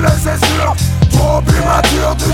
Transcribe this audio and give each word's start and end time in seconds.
le 0.00 0.08
sais 0.08 0.38
sûr 0.46 0.74
Trop 1.10 1.42
immature, 1.42 2.16
put 2.16 2.32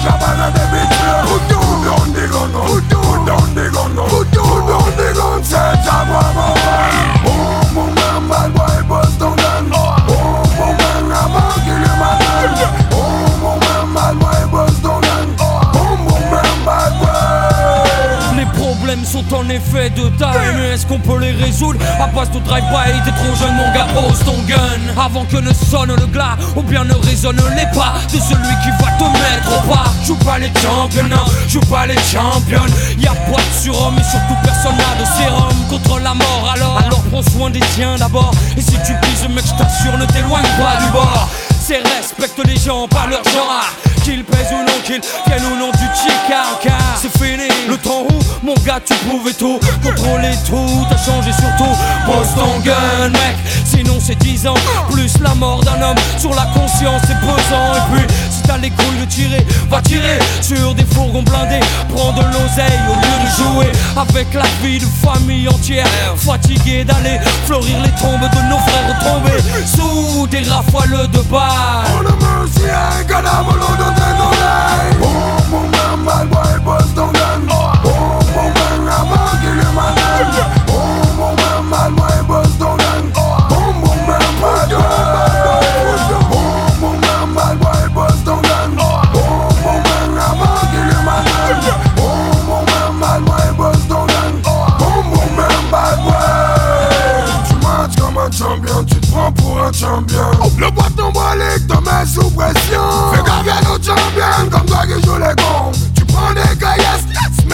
down 3.26 3.54
the 3.54 3.70
gun, 3.72 3.94
put 4.08 4.30
down 4.32 4.92
the 4.96 5.08
gun 5.14 5.40
C'est 5.42 5.74
Jaguar 5.84 6.32
Boom, 6.34 7.05
en 19.36 19.48
effet 19.48 19.90
de 19.90 20.08
taille 20.18 20.54
Mais 20.56 20.74
est-ce 20.74 20.86
qu'on 20.86 20.98
peut 20.98 21.18
les 21.18 21.32
résoudre? 21.32 21.78
À 22.00 22.06
base 22.06 22.30
de 22.30 22.38
drive-by 22.38 23.02
T'es 23.04 23.10
trop 23.12 23.34
jeune 23.36 23.54
mon 23.54 23.72
gars, 23.72 23.86
pose 23.94 24.18
ton 24.24 24.38
gun. 24.46 24.56
Avant 25.00 25.24
que 25.24 25.36
ne 25.36 25.52
sonne 25.52 25.94
le 25.94 26.06
glas 26.06 26.36
Ou 26.56 26.62
bien 26.62 26.84
ne 26.84 26.94
résonne 26.94 27.40
les 27.56 27.66
pas 27.78 27.94
De 28.12 28.18
celui 28.18 28.54
qui 28.62 28.70
va 28.82 28.90
te 28.98 29.04
mettre 29.04 29.50
au 29.58 29.68
pas. 29.68 29.84
Joue 30.04 30.16
pas 30.16 30.38
les 30.38 30.50
champions, 30.60 31.08
non, 31.08 31.24
joue 31.48 31.60
pas 31.60 31.86
les 31.86 31.94
championnes 31.94 32.72
Y'a 32.98 33.12
pas 33.12 33.42
de 33.42 33.62
surhomme 33.62 33.98
et 33.98 34.04
surtout 34.04 34.36
personne 34.42 34.76
n'a 34.76 35.00
de 35.00 35.06
sérum 35.06 35.54
Contre 35.68 36.00
la 36.00 36.14
mort. 36.14 36.52
Alors 36.54 36.78
Alors 36.84 37.02
prends 37.10 37.22
soin 37.22 37.50
des 37.50 37.60
tiens 37.74 37.96
d'abord. 37.96 38.32
Et 38.56 38.60
si 38.60 38.76
tu 38.84 38.92
pises 39.02 39.28
mec 39.28 39.44
je 39.46 39.62
t'assure 39.62 39.98
ne 39.98 40.06
t'éloigne 40.06 40.42
pas 40.58 40.84
du 40.84 40.90
bord. 40.92 41.28
C'est 41.60 41.78
respecte 41.78 42.40
les 42.46 42.56
gens 42.56 42.86
par 42.88 43.08
leur 43.08 43.24
genre 43.24 43.64
Qu'ils 44.06 44.22
pèsent 44.22 44.52
ou 44.52 44.58
non, 44.58 44.78
qu'ils 44.84 45.00
viennent 45.26 45.52
ou 45.52 45.56
non 45.56 45.72
du 45.72 45.86
car 46.28 46.60
C'est 46.94 47.10
fini, 47.18 47.48
le 47.68 47.76
temps 47.76 48.04
où 48.08 48.46
mon 48.46 48.54
gars 48.64 48.78
tu 48.78 48.94
pouvais 49.08 49.32
tout 49.32 49.58
Contrôler 49.82 50.30
tout, 50.46 50.86
t'as 50.88 50.96
changé 50.96 51.32
surtout 51.32 51.74
Pose 52.06 52.28
ton 52.36 52.60
gun 52.60 53.08
mec, 53.08 53.36
sinon 53.64 53.98
c'est 53.98 54.14
10 54.14 54.46
ans 54.46 54.54
Plus 54.92 55.18
la 55.20 55.34
mort 55.34 55.60
d'un 55.64 55.82
homme 55.82 55.96
sur 56.18 56.30
la 56.30 56.46
conscience 56.54 57.02
c'est 57.04 57.18
pesant. 57.18 57.74
Et 57.74 57.96
puis 57.96 58.14
t'as 58.46 58.58
les 58.58 58.70
couilles 58.70 59.00
de 59.00 59.04
tirer, 59.06 59.46
va 59.70 59.80
tirer 59.82 60.18
Sur 60.40 60.74
des 60.74 60.84
fourgons 60.84 61.22
blindés, 61.22 61.60
prends 61.88 62.12
de 62.12 62.22
l'oseille 62.22 62.80
au 62.88 62.94
lieu 62.94 63.16
de 63.24 63.30
jouer 63.36 63.72
Avec 63.96 64.32
la 64.34 64.44
vie 64.62 64.78
de 64.78 64.86
famille 64.86 65.48
entière. 65.48 65.86
Fatigué 66.16 66.84
d'aller 66.84 67.18
fleurir 67.46 67.76
les 67.82 67.90
tombes 68.00 68.20
de 68.20 68.48
nos 68.48 68.58
frères 68.58 68.98
tombés 69.00 69.42
Sous 69.66 70.26
des 70.28 70.42
rafales 70.48 71.08
de 71.10 71.20
balles 71.30 72.06
Le 99.78 100.70
bâton 100.70 101.10
brolique 101.12 101.66
te 101.68 101.74
met 101.74 102.06
sous 102.06 102.30
pression 102.30 102.80
Fais 103.12 103.22
gaffe 103.22 103.46
à 103.46 103.62
nos 103.62 103.74
champions 103.74 104.50
comme 104.50 104.64
toi 104.64 104.86
qui 104.86 105.06
joue 105.06 105.18
les 105.18 105.34
cons. 105.36 105.72
Tu 105.94 106.04
prends 106.06 106.32
des 106.32 106.56
caillasses, 106.58 107.04
yes, 107.10 107.44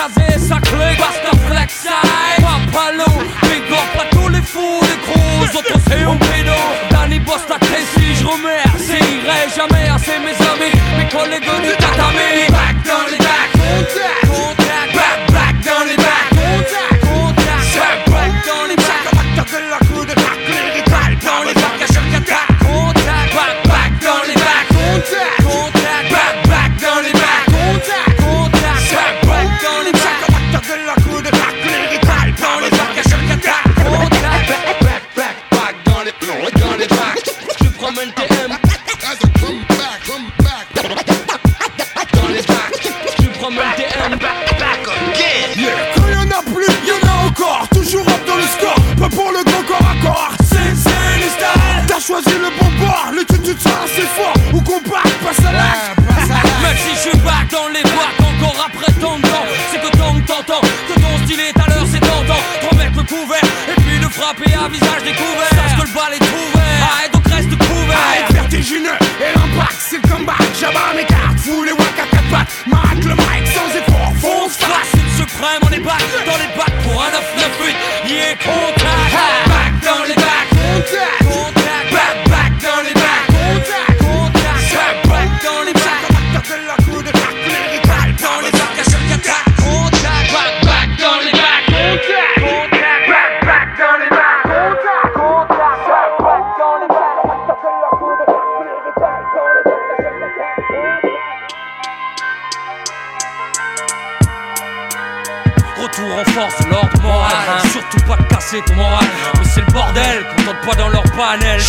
Casé 0.00 0.38
sa 0.38 0.58
clé. 0.60 0.96
Basta 0.98 1.30
Flex 1.46 1.82
Side, 1.82 2.40
Papalo, 2.40 3.04
big 3.42 3.70
up 3.70 4.00
à 4.00 4.04
tous 4.10 4.28
les 4.28 4.40
fous, 4.40 4.80
les 4.80 4.98
gros 5.04 5.58
autres 5.58 5.78
c'est 5.88 6.04
un 6.04 6.16
pédo. 6.16 6.58
Danny 6.90 7.18
Boss, 7.18 7.42
la 7.50 7.58
Tracy, 7.58 8.14
je 8.18 8.24
remercierai 8.24 9.50
jamais 9.54 9.90
assez 9.90 10.18
mes 10.20 10.38
amis, 10.52 10.72
mes 10.96 11.08
collègues 11.10 11.42
du 11.42 11.76
tatami. 11.76 12.48
Back 12.48 12.76
dans 12.86 13.10
les 13.10 13.18
bacs, 13.18 13.52
contact, 13.52 14.59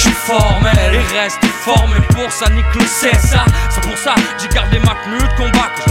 Je 0.04 0.08
suis 0.08 0.16
formel 0.16 0.96
et 0.96 1.16
reste 1.16 1.46
formé 1.46 2.00
pour 2.16 2.32
ça 2.32 2.50
Nique 2.50 2.66
le 2.74 2.82
c'est 2.88 3.16
ça. 3.20 3.46
C'est 3.70 3.82
pour 3.82 3.96
ça 3.96 4.16
j'ai 4.42 4.48
gardé 4.48 4.80
ma 4.80 4.96
tenue 5.06 5.20
de 5.20 5.38
combat 5.38 5.70
Que 5.76 5.90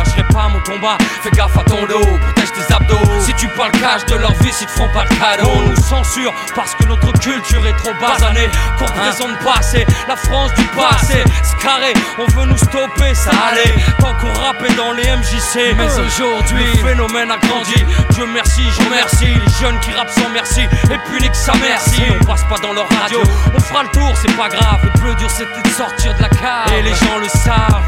pas 0.65 0.73
combat. 0.73 0.99
Fais 1.23 1.31
gaffe 1.31 1.57
à 1.57 1.65
ton 1.65 1.87
dos, 1.87 2.01
protège 2.01 2.53
tes 2.53 2.75
abdos. 2.75 3.21
Si 3.21 3.33
tu 3.35 3.49
parles 3.49 3.73
cash 3.73 4.05
de 4.07 4.17
leur 4.17 4.33
vie, 4.35 4.51
ils 4.61 4.67
te 4.67 4.71
feront 4.71 4.89
pas 4.93 5.05
le 5.05 5.17
cadeau. 5.17 5.51
On 5.55 5.69
nous 5.69 5.77
censure 5.77 6.33
parce 6.55 6.75
que 6.75 6.85
notre 6.85 7.13
culture 7.19 7.67
est 7.67 7.77
trop 7.77 7.93
basanée. 8.01 8.49
Qu'on 8.79 8.87
représente 8.87 9.39
pas 9.39 9.59
assez 9.59 9.87
la 10.09 10.17
France 10.17 10.53
du 10.55 10.65
passé 10.69 11.25
C'est 11.43 11.59
carré, 11.59 11.93
on 12.19 12.27
veut 12.33 12.47
nous 12.47 12.59
stopper, 12.59 13.15
ça 13.15 13.31
allait. 13.51 13.75
Tant 13.99 14.15
qu'on 14.15 14.33
rappait 14.41 14.73
dans 14.75 14.93
les 14.93 15.05
MJC 15.05 15.75
Mais 15.77 15.99
aujourd'hui, 15.99 16.65
le 16.75 16.89
phénomène 16.89 17.31
a 17.31 17.39
grandi. 17.39 17.85
Dieu 18.11 18.27
merci, 18.33 18.63
je 18.77 18.85
remercie 18.85 19.27
les 19.27 19.53
jeunes 19.61 19.79
qui 19.81 19.93
rappent 19.93 20.11
sans 20.11 20.29
merci. 20.31 20.63
Et 20.63 20.99
puis 21.07 21.21
nique 21.21 21.35
sa 21.35 21.53
merci. 21.57 22.03
On 22.21 22.25
passe 22.25 22.45
pas 22.45 22.59
dans 22.59 22.73
leur 22.73 22.89
radio, 23.01 23.21
on 23.55 23.61
fera 23.61 23.83
le 23.83 23.89
tour, 23.91 24.13
c'est 24.15 24.37
pas 24.37 24.49
grave. 24.49 24.81
Le 24.83 25.01
plus 25.01 25.15
dur 25.17 25.31
c'était 25.31 25.63
de 25.63 25.75
sortir 25.75 26.15
de 26.17 26.23
la 26.23 26.29
cave. 26.29 26.73
Et 26.79 26.83
les 26.83 26.95
gens 26.95 27.19
le 27.19 27.29
savent, 27.29 27.83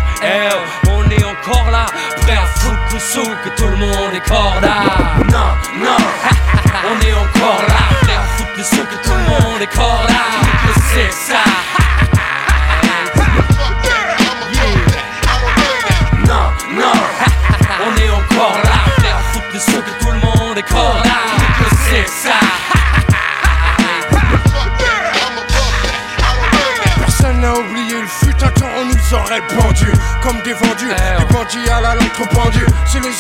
souk 3.03 3.37
et 3.47 3.55
tout 3.57 3.67
le 3.67 3.77
monde 3.77 4.15
est 4.15 4.29
corda 4.29 4.75
Non, 5.31 5.49
non, 5.85 5.97
on 6.91 7.07
est 7.07 7.13
encore 7.13 7.63
là. 7.69 7.75
Foutre 8.37 8.51
le 8.57 8.63
souk 8.63 8.87
et 8.93 9.03
tout 9.07 9.11
le 9.15 9.25
monde 9.29 9.61
est 9.63 9.75
corda 9.75 10.12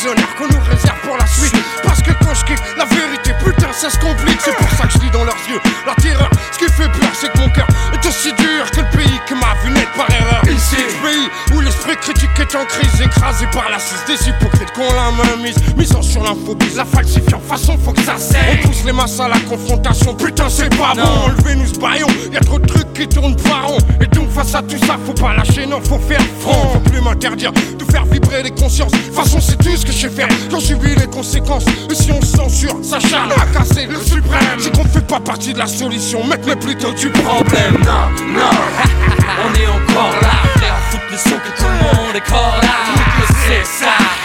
Qu'on 0.03 0.49
nous 0.49 0.65
réserve 0.69 0.99
pour 1.03 1.17
la 1.17 1.27
suite. 1.27 1.55
Parce 1.85 2.03
que 2.03 2.11
quand 2.25 2.35
je 2.35 2.45
kick 2.45 2.59
la 2.77 2.85
vérité, 2.87 3.31
putain 3.39 3.73
ça 3.73 3.89
se 3.89 3.97
complique. 3.99 4.41
C'est 4.41 4.57
pour 4.57 4.69
ça 4.71 4.89
que 4.89 4.95
je 4.95 4.99
lis 4.99 5.11
dans 5.13 5.23
leurs 5.23 5.39
yeux 5.49 5.61
la 5.87 5.95
terreur. 5.95 6.29
Ce 6.51 6.59
qui 6.59 6.65
fait 6.65 6.89
peur 6.89 7.11
c'est 7.15 7.33
que 7.33 7.39
mon 7.39 7.49
cœur 7.51 7.69
est 7.93 8.05
aussi 8.05 8.33
dur 8.33 8.69
que 8.73 8.81
le 8.81 8.97
pays 8.97 9.21
qui 9.29 9.35
m'a 9.35 9.55
vu 9.63 9.71
naître 9.71 9.93
par 9.93 10.11
erreur. 10.11 10.43
Ici, 10.51 10.75
le 10.77 11.07
pays 11.07 11.29
où 11.55 11.61
l'esprit 11.61 11.97
critique 11.99 12.31
est 12.41 12.57
en 12.57 12.65
crise 12.65 13.01
Écrasé 13.01 13.47
par 13.53 13.71
la 13.71 13.79
cise 13.79 14.03
des 14.09 14.29
hypocrites 14.29 14.73
qu'on 14.73 14.93
la 14.93 15.13
main 15.13 15.37
mise. 15.41 15.55
Misant 15.77 16.03
sur 16.03 16.25
l'inphobie, 16.25 16.75
la 16.75 16.85
falsifiant 16.85 17.41
façon 17.41 17.79
faut 17.79 17.93
que 17.93 18.03
ça 18.03 18.17
cesse 18.19 18.65
On 18.65 18.67
pousse 18.67 18.85
les 18.85 18.93
masses 18.93 19.21
à 19.21 19.29
la 19.29 19.39
confrontation, 19.39 20.17
putain 20.17 20.49
c'est 20.49 20.77
pas 20.77 20.95
bon. 20.97 21.03
Enlevez-nous 21.29 21.67
ce 21.67 21.79
baillon, 21.79 22.09
y 22.33 22.37
a 22.37 22.41
trop 22.41 22.59
de 22.59 22.67
trucs 22.67 22.93
qui 22.93 23.07
tournent 23.07 23.37
pas 23.37 23.67
rond. 23.67 23.79
Et 24.01 24.07
donc 24.09 24.31
face 24.31 24.53
à 24.57 24.63
tout 24.63 24.79
ça 24.85 24.97
faut 25.07 25.15
pas 25.15 25.33
lâcher, 25.35 25.65
non 25.65 25.81
faut 25.81 26.01
faire 26.01 26.23
front. 26.41 26.73
Faut 26.73 26.91
plus 26.91 27.01
m'interdire 27.01 27.53
faire 27.93 28.05
vibrer 28.07 28.43
les 28.43 28.51
consciences. 28.51 28.93
Façon 29.13 29.39
c'est 29.41 29.57
tout 29.59 29.77
ce 29.77 29.85
que 29.85 29.93
je 29.93 29.99
sais 29.99 30.09
faire, 30.09 30.29
j'en 30.51 30.61
subis 30.61 30.95
les 30.95 31.07
conséquences 31.07 31.65
Et 31.91 31.95
si 31.95 32.11
on 32.11 32.21
censure, 32.23 32.77
ça 32.83 32.99
charme 32.99 33.33
à 33.33 33.47
casser 33.57 33.87
le 33.87 34.01
suprême. 34.01 34.59
C'est 34.59 34.75
qu'on 34.75 34.85
fait 34.85 35.07
pas 35.07 35.21
partie 35.21 35.53
de 35.53 35.59
la 35.59 35.67
solution, 35.67 36.21
mais 36.29 36.39
plutôt 36.57 36.93
du 36.93 37.11
problème. 37.11 37.77
Non, 37.85 38.09
non, 38.35 38.51
On 39.45 39.55
est 39.55 39.67
encore 39.67 40.15
là, 40.23 40.43
à 40.67 40.91
foutre 40.91 41.05
le 41.11 41.17
que 41.17 41.59
tout 41.59 41.65
le 41.65 41.73
monde 41.73 42.17
est 42.17 42.31
corda 42.31 42.69
C'est 43.47 43.67
ça 43.67 44.22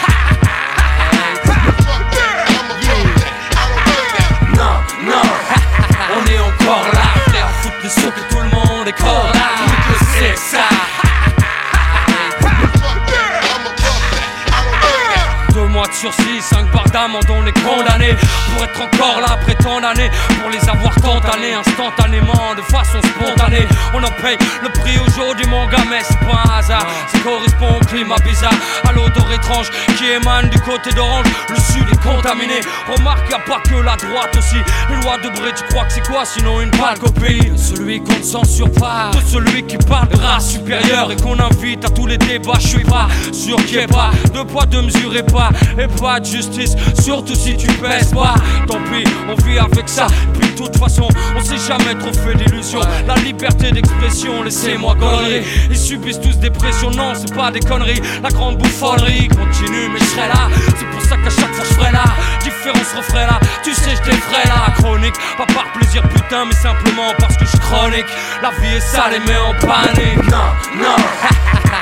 on 17.16 17.46
est 17.46 17.60
condamné 17.62 18.14
Pour 18.54 18.64
être 18.64 18.80
encore 18.80 19.20
là 19.20 19.28
après 19.32 19.54
tant 19.54 19.80
d'années 19.80 20.10
Pour 20.40 20.50
les 20.50 20.68
avoir 20.68 20.94
tant 20.96 21.18
années 21.32 21.54
instantanément 21.54 22.54
De 22.56 22.62
façon 22.62 23.00
spontanée. 23.02 23.66
On 23.94 24.02
en 24.02 24.10
paye 24.22 24.38
le 24.62 24.68
prix 24.68 24.98
aujourd'hui 25.06 25.46
mon 25.46 25.66
gars 25.66 25.84
Mais 25.88 26.00
c'est 26.02 26.18
pas 26.20 26.42
un 26.44 26.58
hasard. 26.58 26.86
Ça 27.12 27.18
correspond 27.20 27.78
au 27.80 27.84
climat 27.86 28.16
bizarre. 28.24 28.52
À 28.88 28.92
l'odeur 28.92 29.30
étrange 29.32 29.70
qui 29.96 30.06
émane 30.10 30.48
du 30.48 30.60
côté 30.60 30.92
d'Orange 30.92 31.26
Le 31.48 31.56
sud 31.56 31.84
est 31.90 32.02
contaminé. 32.02 32.60
Remarque 32.88 33.30
y 33.30 33.34
a 33.34 33.38
pas 33.38 33.60
que 33.60 33.74
la 33.74 33.96
droite 33.96 34.36
aussi. 34.36 34.56
Les 34.90 34.96
lois 35.02 35.18
de 35.18 35.28
Bré 35.38 35.52
tu 35.56 35.64
crois 35.64 35.84
que 35.84 35.92
c'est 35.92 36.06
quoi? 36.06 36.24
Sinon 36.24 36.60
une 36.60 36.70
pâle 36.70 36.98
copie 36.98 37.52
Celui 37.56 38.00
qu'on 38.00 38.18
ne 38.18 38.22
censure 38.22 38.70
pas 38.72 39.10
De 39.12 39.20
celui 39.26 39.62
qui 39.64 39.76
parle 39.78 40.08
race 40.20 40.50
supérieure 40.50 41.10
Et 41.10 41.16
qu'on 41.16 41.38
invite 41.38 41.84
à 41.84 41.90
tous 41.90 42.06
les 42.06 42.18
débats. 42.18 42.58
Je 42.60 42.68
suis 42.68 42.84
pas 42.84 43.08
sûr 43.32 43.56
qu'il 43.56 43.76
y 43.76 43.78
ait 43.78 43.86
pas 43.86 44.10
de 44.34 44.42
poids 44.42 44.66
de 44.66 44.80
mesure 44.80 45.16
et 45.16 45.22
pas 45.22 45.50
Et 45.78 45.86
pas 46.00 46.20
de 46.20 46.26
justice 46.26 46.76
Surtout 47.02 47.34
si 47.34 47.56
tu 47.56 47.66
pèses 47.66 48.12
pas. 48.12 48.34
Tant 48.66 48.80
pis 48.90 49.04
on 49.28 49.34
vit 49.44 49.58
avec 49.58 49.88
ça. 49.88 50.06
Puis 50.38 50.50
de 50.50 50.56
toute 50.56 50.76
façon 50.76 51.08
on 51.36 51.40
s'est 51.40 51.58
jamais 51.58 51.94
trop 51.94 52.12
fait 52.12 52.34
d'illusions. 52.34 52.80
La 53.06 53.14
liberté 53.16 53.70
d'expression 53.70 54.42
laissez-moi 54.42 54.94
conneries. 54.96 55.44
Ils 55.70 55.78
subissent 55.78 56.20
tous 56.20 56.38
des 56.38 56.50
pressions. 56.50 56.90
Non 56.90 57.12
c'est 57.14 57.34
pas 57.34 57.50
des 57.50 57.60
conneries. 57.60 58.00
La 58.22 58.30
grande 58.30 58.58
bouffonnerie 58.58 59.28
continue 59.28 59.88
mais 59.92 60.00
je 60.00 60.04
serai 60.04 60.28
là. 60.28 60.48
C'est 60.78 60.90
pour 60.90 61.00
ça 61.02 61.16
qu'à 61.16 61.30
chaque 61.30 61.54
fois 61.54 61.64
je 61.68 61.74
ferai 61.74 61.92
là. 61.92 62.04
Différence 62.42 62.92
referai 62.96 63.26
là. 63.26 63.40
Tu 63.62 63.72
sais 63.74 63.90
je 63.90 64.10
ferai 64.10 64.48
là 64.48 64.72
Chronique. 64.78 65.14
Pas 65.36 65.46
par 65.46 65.72
plaisir 65.72 66.02
putain 66.08 66.44
mais 66.46 66.54
simplement 66.54 67.12
parce 67.18 67.36
que 67.36 67.44
je 67.46 67.56
chronique. 67.58 68.06
La 68.42 68.50
vie 68.50 68.76
est 68.76 68.80
sale 68.80 69.14
et 69.14 69.20
met 69.20 69.36
en 69.38 69.54
panique. 69.66 70.30
Non 70.30 70.82
non. 70.82 70.96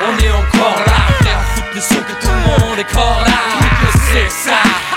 On 0.07 0.23
est 0.23 0.31
encore 0.31 0.79
là. 0.85 0.93
À 1.25 1.43
foutre 1.55 1.67
le 1.75 1.81
son 1.81 1.95
que 1.95 2.13
tout 2.21 2.29
le 2.29 2.67
monde 2.67 2.79
est 2.79 2.93
corps 2.93 3.23
là. 3.25 3.31
C'est 4.13 4.29
ça 4.29 4.96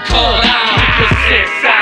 tout 0.00 0.12
le 0.12 0.18
monde 0.18 0.36
est 0.36 0.40
corps 0.40 0.40
là, 0.42 0.50
c'est 1.28 1.46
ça. 1.62 1.74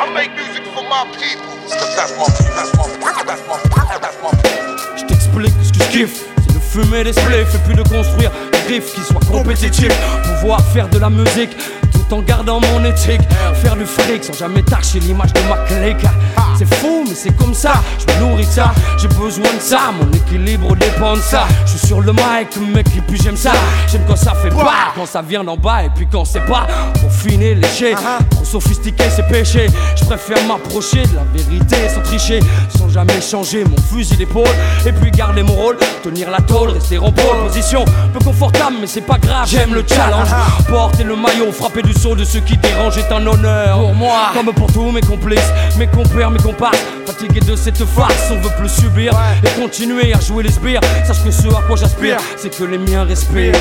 I 0.00 0.12
make 0.14 0.30
music 0.36 0.64
for 0.74 0.82
my 0.84 1.04
people. 1.18 1.54
That's 1.96 2.16
my, 2.16 2.24
that's 2.54 2.72
my, 2.76 2.84
that's 3.24 3.42
my, 3.48 3.58
that's 4.00 4.18
my. 4.22 4.30
Je 4.96 5.04
t'explique 5.06 5.54
ce 5.62 5.72
que 5.72 5.84
je 5.84 5.90
kiffe 5.90 6.24
C'est 6.42 6.54
de 6.54 6.60
fumer 6.60 7.04
des 7.04 7.12
spliffs 7.12 7.54
et 7.54 7.58
puis 7.66 7.74
de 7.74 7.82
construire 7.82 8.30
des 8.52 8.74
riffs 8.74 8.94
qui 8.94 9.00
soient 9.00 9.20
compétitifs 9.30 9.96
Pouvoir 10.24 10.60
faire 10.72 10.88
de 10.88 10.98
la 10.98 11.10
musique 11.10 11.56
tout 12.08 12.14
en 12.14 12.22
gardant 12.22 12.60
mon 12.60 12.84
éthique. 12.84 13.20
Faire 13.54 13.76
du 13.76 13.84
fric 13.84 14.24
sans 14.24 14.32
jamais 14.32 14.62
tâcher 14.62 15.00
l'image 15.00 15.32
de 15.32 15.40
ma 15.48 15.56
clique. 15.58 16.06
C'est 16.56 16.72
fou, 16.74 17.04
mais 17.06 17.14
c'est 17.14 17.36
comme 17.36 17.54
ça. 17.54 17.74
Je 17.98 18.12
me 18.12 18.20
nourris 18.20 18.46
de 18.46 18.50
ça, 18.50 18.72
j'ai 18.96 19.08
besoin 19.08 19.52
de 19.54 19.60
ça. 19.60 19.92
Mon 19.98 20.10
équilibre 20.12 20.74
dépend 20.76 21.14
de 21.14 21.20
ça. 21.20 21.46
Je 21.64 21.76
suis 21.76 21.86
sur 21.86 22.00
le 22.00 22.12
mic, 22.12 22.56
mec, 22.74 22.86
et 22.96 23.00
puis 23.00 23.20
j'aime 23.22 23.36
ça. 23.36 23.52
J'aime 23.90 24.02
quand 24.06 24.16
ça 24.16 24.34
fait 24.34 24.50
pas, 24.50 24.92
quand 24.94 25.06
ça 25.06 25.22
vient 25.22 25.44
d'en 25.44 25.56
bas, 25.56 25.84
et 25.84 25.90
puis 25.90 26.06
quand 26.10 26.24
c'est 26.24 26.44
pas. 26.44 26.66
Pour 27.00 27.12
finir, 27.12 27.56
lécher. 27.56 27.94
Trop 28.48 28.60
sophistiqué, 28.60 29.04
c'est 29.14 29.26
péché. 29.26 29.66
Je 29.96 30.04
préfère 30.04 30.42
m'approcher 30.44 31.02
de 31.02 31.16
la 31.16 31.24
vérité 31.34 31.76
sans 31.94 32.00
tricher, 32.00 32.40
sans 32.76 32.88
jamais 32.88 33.20
changer 33.20 33.64
mon 33.64 33.76
fusil 33.76 34.16
d'épaule. 34.16 34.48
Et 34.86 34.92
puis 34.92 35.10
garder 35.10 35.42
mon 35.42 35.52
rôle, 35.52 35.76
tenir 36.02 36.30
la 36.30 36.40
tôle, 36.40 36.70
rester 36.70 36.98
en 36.98 37.12
pole 37.12 37.36
position. 37.46 37.84
Peu 38.12 38.20
confortable, 38.20 38.76
mais 38.80 38.86
c'est 38.86 39.02
pas 39.02 39.18
grave. 39.18 39.46
J'aime 39.48 39.74
le 39.74 39.84
challenge. 39.86 40.28
Porter 40.68 41.04
le 41.04 41.16
maillot, 41.16 41.52
frapper 41.52 41.82
du 41.82 41.92
saut 41.92 42.14
de 42.14 42.24
ceux 42.24 42.40
qui 42.40 42.56
dérangent 42.56 42.98
est 42.98 43.12
un 43.12 43.26
honneur. 43.26 43.80
Pour 43.80 43.94
moi, 43.94 44.30
comme 44.34 44.52
pour 44.54 44.72
tous 44.72 44.90
mes 44.92 45.02
complices, 45.02 45.52
mes 45.76 45.86
compères, 45.86 46.30
mes 46.30 46.40
comparses. 46.40 46.78
Fatigué 47.06 47.40
de 47.40 47.56
cette 47.56 47.84
farce, 47.84 48.30
on 48.30 48.40
veut 48.40 48.54
plus 48.58 48.70
subir 48.70 49.12
et 49.44 49.60
continuer 49.60 50.14
à 50.14 50.20
jouer 50.20 50.44
les 50.44 50.52
sbires. 50.52 50.80
Sache 51.06 51.22
que 51.22 51.30
ce 51.30 51.48
à 51.48 51.62
quoi 51.66 51.76
j'aspire, 51.76 52.18
c'est 52.36 52.56
que 52.56 52.64
les 52.64 52.78
miens 52.78 53.04
respirent. 53.04 53.52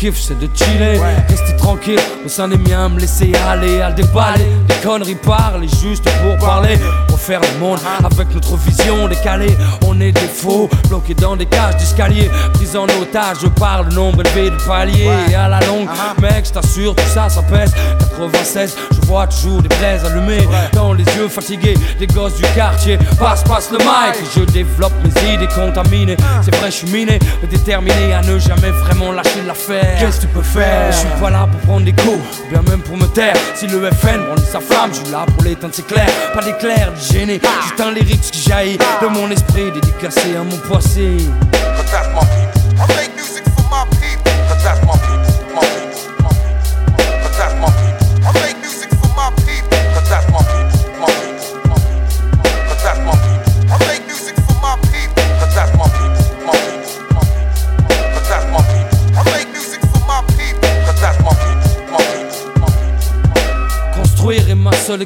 Kiff 0.00 0.18
c'est 0.18 0.38
de 0.38 0.48
chiller, 0.54 0.98
rester 1.28 1.54
tranquille 1.56 2.00
au 2.24 2.28
sein 2.28 2.48
des 2.48 2.56
miens, 2.56 2.88
me 2.88 2.98
laisser 2.98 3.32
aller 3.46 3.82
à 3.82 3.92
déballer. 3.92 4.46
Des 4.66 4.74
conneries 4.76 5.14
parler 5.14 5.68
juste 5.68 6.08
pour 6.22 6.38
parler, 6.38 6.78
refaire 7.12 7.40
le 7.42 7.60
monde 7.60 7.78
avec 8.02 8.34
notre 8.34 8.56
vision 8.56 9.08
décalée. 9.08 9.54
On 9.86 10.00
est 10.00 10.12
des 10.12 10.20
faux, 10.20 10.70
bloqués 10.88 11.12
dans 11.12 11.36
des 11.36 11.44
cages 11.44 11.76
d'escalier, 11.76 12.30
pris 12.54 12.78
en 12.78 12.84
otage. 12.84 13.38
Je 13.42 13.48
parle 13.48 13.90
de 13.90 13.94
nombre 13.94 14.22
élevé 14.22 14.48
de 14.48 14.56
paliers 14.66 15.10
et 15.28 15.34
à 15.34 15.48
la 15.48 15.60
longue, 15.66 15.88
mec, 16.22 16.46
je 16.46 16.52
t'assure, 16.52 16.94
tout 16.94 17.04
ça, 17.12 17.28
ça 17.28 17.42
pèse. 17.42 17.74
96, 17.98 18.76
je 18.92 18.99
toujours 19.26 19.60
des 19.60 19.68
braises 19.68 20.04
allumées 20.04 20.46
dans 20.72 20.92
les 20.92 21.04
yeux 21.04 21.28
fatigués 21.28 21.74
des 21.98 22.06
gosses 22.06 22.36
du 22.36 22.42
quartier. 22.54 22.98
Passe, 23.18 23.42
passe 23.42 23.70
le 23.70 23.78
mic, 23.78 24.16
je 24.34 24.42
développe 24.44 24.92
mes 25.02 25.34
idées 25.34 25.48
contaminées. 25.48 26.16
C'est 26.42 26.54
vrai, 26.56 26.70
je 26.70 26.76
suis 26.76 26.90
miné, 26.90 27.18
mais 27.42 27.48
déterminé 27.48 28.12
à 28.12 28.22
ne 28.22 28.38
jamais 28.38 28.70
vraiment 28.70 29.12
lâcher 29.12 29.42
l'affaire. 29.46 29.98
Qu'est-ce 29.98 30.18
que 30.18 30.22
tu 30.22 30.28
peux 30.28 30.42
faire? 30.42 30.92
Je 30.92 30.98
suis 30.98 31.20
pas 31.20 31.30
là 31.30 31.48
pour 31.50 31.60
prendre 31.60 31.84
des 31.84 31.92
coups, 31.92 32.18
ou 32.46 32.50
bien 32.50 32.62
même 32.70 32.80
pour 32.80 32.96
me 32.96 33.06
taire. 33.06 33.34
Si 33.54 33.66
le 33.66 33.90
FN 33.90 34.24
brandit 34.26 34.44
sa 34.50 34.60
flamme, 34.60 34.90
je 34.92 35.00
suis 35.00 35.10
là 35.10 35.26
pour 35.26 35.44
l'éteindre, 35.44 35.74
c'est 35.74 35.86
clair. 35.86 36.08
Pas 36.32 36.42
d'éclair, 36.42 36.92
de 36.92 37.12
gêner, 37.12 37.40
juste 37.62 37.80
un 37.80 37.92
lyrics 37.92 38.30
qui 38.30 38.48
jaillit 38.48 38.78
de 39.02 39.06
mon 39.08 39.30
esprit, 39.30 39.72
dédicacé 39.72 40.36
à 40.36 40.44
mon 40.44 40.56
passé. 40.72 41.16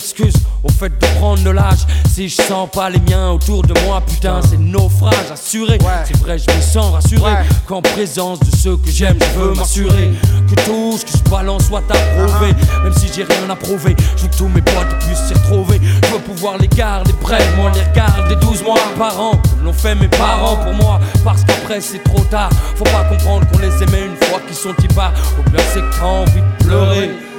Excuse 0.05 0.35
au 0.63 0.69
fait 0.69 0.91
de 0.91 1.07
prendre 1.19 1.43
de 1.43 1.51
l'âge. 1.51 1.87
Si 2.13 2.29
je 2.29 2.43
sens 2.43 2.69
pas 2.71 2.91
les 2.91 3.01
miens 3.01 3.31
autour 3.31 3.63
de 3.63 3.75
moi, 3.87 4.03
putain, 4.03 4.41
c'est 4.43 4.59
naufrage 4.59 5.31
assuré. 5.33 5.79
C'est 6.05 6.17
vrai, 6.19 6.37
je 6.39 6.55
me 6.55 6.61
sens 6.61 6.93
rassuré 6.93 7.33
qu'en 7.67 7.81
présence 7.81 8.39
de 8.41 8.55
ceux 8.55 8.77
que 8.77 8.91
j'aime, 8.91 9.17
je 9.19 9.41
veux 9.41 9.55
m'assurer 9.55 10.11
que 10.49 10.55
tout 10.67 10.99
ce 10.99 11.07
que 11.07 11.19
je 11.19 11.31
balance 11.31 11.69
soit 11.69 11.83
approuvé. 11.91 12.53
Même 12.83 12.93
si 12.93 13.09
j'ai 13.15 13.25
rien 13.25 13.49
à 13.49 13.57
prouver, 13.57 13.97
je 14.17 14.23
veux 14.25 14.29
que 14.29 14.37
tous 14.37 14.49
mes 14.49 14.61
potes 14.61 14.99
puissent 15.01 15.27
s'y 15.27 15.35
retrouver. 15.35 15.81
Je 16.03 16.13
veux 16.13 16.21
pouvoir 16.21 16.59
les 16.59 16.69
garder 16.69 17.15
près, 17.15 17.41
moi 17.57 17.71
les 17.75 17.83
regarder 17.83 18.37
12 18.37 18.63
mois 18.63 18.79
par 18.99 19.19
an, 19.19 19.33
comme 19.33 19.65
l'ont 19.65 19.73
fait 19.73 19.95
mes 19.95 20.09
parents 20.09 20.57
pour 20.57 20.75
moi. 20.75 21.01
Parce 21.25 21.45
qu'après 21.45 21.81
c'est 21.81 22.05
trop 22.05 22.23
tard, 22.25 22.51
faut 22.77 22.85
pas 22.85 23.05
comprendre 23.05 23.47
qu'on 23.51 23.59
les 23.59 23.83
aimait 23.83 24.07
une 24.07 24.29
fois 24.29 24.41
qu'ils 24.47 24.57
sont 24.57 24.75
y 24.83 24.89
pas. 24.89 25.13
Ou 25.39 25.51
bien 25.51 25.65
c'est 25.73 25.81
que 25.81 25.99
t'as 25.99 26.05
envie 26.05 26.43
de 26.43 26.65
pleurer. 26.65 27.34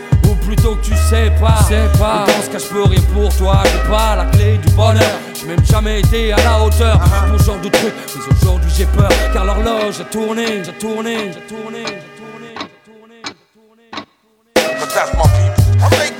Plutôt 0.55 0.75
que 0.75 0.85
tu 0.85 0.95
sais 0.95 1.31
pas, 1.39 1.57
sais 1.67 1.89
pas. 1.99 2.25
Et 2.27 2.31
dans 2.31 2.41
ce 2.43 2.49
cas 2.49 2.59
je 2.59 2.73
peux 2.73 2.83
rien 2.83 3.01
pour 3.13 3.35
toi. 3.35 3.63
J'ai 3.65 3.89
pas 3.89 4.15
la 4.15 4.25
clé 4.25 4.57
du 4.57 4.71
bonheur. 4.73 5.19
J'ai 5.33 5.47
même 5.47 5.65
jamais 5.65 5.99
été 5.99 6.31
à 6.31 6.37
la 6.37 6.63
hauteur. 6.63 6.99
Pour 7.29 7.39
ce 7.39 7.45
genre 7.45 7.59
de 7.59 7.69
truc. 7.69 7.93
Mais 8.15 8.35
aujourd'hui 8.35 8.71
j'ai 8.75 8.85
peur. 8.85 9.09
Car 9.33 9.45
l'horloge 9.45 9.99
a 9.99 10.03
tourné 10.05 10.63
J'ai 10.63 10.71
tourné 10.73 11.31
J'ai 11.33 11.41
tourné 11.41 11.83
J'ai 11.85 12.21
tourné 12.21 12.45
J'ai 12.55 13.53
tourné 13.53 13.85
J'ai 13.95 15.89
tourné 15.89 16.14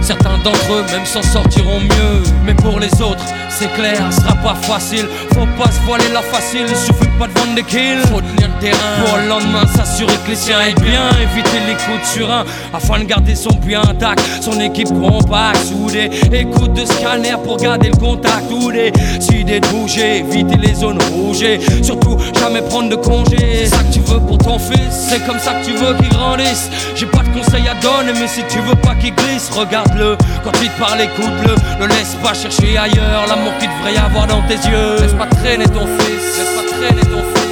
certains 0.00 0.38
d'entre 0.44 0.72
eux 0.72 0.84
même 0.92 1.04
s'en 1.04 1.22
sortiront 1.22 1.80
mieux. 1.80 2.22
Mais 2.44 2.54
pour 2.54 2.78
les 2.78 2.92
autres, 3.02 3.24
c'est 3.48 3.72
clair, 3.74 3.98
ce 4.10 4.20
sera 4.20 4.34
pas 4.36 4.54
facile. 4.54 5.06
Faut 5.34 5.46
pas 5.58 5.70
se 5.70 5.80
voiler 5.80 6.08
la 6.12 6.22
facile, 6.22 6.66
il 6.68 6.76
suffit 6.76 7.10
pas 7.18 7.26
de 7.26 7.38
vendre 7.38 7.54
des 7.54 7.64
kills. 7.64 8.02
Faut 8.12 8.20
tenir 8.20 8.49
pour 8.68 9.16
le 9.16 9.28
lendemain 9.28 9.66
s'assurer 9.66 10.12
que 10.24 10.30
les 10.30 10.36
siens 10.36 10.60
aient 10.60 10.80
bien. 10.80 11.08
Éviter 11.20 11.60
les 11.66 11.74
coups 11.74 12.00
de 12.00 12.06
surin 12.06 12.44
afin 12.74 12.98
de 12.98 13.04
garder 13.04 13.34
son 13.34 13.54
bien 13.54 13.80
intact. 13.82 14.20
Son 14.42 14.58
équipe 14.60 14.88
compacte, 14.88 15.64
soudée. 15.64 16.10
Écoute 16.32 16.74
de 16.74 16.84
scanner 16.84 17.34
pour 17.44 17.56
garder 17.56 17.88
le 17.88 17.96
contact. 17.96 18.50
Ou 18.50 18.70
des 18.72 18.92
idées 19.32 19.60
de 19.60 19.66
bouger, 19.68 20.18
éviter 20.18 20.56
les 20.56 20.74
zones 20.74 20.98
rouges. 21.12 21.42
et 21.42 21.60
Surtout, 21.82 22.18
jamais 22.38 22.62
prendre 22.62 22.90
de 22.90 22.96
congé. 22.96 23.36
C'est 23.64 23.76
ça 23.76 23.82
que 23.82 23.92
tu 23.92 24.00
veux 24.00 24.20
pour 24.20 24.38
ton 24.38 24.58
fils, 24.58 25.08
c'est 25.08 25.24
comme 25.26 25.38
ça 25.38 25.52
que 25.54 25.64
tu 25.64 25.72
veux 25.72 25.94
qu'il 25.94 26.08
grandisse. 26.08 26.70
J'ai 26.94 27.06
pas 27.06 27.22
de 27.22 27.38
conseils 27.38 27.66
à 27.68 27.74
donner, 27.74 28.18
mais 28.18 28.26
si 28.26 28.42
tu 28.48 28.58
veux 28.60 28.76
pas 28.76 28.94
qu'il 28.94 29.14
glisse, 29.14 29.50
regarde-le. 29.50 30.16
Quand 30.44 30.52
il 30.62 30.68
te 30.68 30.78
parle, 30.78 31.00
écoute-le. 31.00 31.54
Ne 31.80 31.88
laisse 31.88 32.16
pas 32.22 32.34
chercher 32.34 32.76
ailleurs 32.76 33.26
l'amour 33.28 33.52
qu'il 33.58 33.68
devrait 33.68 33.94
y 33.94 33.98
avoir 33.98 34.26
dans 34.26 34.42
tes 34.42 34.54
yeux. 34.68 34.96
Laisse 35.00 35.14
pas 35.14 35.26
traîner 35.26 35.64
ton 35.66 35.86
fils, 35.98 36.38
laisse 36.38 36.54
pas 36.56 36.76
traîner 36.76 37.02
ton 37.02 37.22
fils. 37.34 37.49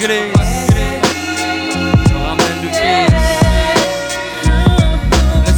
Laisse 0.00 0.08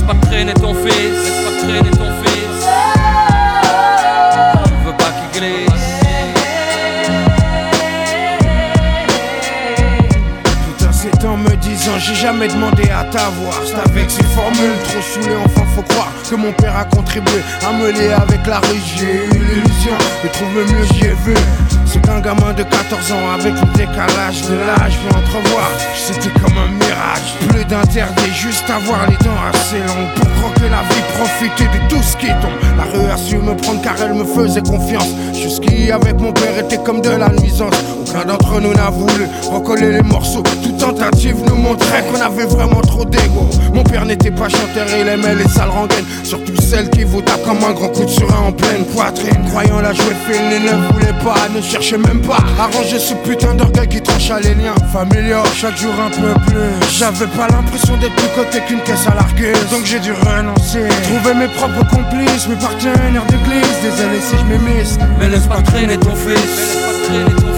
pas 0.07 0.15
traîner 0.23 0.55
ton 0.55 0.75
fils, 0.75 0.95
laisse 0.95 1.45
pas 1.45 1.51
traîner 1.67 1.91
ton 1.91 2.11
fils. 2.23 2.65
Tu 4.65 4.71
veux 4.87 4.97
pas 4.97 5.13
qu'il 5.13 5.29
glisse. 5.41 5.69
Tout 10.79 10.85
un 10.87 10.93
sept 10.93 11.23
ans 11.27 11.37
me 11.37 11.55
disant 11.57 11.99
j'ai 11.99 12.15
jamais 12.15 12.49
demandé 12.49 12.85
à 12.85 13.05
t'avoir 13.05 13.61
C'est 13.67 13.79
avec 13.91 14.11
ces 14.11 14.25
formules 14.25 14.79
trop 14.85 15.03
saoulées 15.03 15.37
enfin 15.45 15.67
faut 15.77 15.83
croire 15.83 16.09
que 16.31 16.35
mon 16.37 16.53
père 16.53 16.77
a 16.77 16.85
contribué 16.85 17.43
à 17.69 17.73
me 17.73 17.91
lier 17.91 18.13
avec 18.13 18.47
la 18.47 18.61
rue 18.61 18.81
J'ai 18.97 19.27
eu 19.27 19.39
l'illusion 19.39 19.97
de 20.25 20.29
trouver 20.29 20.65
mieux 20.65 20.85
j'y 20.95 21.05
ai 21.07 21.15
vu 21.27 21.35
C'est 21.93 22.01
qu'un 22.03 22.21
gamin 22.21 22.53
de 22.53 22.63
14 22.63 23.13
ans 23.13 23.31
avec 23.35 23.53
le 23.53 23.67
décalage 23.77 24.43
de 24.43 24.55
l'âge 24.55 24.97
peut 24.99 25.17
entrevoir. 25.17 25.69
C'était 25.97 26.31
comme 26.39 26.57
un 26.57 26.69
mirage, 26.69 27.35
plus 27.49 27.65
d'interdit, 27.65 28.31
juste 28.33 28.71
avoir 28.71 29.11
les 29.11 29.17
dents 29.17 29.43
assez 29.53 29.79
longues 29.79 30.15
pour 30.15 30.31
croquer 30.41 30.69
la 30.71 30.83
vie, 30.83 31.03
profiter 31.19 31.65
de 31.65 31.89
tout 31.89 32.01
ce 32.01 32.17
qui 32.17 32.29
tombe. 32.29 32.77
La 32.77 32.85
rue 32.85 33.11
a 33.11 33.17
su 33.17 33.39
me 33.39 33.57
prendre 33.57 33.83
car 33.83 33.97
elle 34.01 34.15
me 34.15 34.25
faisait 34.25 34.63
confiance. 34.63 35.09
Jusqu'ici 35.35 35.91
avec 35.91 36.21
mon 36.21 36.33
père 36.33 36.57
était 36.61 36.79
comme 36.79 37.01
de 37.01 37.11
la 37.11 37.29
nuisance. 37.29 37.75
Aucun 38.11 38.25
d'entre 38.25 38.61
nous 38.61 38.75
n'a 38.75 38.91
voulu 38.91 39.29
recoller 39.53 39.93
les 39.93 40.03
morceaux. 40.03 40.43
Toute 40.65 40.79
tentative 40.79 41.37
nous 41.47 41.55
montrait 41.55 42.05
qu'on 42.11 42.21
avait 42.21 42.45
vraiment 42.45 42.81
trop 42.81 43.05
d'ego. 43.05 43.49
Mon 43.73 43.85
père 43.85 44.05
n'était 44.05 44.33
pas 44.33 44.49
chanteur, 44.49 44.87
il 44.89 45.07
aimait 45.07 45.37
les 45.37 45.49
sales 45.49 45.71
rengaines. 45.71 46.05
Surtout 46.25 46.61
celles 46.61 46.91
qui 46.91 47.05
vous 47.05 47.21
tapent 47.21 47.45
comme 47.45 47.63
un 47.63 47.73
grand 47.73 47.89
coup 47.89 48.05
de 48.05 48.11
surin 48.11 48.49
en 48.49 48.53
pleine 48.53 48.85
poitrine. 48.87 49.45
Croyant 49.51 49.81
la 49.81 49.93
jouer 49.93 50.17
fine, 50.29 50.43
il 50.51 50.65
ne 50.65 50.93
voulait 50.93 51.25
pas, 51.25 51.49
ne 51.55 51.63
cherchait 51.63 51.99
même 51.99 52.21
pas 52.23 52.39
à 52.59 52.67
ranger 52.77 52.99
ce 52.99 53.15
putain 53.15 53.55
d'orgueil 53.55 53.87
qui 53.87 54.01
trancha 54.01 54.41
les 54.41 54.55
liens 54.55 54.75
familiaux. 54.93 55.45
Chaque 55.55 55.77
jour 55.79 55.93
un 56.05 56.11
peu 56.11 56.35
plus. 56.47 56.91
J'avais 56.99 57.29
pas 57.29 57.47
l'impression 57.47 57.97
d'être 57.99 58.17
plus 58.17 58.29
côté 58.35 58.61
qu'une 58.67 58.81
caisse 58.81 59.07
à 59.07 59.15
largueuse. 59.15 59.71
Donc 59.71 59.85
j'ai 59.85 60.01
dû 60.01 60.13
renoncer. 60.13 60.89
Trouver 61.05 61.35
mes 61.39 61.49
propres 61.49 61.89
complices, 61.89 62.49
mes 62.49 62.57
partenaires 62.57 63.27
d'église. 63.29 63.77
Désolé 63.85 64.19
si 64.21 64.35
je 64.37 64.45
m'émisse. 64.47 64.99
Mais 65.21 65.29
laisse 65.29 65.47
pas 65.47 65.63
traîner 65.63 65.97
ton 65.97 66.17
fils. 66.17 66.35
Laisse 66.35 66.77
pas 66.83 67.07
traîner 67.07 67.35
ton 67.37 67.50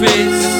traîner 0.00 0.59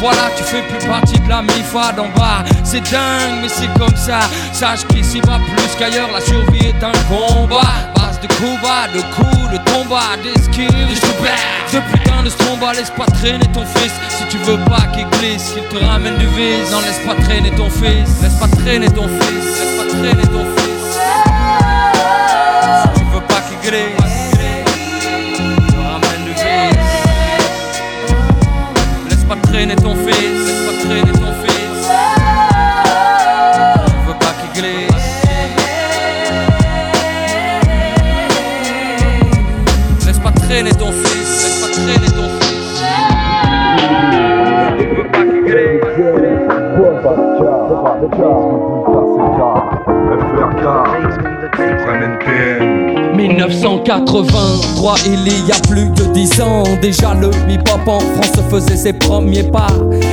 voilà 0.00 0.30
tu 0.36 0.42
fais 0.42 0.62
plus 0.62 0.88
partie 0.88 1.18
de 1.20 1.28
la 1.28 1.42
MIFA 1.42 1.92
d'en 1.92 2.08
bas. 2.16 2.42
C'est 2.64 2.80
dingue 2.90 3.42
mais 3.42 3.48
c'est 3.48 3.72
comme 3.78 3.96
ça. 3.96 4.20
Sache 4.52 4.86
qu'ici 4.88 5.20
va 5.20 5.38
plus 5.38 5.74
qu'ailleurs 5.78 6.08
La 6.12 6.20
survie 6.20 6.66
est 6.66 6.82
un 6.82 6.92
combat. 7.08 7.60
Base 7.94 8.18
de 8.20 8.26
coups 8.34 8.60
bas, 8.62 8.88
de 8.94 9.00
coups, 9.14 9.52
de 9.52 9.58
combat 9.70 10.16
D'esquive, 10.22 10.88
de 10.88 10.94
super. 10.94 11.38
Ce 11.66 11.76
putain 11.92 12.22
de 12.22 12.30
stromba 12.30 12.72
Laisse 12.72 12.90
pas 12.90 13.06
traîner 13.06 13.46
ton 13.52 13.64
fils. 13.66 13.92
Si 14.08 14.24
tu 14.30 14.38
veux 14.38 14.58
pas 14.64 14.86
qu'il 14.94 15.06
glisse 15.18 15.52
Qu'il 15.52 15.64
te 15.64 15.84
ramène 15.84 16.16
du 16.16 16.26
vice. 16.28 16.70
Non 16.72 16.80
laisse 16.80 17.00
pas 17.06 17.20
traîner 17.22 17.50
ton 17.50 17.68
fils. 17.68 18.22
Laisse 18.22 18.34
pas 18.34 18.48
traîner 18.48 18.88
ton 18.88 19.06
fils. 19.06 19.44
Laisse 19.58 19.76
pas 19.76 19.96
traîner 19.96 20.22
ton 20.22 20.44
fils 20.44 20.59
Pas 29.60 29.66
traîner 29.66 29.82
ton 29.82 29.99
1983, 53.60 54.94
il 55.04 55.46
y 55.46 55.52
a 55.52 55.60
plus 55.68 55.90
de 55.90 56.04
10 56.14 56.40
ans, 56.40 56.62
déjà 56.80 57.12
le 57.12 57.28
hip-hop 57.46 57.86
en 57.86 58.00
France 58.00 58.40
faisait 58.50 58.76
ses 58.76 58.94
premiers 58.94 59.42
pas. 59.42 59.66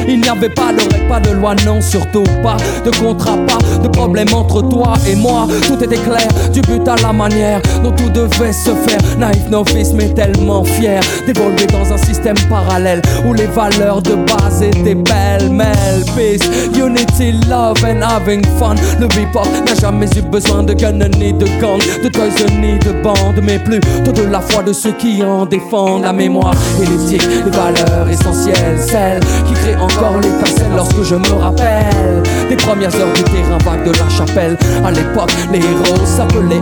Il 0.05 0.19
n'y 0.19 0.27
avait 0.27 0.49
pas 0.49 0.73
de 0.73 1.07
pas 1.07 1.21
de 1.21 1.31
loi, 1.31 1.55
non, 1.65 1.79
surtout 1.79 2.23
pas 2.43 2.57
de 2.83 2.91
contrat, 2.97 3.37
pas 3.47 3.57
de 3.81 3.87
problème 3.87 4.27
entre 4.33 4.61
toi 4.61 4.93
et 5.07 5.15
moi. 5.15 5.47
Tout 5.65 5.81
était 5.81 5.95
clair, 5.95 6.27
du 6.51 6.61
but 6.61 6.85
à 6.87 6.95
la 6.97 7.13
manière 7.13 7.61
dont 7.83 7.91
tout 7.91 8.09
devait 8.09 8.51
se 8.51 8.71
faire. 8.71 8.99
Naïf, 9.17 9.47
novice, 9.49 9.93
mais 9.93 10.09
tellement 10.09 10.63
fier 10.65 10.99
d'évoluer 11.25 11.67
dans 11.67 11.93
un 11.93 11.97
système 11.97 12.37
parallèle 12.49 13.01
où 13.25 13.33
les 13.33 13.47
valeurs 13.47 14.01
de 14.01 14.15
base 14.15 14.61
étaient 14.61 14.95
pêle-mêle. 14.95 16.03
Peace, 16.15 16.45
unity, 16.75 17.31
love 17.47 17.81
and 17.85 18.01
having 18.01 18.43
fun. 18.59 18.75
Le 18.99 19.05
hip-hop 19.05 19.47
n'a 19.65 19.75
jamais 19.79 20.07
eu 20.17 20.21
besoin 20.21 20.63
de 20.63 20.73
gun 20.73 20.99
ni 21.17 21.31
de 21.31 21.45
gang, 21.61 21.79
de 22.03 22.09
toys 22.09 22.45
ni 22.59 22.77
de 22.79 22.91
bande, 23.01 23.36
mais 23.41 23.59
plutôt 23.59 24.11
de 24.11 24.23
la 24.23 24.41
foi 24.41 24.63
de 24.63 24.73
ceux 24.73 24.93
qui 24.93 25.23
en 25.23 25.45
défendent 25.45 26.03
la 26.03 26.13
mémoire 26.13 26.53
et 26.81 26.85
l'éthique, 26.85 27.27
les 27.45 27.51
valeurs 27.51 28.09
essentielles, 28.09 28.79
celles 28.79 29.19
qui 29.45 29.53
créent 29.53 29.75
encore 29.75 30.19
l'étincelle 30.21 30.71
lorsque 30.75 31.03
je 31.03 31.15
me 31.15 31.33
rappelle 31.33 32.23
des 32.49 32.55
premières 32.55 32.95
heures 32.95 33.13
du 33.13 33.23
terrain 33.23 33.57
vague 33.63 33.85
de 33.85 33.91
la 33.91 34.09
chapelle. 34.09 34.57
À 34.83 34.91
l'époque, 34.91 35.31
les 35.51 35.59
héros 35.59 36.05
s'appelaient 36.05 36.61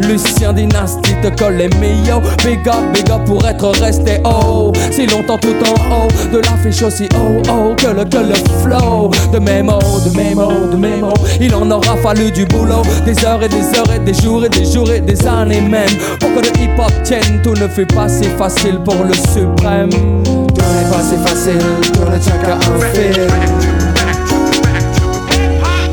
Lucien 0.00 0.52
Dynastie 0.52 1.14
te 1.22 1.28
colle 1.28 1.56
les 1.56 1.68
meilleurs. 1.78 2.22
Big 2.44 2.66
up, 2.66 2.74
big 2.92 3.08
pour 3.26 3.46
être 3.46 3.68
resté 3.80 4.20
haut. 4.24 4.72
Si 4.90 5.06
longtemps 5.06 5.38
tout 5.38 5.54
en 5.64 6.04
haut 6.04 6.08
de 6.32 6.38
l'affiche 6.38 6.82
aussi 6.82 7.08
oh 7.14 7.42
oh 7.50 7.74
que 7.76 7.88
le, 7.88 8.04
que 8.04 8.18
le 8.18 8.34
flow 8.62 9.10
de 9.32 9.38
mots, 9.38 10.00
de 10.04 10.16
mes 10.16 10.34
mots, 10.34 10.66
de 10.70 10.76
mots. 10.76 11.14
Il 11.40 11.54
en 11.54 11.70
aura 11.70 11.96
fallu 11.98 12.30
du 12.30 12.46
boulot, 12.46 12.82
des 13.04 13.24
heures 13.24 13.42
et 13.42 13.48
des 13.48 13.78
heures 13.78 13.92
et 13.94 13.98
des 13.98 14.14
jours 14.14 14.44
et 14.44 14.48
des 14.48 14.64
jours 14.64 14.90
et 14.90 15.00
des 15.00 15.26
années 15.26 15.60
même. 15.60 15.88
Pour 16.20 16.34
que 16.34 16.40
le 16.40 16.62
hip 16.62 16.78
hop 16.78 16.92
tienne, 17.04 17.40
tout 17.42 17.54
ne 17.54 17.68
fut 17.68 17.86
pas 17.86 18.08
si 18.08 18.24
facile 18.24 18.80
pour 18.84 19.04
le 19.04 19.14
suprême. 19.14 19.90
Tout 20.24 20.64
n'est 20.74 20.90
pas 20.90 21.02
si 21.02 21.16
facile, 21.16 21.60
tout 21.92 22.10
ne 22.10 22.18
tient 22.18 22.38
qu'à 22.38 22.54
un. 22.54 22.58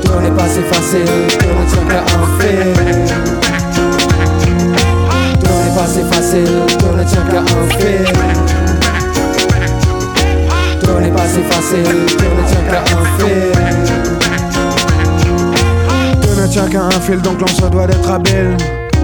Tout 0.01 0.19
n'est 0.21 0.31
pas 0.31 0.47
si 0.47 0.61
facile, 0.61 1.05
tout 1.37 1.47
ne 1.47 1.69
tient 1.69 1.85
qu'à 1.89 1.99
un. 1.99 3.04
Si 5.87 6.01
facile, 6.11 6.43
tout 6.79 6.97
ne 6.97 7.03
tient 7.03 7.23
qu'à 7.31 7.39
un 7.39 7.69
fil. 7.77 8.05
Tout 10.81 10.99
n'est 10.99 11.11
pas 11.11 11.19
facile, 11.19 11.83
ne 11.83 12.43
tient 12.49 12.65
qu'à 12.69 12.81
un 12.81 13.05
fil. 13.19 13.51
Tout 16.21 16.41
ne 16.41 16.47
tient 16.47 16.67
qu'à 16.67 16.81
un 16.81 16.99
fil, 16.99 17.21
donc 17.21 17.39
l'on 17.39 17.69
doit 17.69 17.87
d'être 17.87 18.09
habile. 18.09 18.57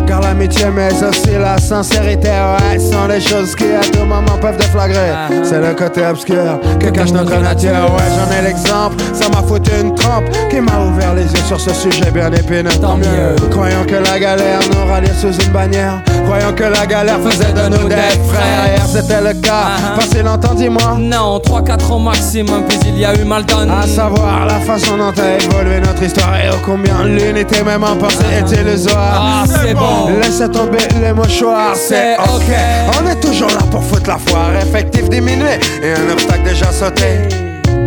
Car 0.07 0.21
l'amitié, 0.21 0.65
mais 0.73 0.89
aussi 1.03 1.31
la 1.39 1.57
sincérité, 1.57 2.29
ouais, 2.29 2.79
sont 2.79 3.07
les 3.07 3.21
choses 3.21 3.55
qui 3.55 3.65
à 3.65 3.79
tout 3.81 4.05
moment 4.05 4.37
peuvent 4.41 4.57
déflagrer. 4.57 5.11
C'est 5.43 5.59
le 5.61 5.73
côté 5.73 6.05
obscur 6.05 6.59
que 6.79 6.87
cache 6.89 7.11
notre 7.11 7.37
nature, 7.39 7.71
ouais, 7.71 8.09
j'en 8.15 8.37
ai 8.37 8.41
l'exemple. 8.47 8.95
Ça 9.13 9.29
m'a 9.29 9.41
foutu 9.47 9.71
une 9.81 9.95
trempe 9.95 10.25
qui 10.49 10.59
m'a 10.59 10.79
ouvert 10.79 11.13
les 11.13 11.23
yeux 11.23 11.43
sur 11.47 11.59
ce 11.59 11.73
sujet 11.73 12.11
bien 12.11 12.31
épineux. 12.31 12.69
Tant 12.81 12.97
mieux. 12.97 13.35
Croyant 13.51 13.83
que 13.85 13.95
la 13.95 14.19
galère 14.19 14.59
nous 14.73 14.91
ralliait 14.91 15.13
sous 15.19 15.33
une 15.33 15.51
bannière. 15.51 16.01
Croyant 16.25 16.53
que 16.53 16.63
la 16.63 16.85
galère 16.85 17.19
faisait 17.19 17.53
de 17.53 17.69
nous 17.77 17.87
des 17.87 17.95
frères. 17.95 18.67
Hier 18.67 18.85
c'était 18.87 19.21
le 19.21 19.33
cas, 19.39 19.51
Ah, 19.53 19.77
ah. 19.93 19.99
passé 19.99 20.23
longtemps, 20.23 20.53
dis-moi. 20.53 20.97
Non, 20.99 21.39
3-4 21.39 21.91
ans 21.93 21.99
maximum, 21.99 22.63
puis 22.67 22.77
il 22.85 22.99
y 22.99 23.05
a 23.05 23.13
eu 23.15 23.23
Maldon. 23.23 23.67
À 23.69 23.87
savoir 23.87 24.45
la 24.45 24.59
façon 24.59 24.97
dont 24.97 25.09
a 25.21 25.43
évolué 25.43 25.79
notre 25.79 26.03
histoire 26.03 26.35
et 26.35 26.49
ô 26.49 26.53
combien 26.65 27.03
l'unité 27.05 27.63
même 27.63 27.83
en 27.83 27.95
pensée 27.95 28.17
est 28.37 28.51
illusoire. 28.59 29.21
Ah, 29.21 29.43
c'est 29.47 29.73
bon. 29.73 29.81
Laissez 30.21 30.49
tomber 30.49 30.77
les 31.01 31.13
mouchoirs, 31.13 31.75
c'est 31.75 32.15
ok. 32.17 32.51
On 32.99 33.10
est 33.10 33.19
toujours 33.19 33.49
là 33.49 33.62
pour 33.69 33.84
foutre 33.84 34.10
la 34.10 34.17
foire, 34.17 34.56
effectif 34.56 35.10
diminué 35.10 35.60
et 35.84 35.93
un 35.93 36.12
obstacle 36.13 36.43
déjà 36.43 36.71
sauté. 36.71 37.27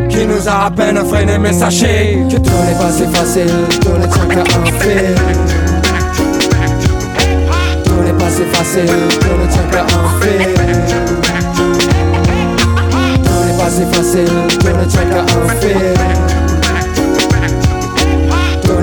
qui 0.09 0.27
nous 0.27 0.49
a 0.49 0.67
à 0.67 0.71
peine 0.71 1.05
freiné, 1.05 1.39
mais 1.39 1.53
sachez 1.53 2.19
que 2.31 2.37
tout 2.37 2.51
n'est 2.67 2.79
pas 2.79 2.91
si 2.93 3.05
facile, 3.07 3.51
tout 3.81 3.93
ne 3.99 4.07
tient 4.07 4.27
qu'à 4.27 4.41
un 4.41 4.65
fil. 4.81 5.15
Tout 7.85 8.03
n'est 8.05 8.13
pas 8.13 8.31
si 8.31 8.45
facile, 8.53 8.87
tout 9.21 9.37
ne 9.41 9.47
tient 9.53 9.69
qu'à 9.71 9.83
un 9.83 10.09
fil. 10.21 10.55
Tout 13.25 13.45
n'est 13.47 13.59
pas 13.59 13.71
si 13.71 13.85
facile, 13.93 14.35
tout 14.61 14.69
ne 14.69 14.85
tient 14.85 15.07
qu'à 15.07 15.21
un 15.21 15.49
fil. 15.61 16.24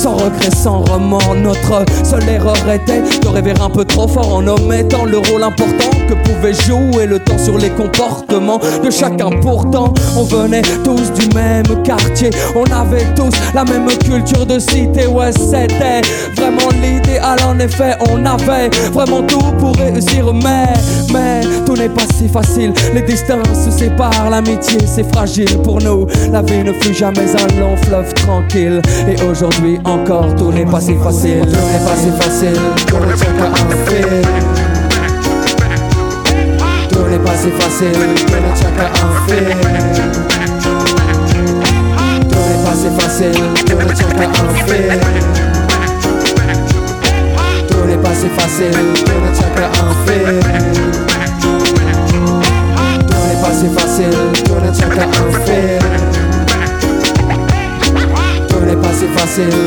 Sans 0.00 0.14
regret, 0.14 0.50
sans 0.56 0.80
remords, 0.80 1.34
notre 1.34 1.84
seule 2.04 2.26
erreur 2.26 2.56
était 2.72 3.02
de 3.20 3.28
rêver 3.28 3.52
un 3.60 3.68
peu 3.68 3.84
trop 3.84 4.08
fort 4.08 4.36
en 4.36 4.46
omettant 4.46 5.04
le 5.04 5.18
rôle 5.18 5.42
important 5.42 5.90
que 6.08 6.14
pouvait 6.14 6.54
jouer 6.54 7.04
le 7.04 7.18
temps 7.18 7.36
sur 7.36 7.58
les 7.58 7.68
comportements 7.68 8.58
de 8.82 8.90
chacun. 8.90 9.28
Pourtant, 9.42 9.92
on 10.16 10.22
venait 10.22 10.62
tous 10.84 11.12
du 11.12 11.34
même 11.34 11.82
quartier, 11.82 12.30
on 12.56 12.64
avait 12.72 13.04
tous 13.14 13.34
la 13.52 13.62
même 13.64 13.88
culture 13.98 14.46
de 14.46 14.58
cité. 14.58 15.06
Ouais, 15.06 15.32
c'était 15.32 16.00
vraiment 16.34 16.70
l'idéal. 16.82 17.38
En 17.46 17.58
effet, 17.58 17.94
on 18.10 18.24
avait 18.24 18.70
vraiment 18.94 19.22
tout 19.24 19.52
pour 19.58 19.76
réussir, 19.76 20.32
mais, 20.32 20.72
mais 21.12 21.42
tout 21.66 21.74
n'est 21.74 21.90
pas 21.90 22.06
si 22.16 22.26
facile. 22.26 22.72
Les 22.94 23.02
distances 23.02 23.66
se 23.66 23.70
séparent, 23.70 24.30
l'amitié 24.30 24.78
c'est 24.86 25.12
fragile 25.12 25.58
pour 25.62 25.78
nous. 25.82 26.06
La 26.32 26.40
vie 26.40 26.64
ne 26.64 26.72
fut 26.72 26.94
jamais 26.94 27.28
un 27.36 27.60
long 27.60 27.76
fleuve 27.76 28.14
tranquille, 28.14 28.80
et 29.06 29.22
aujourd'hui 29.24 29.78
encore, 29.90 30.34
tout 30.36 30.52
n'est 30.52 30.64
pas 30.64 30.80
si 30.80 30.94
facile, 30.96 31.40
tout 31.40 31.48
n'est 31.48 31.84
pas 31.84 31.96
si 31.96 32.10
facile, 32.10 32.60
tout 32.86 32.96
ne 32.98 33.12
tient 33.12 33.32
qu'à 33.32 33.46
un 33.46 33.70
fil. 33.86 34.22
Tout 36.88 37.06
n'est 37.10 37.18
pas 37.18 37.36
si 37.36 37.50
facile, 37.50 37.92
tout 38.26 38.34
ne 38.36 38.52
tient 38.54 38.70
qu'à 38.76 38.86
un 38.86 39.10
fil. 39.26 39.56
Tout 42.28 42.42
n'est 42.48 42.62
pas 42.64 42.74
si 42.74 42.88
facile, 42.98 43.40
tout 43.66 43.76
ne 43.76 43.92
tient 43.92 44.08
qu'à 44.08 44.26
un 44.26 44.48
fil. 44.66 45.00
Tout 47.68 47.84
n'est 47.86 47.96
pas 47.96 48.14
si 48.14 48.28
facile, 48.28 48.78
tout 49.04 49.20
ne 49.20 49.30
tient 49.34 49.50
qu'à 49.56 49.66
un 49.66 49.90
fil. 50.06 50.40
Tout 53.06 53.22
n'est 53.26 53.42
pas 53.42 53.54
si 53.54 53.66
facile, 53.68 54.18
tout 54.44 54.60
ne 54.64 54.70
tient 54.70 54.88
qu'à 54.88 55.02
un. 55.02 56.09
Pas 58.82 58.92
si 58.94 59.06
facile, 59.16 59.58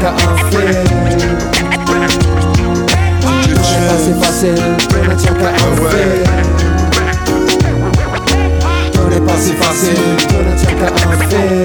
qu'à 0.00 0.10
un 0.10 0.36
fil. 0.50 0.74
Tout 3.42 3.60
n'est 3.60 3.86
pas 3.86 3.98
si 3.98 4.12
facile, 4.20 4.60
qu'à 4.90 5.00
un 5.06 5.72
fil. 5.90 6.12
Tout 8.92 9.06
n'est 9.08 9.20
pas 9.20 9.36
si 9.36 9.52
facile, 9.54 10.04
qu'à 10.78 10.86
un 10.86 11.16
fil. 11.28 11.62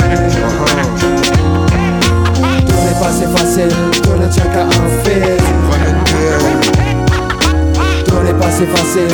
Tout 2.66 2.82
n'est 2.84 2.98
pas 3.00 3.12
si 3.12 3.26
facile, 3.26 3.74
qu'à 4.54 4.64
un 4.64 4.68
fil. 5.04 5.38
Tout 8.06 8.22
n'est 8.24 8.34
pas 8.34 8.52
si 8.52 8.66
facile, 8.66 9.14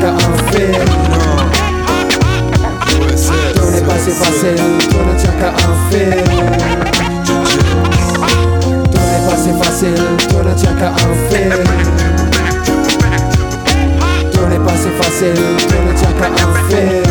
qu'à 0.00 0.08
un 0.08 0.36
fil. 0.50 0.72
Tout 3.54 3.70
n'est 3.70 3.80
pas 3.82 3.98
si 3.98 4.10
facile, 4.10 4.62
tout 4.88 5.04
ne 5.04 5.14
tient 5.18 5.36
qu'à 5.38 5.48
un 5.48 5.74
fil. 5.90 6.10
Tout 8.90 9.06
n'est 9.10 9.26
pas 9.28 9.36
si 9.36 9.50
facile, 9.52 9.94
tout 10.28 10.42
ne 10.42 10.54
tient 10.54 10.74
qu'à 10.74 10.88
un 10.88 10.94
fil. 11.28 11.52
Tout 14.32 14.46
n'est 14.46 14.58
pas 14.58 14.76
si 14.76 14.90
facile, 15.00 15.40
tout 15.68 15.82
ne 15.86 15.92
tient 15.98 16.14
qu'à 16.18 16.28
un 16.28 16.50
fil. 16.68 17.02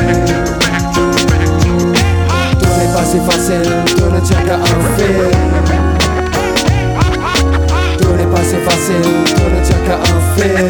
Tout 2.60 2.74
n'est 2.78 2.93
pas 2.93 3.06
si 3.06 3.19
facile, 3.19 3.69
tout 3.95 4.10
ne 4.10 4.19
tient 4.19 4.41
qu'à 4.43 4.56
si 8.49 8.55
facile, 8.55 9.01
tout 9.35 9.49
ne 9.55 9.62
tient 9.63 9.77
qu'à 9.85 9.97
un 9.97 10.19
fil. 10.35 10.69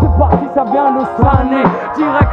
C'est 0.00 0.18
parti, 0.18 0.46
ça 0.54 0.64
vient 0.64 0.90
de 0.92 1.02
slaner 1.16 1.64
Direct, 1.96 2.32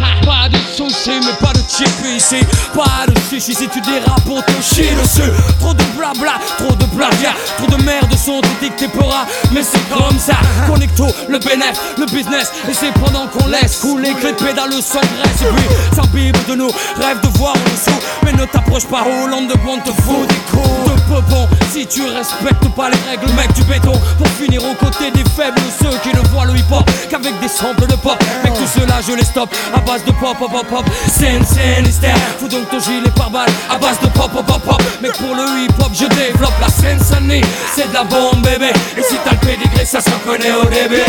Pas 0.24 0.48
de 0.48 0.56
soucis, 0.56 1.18
mais 1.20 1.34
pas 1.40 1.52
de 1.52 1.58
chip 1.68 1.88
ici. 2.04 2.40
Pas 2.74 3.06
de 3.08 3.18
chichi 3.28 3.54
si 3.54 3.68
tu 3.68 3.80
dérapes 3.80 4.22
pour 4.24 4.44
te 4.44 4.52
chier 4.62 4.90
dessus 4.94 5.30
Trop 5.58 5.74
de 5.74 5.82
blabla, 5.96 6.38
trop 6.58 6.74
de 6.74 6.84
plagiat 6.96 7.34
Trop 7.58 7.66
de 7.66 7.82
merde 7.82 8.14
sont 8.14 8.40
dictés 8.60 8.86
pora 8.88 9.26
Mais 9.52 9.62
c'est 9.62 9.88
comme 9.88 10.18
ça. 10.18 10.34
Connecto, 10.66 11.06
le 11.28 11.38
bénéf, 11.38 11.94
le 11.98 12.06
business. 12.06 12.52
Et 12.68 12.74
c'est 12.74 12.92
pendant 12.94 13.26
qu'on 13.26 13.48
laisse 13.48 13.78
couler 13.80 14.12
que 14.14 14.28
les 14.28 14.32
pédales 14.34 14.72
s'engraissent 14.80 15.42
Et 15.42 15.52
puis, 15.52 15.96
s'imbibe 15.96 16.36
de 16.48 16.54
nous, 16.54 16.70
rêve 16.96 17.20
de 17.22 17.38
voir 17.38 17.54
en 17.54 17.70
dessous 17.70 17.98
Mais 18.22 18.32
ne 18.32 18.44
t'approche 18.44 18.86
pas, 18.86 19.02
Hollande 19.02 19.48
de 19.48 19.58
bon 19.58 19.78
te 19.78 19.90
fout 20.02 20.28
des 20.28 20.34
coups. 20.50 20.84
De 20.86 21.00
peu 21.08 21.59
Si 21.70 21.86
tu 21.86 22.02
respectes 22.02 22.68
pas 22.74 22.90
les 22.90 22.98
règles, 23.08 23.32
mec 23.34 23.52
du 23.52 23.62
béton. 23.62 23.92
Pour 24.18 24.26
finir 24.26 24.60
aux 24.64 24.74
côtés 24.74 25.12
des 25.12 25.22
faibles, 25.30 25.60
ceux 25.80 25.96
qui 26.02 26.08
ne 26.08 26.20
voient 26.30 26.44
le 26.44 26.56
hip-hop 26.56 26.82
Qu'avec 27.08 27.38
des 27.38 27.46
samples 27.46 27.86
de 27.86 27.94
pop. 27.94 28.20
Mec 28.42 28.54
tout 28.54 28.66
cela 28.66 29.00
je 29.06 29.12
les 29.12 29.24
stoppe 29.24 29.54
à 29.72 29.78
base 29.78 30.04
de 30.04 30.10
pop 30.10 30.36
pop 30.36 30.50
pop 30.50 30.66
pop. 30.66 30.84
Scène, 31.06 31.44
hystère 31.86 32.16
Fous 32.38 32.48
donc 32.48 32.68
ton 32.70 32.80
gilet 32.80 33.10
par 33.14 33.30
balle 33.30 33.48
à 33.70 33.78
base 33.78 34.00
de 34.00 34.08
pop 34.08 34.32
pop 34.32 34.44
pop 34.44 34.60
pop. 34.62 34.82
Mec 35.00 35.12
pour 35.12 35.32
le 35.32 35.44
hip-hop 35.64 35.92
je 35.94 36.06
développe 36.06 36.58
la 36.60 36.68
scène 36.68 36.98
Sunny 36.98 37.40
C'est 37.76 37.88
de 37.88 37.94
la 37.94 38.02
bombe 38.02 38.42
bébé. 38.42 38.72
Et 38.96 39.02
si 39.02 39.14
t'as 39.24 39.30
le 39.30 39.38
pédigré 39.38 39.84
ça 39.84 40.00
se 40.00 40.10
reconnaît 40.10 40.52
au 40.52 40.64
début. 40.64 41.04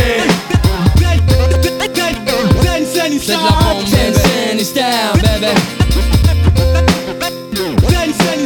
C'est 3.19 3.33
de 3.33 3.43
la 3.43 3.51
bombe 3.51 3.83
bébé. 5.23 5.51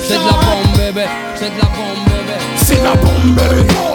C'est 0.08 0.17
de 0.17 0.25
la 0.25 0.32
bombe 0.32 0.78
bébé. 0.78 1.06
C'est 1.36 1.54
de 1.54 1.58
la 1.58 1.65
bombe 1.65 2.05
C'est 2.65 2.82
la 2.82 2.95
bombe. 2.95 3.39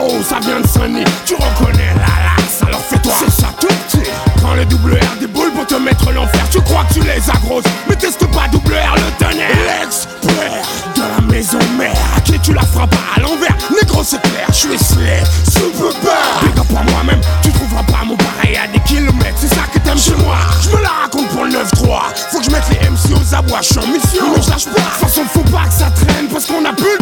Oh, 0.00 0.22
ça 0.22 0.38
vient 0.38 0.60
de 0.60 0.66
sonner. 0.68 1.02
Tu 1.26 1.34
reconnais 1.34 1.92
la 1.96 2.02
lasse, 2.36 2.62
alors 2.64 2.80
fais-toi. 2.88 3.12
C'est 3.18 3.42
ça 3.42 3.48
tout 3.60 3.66
petit. 3.66 4.08
Prends 4.36 4.54
le 4.54 4.64
double 4.64 4.94
R 4.94 5.18
des 5.18 5.26
boules 5.26 5.50
pour 5.50 5.66
te 5.66 5.74
mettre 5.74 6.12
l'enfer. 6.12 6.42
Tu 6.52 6.60
crois 6.60 6.84
que 6.84 6.94
tu 6.94 7.00
les 7.00 7.28
as 7.28 7.38
grosses, 7.44 7.64
mais 7.88 7.96
teste 7.96 8.24
pas 8.28 8.46
double 8.52 8.74
R 8.74 8.94
le 8.94 9.24
tonnerre. 9.24 9.48
L'expert 9.66 10.68
de 10.94 11.00
la 11.00 11.20
maison 11.32 11.58
mère. 11.76 11.96
À 12.16 12.20
qui 12.20 12.38
tu 12.38 12.52
la 12.52 12.62
frappes 12.62 12.94
à 13.16 13.20
l'envers. 13.20 13.56
Négro, 13.74 14.04
c'est 14.04 14.22
clair, 14.22 14.46
je 14.50 14.54
suis 14.54 14.78
slave, 14.78 15.28
super 15.44 15.92
bad. 16.04 16.44
Big 16.44 16.58
up 16.58 16.66
à 16.70 16.90
moi-même, 16.92 17.20
tu 17.42 17.50
trouveras 17.50 17.82
pas 17.82 18.04
mon 18.04 18.16
pareil 18.16 18.56
à 18.56 18.68
des 18.68 18.80
kilomètres. 18.80 19.36
C'est 19.36 19.48
ça 19.48 19.62
que 19.72 19.80
t'aimes 19.80 19.98
chez 19.98 20.14
moi. 20.14 20.36
Je 20.62 20.76
me 20.76 20.80
la 20.80 20.90
raconte 21.02 21.28
pour 21.30 21.44
le 21.44 21.50
9-3. 21.50 22.02
Faut 22.30 22.38
que 22.38 22.44
je 22.44 22.50
mette 22.50 22.68
les 22.70 22.88
MC 22.88 23.18
aux 23.20 23.34
abois, 23.34 23.58
je 23.62 23.66
suis 23.66 23.78
en 23.78 23.86
mission. 23.88 24.24
Mais 24.32 24.42
je 24.42 24.50
lâche 24.50 24.66
pas. 24.66 24.80
De 24.80 24.86
toute 24.86 25.08
façon, 25.08 25.22
faut 25.34 25.50
pas 25.50 25.66
que 25.66 25.74
ça 25.74 25.90
traîne 25.90 26.28
parce 26.30 26.46
qu'on 26.46 26.64
a 26.64 26.72
plus 26.72 26.98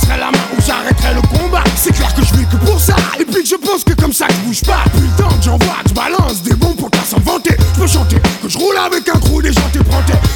passerai 0.00 0.18
la 0.18 0.26
main 0.26 0.44
ou 0.56 0.62
j'arrêterai 0.66 1.14
le 1.14 1.22
combat. 1.22 1.64
C'est 1.76 1.92
clair 1.94 2.14
que 2.14 2.22
je 2.24 2.34
vis 2.34 2.46
que 2.46 2.56
pour 2.56 2.80
ça. 2.80 2.96
Et 3.18 3.24
puis 3.24 3.44
je 3.44 3.56
pense 3.56 3.84
que 3.84 3.94
comme 3.94 4.12
ça, 4.12 4.26
je 4.28 4.46
bouge 4.46 4.62
pas. 4.62 4.84
Plus 4.92 5.02
le 5.02 5.22
temps 5.22 5.36
que 5.36 5.42
j'envoie, 5.42 5.82
que 5.82 5.88
je 5.90 5.94
balance 5.94 6.42
des 6.42 6.54
bons 6.54 6.74
pour 6.74 6.90
s'en 7.08 7.18
vanter. 7.20 7.56
Je 7.74 7.80
peux 7.80 7.86
chanter 7.86 8.16
que 8.42 8.48
je 8.48 8.58
roule 8.58 8.76
avec 8.76 9.08
un 9.08 9.18
crew 9.18 9.42
des 9.42 9.52
gens 9.52 9.60
t'es 9.72 9.80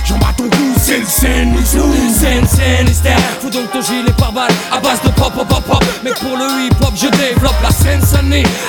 J'en 0.07 0.19
bats 0.19 0.35
ton 0.37 0.45
cou, 0.45 0.75
Scène, 0.81 1.07
scène, 1.07 2.89
hystère 2.89 3.19
Fous 3.41 3.51
donc 3.51 3.71
ton 3.73 3.81
gilet 3.81 4.13
par 4.19 4.33
balle 4.33 4.51
à 4.71 4.81
base 4.81 5.01
de 5.03 5.09
pop, 5.11 5.33
pop, 5.35 5.47
pop, 5.49 5.65
pop 5.65 5.85
Mais 6.03 6.13
pour 6.13 6.37
le 6.37 6.67
hip-hop, 6.67 6.93
je 6.95 7.09
développe 7.09 7.61
la 7.63 7.71
scène 7.71 8.01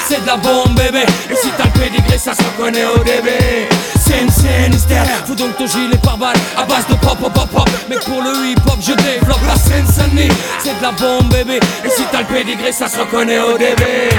C'est 0.08 0.22
de 0.22 0.28
la 0.28 0.38
bombe, 0.38 0.76
bébé 0.76 1.06
Et 1.30 1.36
si 1.36 1.50
t'as 1.58 1.66
le 1.66 1.72
pédigré, 1.72 2.18
ça 2.18 2.34
se 2.34 2.42
reconnaît 2.44 2.86
au 2.86 3.04
début 3.04 3.85
Scène, 4.30 4.74
hystère 4.74 5.06
Fous 5.26 5.36
donc 5.36 5.58
ton 5.58 5.68
gilet 5.68 5.98
par 5.98 6.18
balle 6.18 6.38
à 6.58 6.64
base 6.64 6.88
de 6.88 6.96
pop, 6.96 7.18
pop, 7.20 7.34
pop, 7.34 7.50
pop 7.50 7.70
Mais 7.90 7.98
pour 7.98 8.22
le 8.22 8.52
hip-hop, 8.52 8.78
je 8.80 8.94
développe 8.94 9.42
la 9.46 9.56
scène 9.56 9.86
Sunny 9.86 10.30
C'est 10.60 10.78
de 10.78 10.82
la 10.82 10.92
bombe, 10.92 11.30
bébé 11.30 11.60
Et 11.84 11.90
si 11.90 12.04
t'as 12.12 12.20
le 12.20 12.26
pédigré, 12.26 12.72
ça 12.72 12.88
se 12.88 12.98
reconnaît 12.98 13.40
au 13.40 13.58
début 13.58 14.16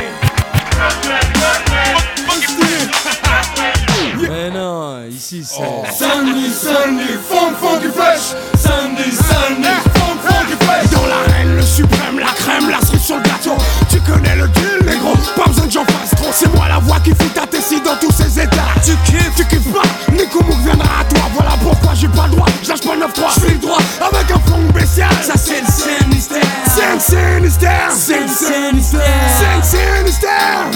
Mais 4.28 4.50
non, 4.50 5.06
ici 5.09 5.42
c'est... 5.44 5.62
Sandy, 5.92 6.50
Sandy, 6.52 7.14
funk, 7.28 7.54
funky 7.61 7.88
fresh. 7.88 8.35
Sandy, 8.59 9.11
Sandy, 9.11 9.68
funk, 9.94 10.18
funky 10.22 10.64
fresh. 10.64 10.90
Dans 10.90 11.06
l'arène, 11.06 11.56
le 11.56 11.62
suprême, 11.62 12.18
la 12.18 12.26
crème, 12.26 12.70
la 12.70 12.80
cerise 12.80 13.02
sur 13.02 13.16
le 13.16 13.22
gâteau. 13.22 13.56
Tu 13.88 14.00
connais 14.00 14.37
le 14.37 14.48
deal, 14.48 14.78
négro. 14.85 15.12
Pas 15.37 15.46
besoin 15.46 15.66
que 15.66 15.72
j'en 15.72 15.85
fasse 15.85 16.11
trop. 16.16 16.30
C'est 16.32 16.52
moi 16.54 16.68
la 16.68 16.78
voix 16.78 17.00
qui 17.00 17.11
fait 17.11 17.32
ta 17.35 17.46
tessie 17.46 17.80
dans 17.80 17.96
tous 17.96 18.12
ces 18.12 18.40
états. 18.40 18.65
Tu 18.84 18.96
kiffes, 19.04 19.34
tu 19.36 19.44
kiffes 19.46 19.72
pas, 19.72 19.82
Nico 20.12 20.42
Mouk 20.44 20.58
viendra 20.64 21.00
à 21.00 21.04
toi. 21.04 21.20
Voilà 21.34 21.52
pourquoi 21.62 21.94
j'ai 21.94 22.08
pas 22.08 22.26
le 22.26 22.36
droit, 22.36 22.46
je 22.62 22.68
lâche 22.68 22.80
pas 22.80 22.96
9-3, 22.96 23.40
je 23.40 23.46
le 23.52 23.58
droit 23.58 23.78
avec 24.00 24.30
un 24.30 24.38
fond 24.48 24.60
spécial. 24.70 25.10
Ça 25.22 25.34
c'est 25.36 25.60
le 25.60 25.66
sinistère, 25.66 26.40
c'est 26.66 26.94
le 26.94 27.00
sinistère, 27.00 27.90
c'est 27.90 28.20
le 28.20 28.28
sinistère, 28.28 29.00
c'est 29.32 29.56
le 29.56 29.62
sinistère, 29.62 30.66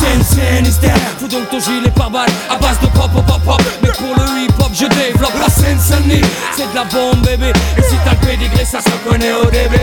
c'est 0.00 0.16
le 0.16 0.24
sinistère. 0.24 0.96
Fous 1.18 1.28
donc 1.28 1.50
ton 1.50 1.60
gilet 1.60 1.90
par 1.90 2.10
balle 2.10 2.30
à 2.48 2.56
base 2.56 2.80
de 2.80 2.86
pop, 2.86 3.10
pop, 3.12 3.42
pop. 3.44 3.62
Mais 3.82 3.90
pour 3.90 4.14
le 4.16 4.42
hip 4.42 4.52
hop, 4.58 4.70
je 4.72 4.86
développe 4.86 5.38
la 5.38 5.50
Seine-Saint-Denis. 5.50 6.22
C'est 6.56 6.70
de 6.70 6.74
la 6.74 6.84
bombe, 6.84 7.20
bébé. 7.22 7.52
Et 7.76 7.82
si 7.82 7.96
t'as 8.04 8.12
le 8.12 8.16
pédigré, 8.26 8.64
ça 8.64 8.80
se 8.80 8.88
reconnaît 8.88 9.32
au 9.32 9.44
DB. 9.44 9.76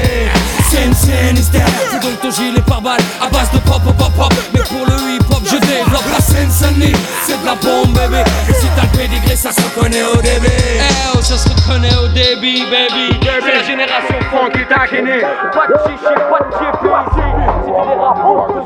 C'est 0.72 0.86
le 0.88 0.96
sinistère. 0.96 1.68
Fous 1.92 2.00
donc 2.00 2.20
ton 2.22 2.32
gilet 2.32 2.62
par 2.62 2.82
balle 2.82 3.02
à 3.22 3.30
base 3.30 3.52
de 3.54 3.60
pop, 3.60 3.82
pop, 3.84 3.96
pop, 3.96 4.12
pop. 4.16 4.34
Mais 4.54 4.62
pour 4.62 4.86
le 4.88 5.16
hip 5.16 5.27
je 5.50 5.58
développe 5.58 6.10
la 6.12 6.20
scène 6.20 6.52
Sunny. 6.52 6.94
C'est 7.26 7.40
de 7.40 7.46
la 7.46 7.56
bombe, 7.56 7.94
bébé. 7.94 8.24
Et 8.50 8.54
si 8.54 8.68
t'as 8.76 8.84
le 8.84 8.98
pédigré, 8.98 9.36
ça 9.36 9.52
se 9.52 9.62
reconnaît 9.62 10.04
au 10.04 10.22
début. 10.22 10.48
Eh 10.48 10.82
oh, 11.16 11.22
ça 11.22 11.38
se 11.38 11.50
reconnaît 11.50 11.96
au 11.96 12.08
débit, 12.10 12.64
baby. 12.70 13.20
C'est 13.22 13.54
la 13.54 13.64
génération 13.64 14.20
funk 14.32 14.52
qui 14.54 14.66
t'a 14.66 14.88
gagné. 14.88 15.22
Pas 15.54 15.68
de 15.68 15.76
chichi, 15.86 16.14
pas 16.30 16.42
de 16.44 16.52
chier, 16.58 16.72
ici. 16.74 17.24
Si 17.64 17.72
tu 17.72 17.82
dérapes, 17.88 18.24
on 18.24 18.48
te 18.48 18.62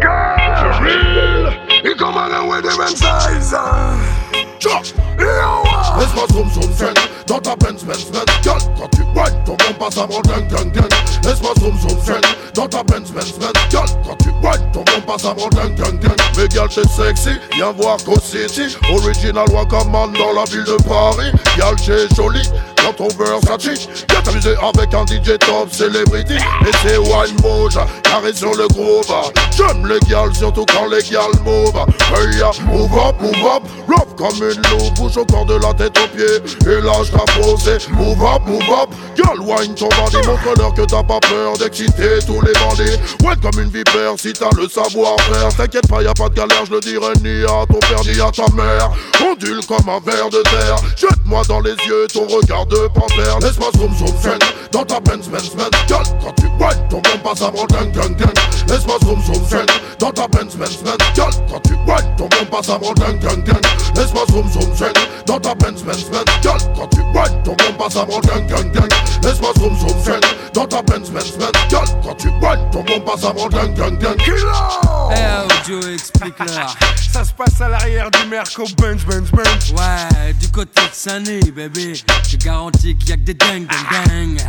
girl 0.00 0.32
Real 0.80 1.52
You 1.84 1.94
come 1.96 2.16
on 2.16 2.48
with 2.48 2.62
different 2.62 2.96
size 2.96 3.54
Laisse-moi 4.64 6.26
zoom 6.32 6.48
zoom 6.52 6.72
zen 6.72 6.94
Dans 7.26 7.40
ta 7.40 7.56
Benz 7.56 7.82
Benz 7.84 8.04
Benz. 8.12 8.24
Girl 8.42 8.58
quand 8.78 8.88
tu 8.90 9.02
whine 9.02 9.44
ton 9.44 9.56
bon 9.56 9.74
passe 9.78 9.98
avant 9.98 10.20
ding 10.22 10.46
ding 10.48 10.70
ding 10.72 10.88
Laisse-moi 11.24 11.52
zoom 11.58 11.76
zoom 11.80 11.98
zen 12.04 12.20
Dans 12.54 12.68
ta 12.68 12.84
Benz 12.84 13.10
Benz 13.10 13.32
Benz. 13.40 13.52
Girl 13.70 13.86
quand 14.06 14.16
tu 14.22 14.28
whine 14.28 14.70
ton 14.72 14.84
bon 14.84 15.00
passe 15.04 15.24
avant 15.24 15.48
ding 15.48 15.74
ding 15.74 15.98
ding 15.98 16.10
Mais 16.36 16.48
girl 16.48 16.68
t'es 16.68 16.86
sexy. 16.86 17.30
Viens 17.56 17.72
voir 17.72 17.96
Go 18.04 18.14
City 18.20 18.76
Original 18.92 19.48
Wakaman 19.50 20.12
dans 20.12 20.32
la 20.32 20.44
ville 20.44 20.64
de 20.64 20.80
Paris. 20.84 21.32
Girl 21.56 21.74
t'es 21.76 22.14
jolie 22.14 22.48
dans 22.84 22.92
ton 22.92 23.08
Versace 23.08 23.88
Viens 24.10 24.22
t'amuser 24.22 24.54
avec 24.62 24.94
un 24.94 25.04
DJ 25.06 25.38
top 25.38 25.72
celebrity 25.72 26.34
Et 26.34 26.72
c'est 26.82 26.98
Wine 26.98 27.36
Moja 27.42 27.86
Carré 28.02 28.32
sur 28.34 28.54
le 28.54 28.68
groove 28.68 29.06
J'aime 29.56 29.86
les 29.86 30.00
gals 30.08 30.34
surtout 30.34 30.64
quand 30.72 30.86
les 30.86 31.02
gals 31.02 31.42
move 31.44 31.72
Hey 32.14 32.38
ya, 32.38 32.50
move 32.66 32.92
up, 32.92 33.16
move 33.20 33.46
up. 33.46 33.62
Love 33.88 34.14
comme 34.16 34.36
une 34.36 34.62
loupe 34.70 34.94
Bouge 34.96 35.16
au 35.16 35.24
corps 35.24 35.46
de 35.46 35.54
la 35.54 35.72
tête 35.72 35.96
aux 35.98 36.08
pieds. 36.08 36.70
Et 36.70 36.80
lâche 36.80 37.10
ta 37.10 37.24
posée 37.40 37.78
Move 37.90 38.22
up, 38.22 38.42
move 38.46 38.62
up. 38.70 38.90
Girl, 39.16 39.40
wine 39.40 39.74
ton 39.74 39.88
bandit. 39.88 40.26
Montre-leur 40.26 40.74
que 40.74 40.82
t'as 40.82 41.02
pas 41.02 41.20
peur 41.20 41.56
d'exciter 41.58 42.18
tous 42.26 42.40
les 42.42 42.52
bandits. 42.52 42.98
Ouais 43.24 43.34
comme 43.40 43.60
une 43.60 43.70
vipère 43.70 44.14
si 44.16 44.32
t'as 44.32 44.50
le 44.56 44.68
savoir-faire. 44.68 45.48
T'inquiète 45.56 45.88
pas, 45.88 46.02
y 46.02 46.06
a 46.06 46.14
pas 46.14 46.28
de 46.28 46.34
galère, 46.34 46.64
je 46.66 46.72
le 46.72 46.80
dirai 46.80 47.12
ni 47.22 47.44
à 47.44 47.66
ton 47.66 47.78
père 47.78 48.02
ni 48.04 48.20
à 48.20 48.30
ta 48.30 48.50
mère. 48.54 48.90
Ondule 49.24 49.64
comme 49.66 49.88
un 49.88 50.00
ver 50.00 50.28
de 50.30 50.42
terre. 50.42 50.76
Jette-moi 50.96 51.42
dans 51.48 51.60
les 51.60 51.74
yeux 51.86 52.06
ton 52.12 52.26
regard 52.26 52.66
de 52.72 52.88
panthère 52.88 53.38
Laisse-moi 53.40 53.70
zoom 53.76 53.94
zoom 53.96 54.16
zen 54.20 54.38
Dans 54.72 54.84
ta 54.84 55.00
Benz 55.00 55.28
Benz 55.28 55.50
Benz 55.54 55.70
Girl, 55.86 56.04
quand 56.22 56.32
tu 56.32 56.46
whine 56.58 56.88
ton 56.88 57.00
bon 57.00 57.18
passe 57.22 57.42
avant 57.42 57.66
ding 57.66 57.92
ding 57.92 58.16
ding 58.16 58.32
Laisse-moi 58.68 58.96
zoom 59.04 59.22
zoom 59.22 59.44
zen 59.48 59.66
Dans 59.98 60.10
ta 60.10 60.26
Benz 60.28 60.56
Benz 60.56 60.78
Benz 60.82 60.96
Girl, 61.14 61.32
quand 61.50 61.60
tu 61.60 61.74
whine 61.86 62.16
ton 62.16 62.28
bon 62.28 62.46
passe 62.50 62.70
avant 62.70 62.94
ding 62.94 63.18
ding 63.18 63.44
ding 63.44 63.60
Laisse-moi 63.96 64.24
zoom 64.30 64.48
zoom 64.50 64.74
zen 64.74 64.92
Dans 65.26 65.38
ta 65.38 65.54
Benz 65.54 65.82
Benz 65.82 66.04
Benz 66.10 66.24
Girl, 66.42 66.58
quand 66.74 66.88
tu 66.88 67.00
whine 67.00 67.42
ton 67.44 67.54
bon 67.56 67.72
passe 67.78 67.96
avant 67.96 68.20
ding 68.20 68.46
ding 68.46 68.72
ding 68.72 68.88
Laisse-moi 69.22 69.52
zoom 69.58 69.76
zoom 69.78 70.02
zen 70.02 70.20
Dans 70.54 70.66
ta 70.66 70.82
Benz 70.82 71.10
Benz 71.10 71.36
Benz 71.38 71.52
Girl, 71.68 71.86
quand 72.02 72.14
tu 72.14 72.28
whine 72.28 72.70
ton 72.72 72.82
bon 72.84 73.00
passe 73.00 73.24
avant 73.24 73.48
ding 73.48 73.74
ding 73.74 73.98
ding 73.98 74.16
Eh 74.26 75.14
oh, 75.14 75.48
Joe, 75.68 75.94
explique-leur. 75.94 76.74
Ça 77.12 77.24
se 77.24 77.32
passe 77.32 77.60
à 77.60 77.68
l'arrière 77.68 78.10
du 78.10 78.26
Merco 78.28 78.64
Benz 78.78 79.04
Benz 79.04 79.30
Benz 79.30 79.72
Ouais, 79.76 80.32
du 80.40 80.48
côté 80.48 80.80
de 80.80 80.94
Sunny, 80.94 81.50
bébé. 81.50 81.92
Je 82.28 82.36
garantis 82.38 82.61
qu'il 82.70 83.08
y 83.08 83.12
a 83.12 83.16
que 83.16 83.22
des 83.22 83.34
dingues, 83.34 83.66
dingues, 83.66 84.36
dingues. 84.36 84.40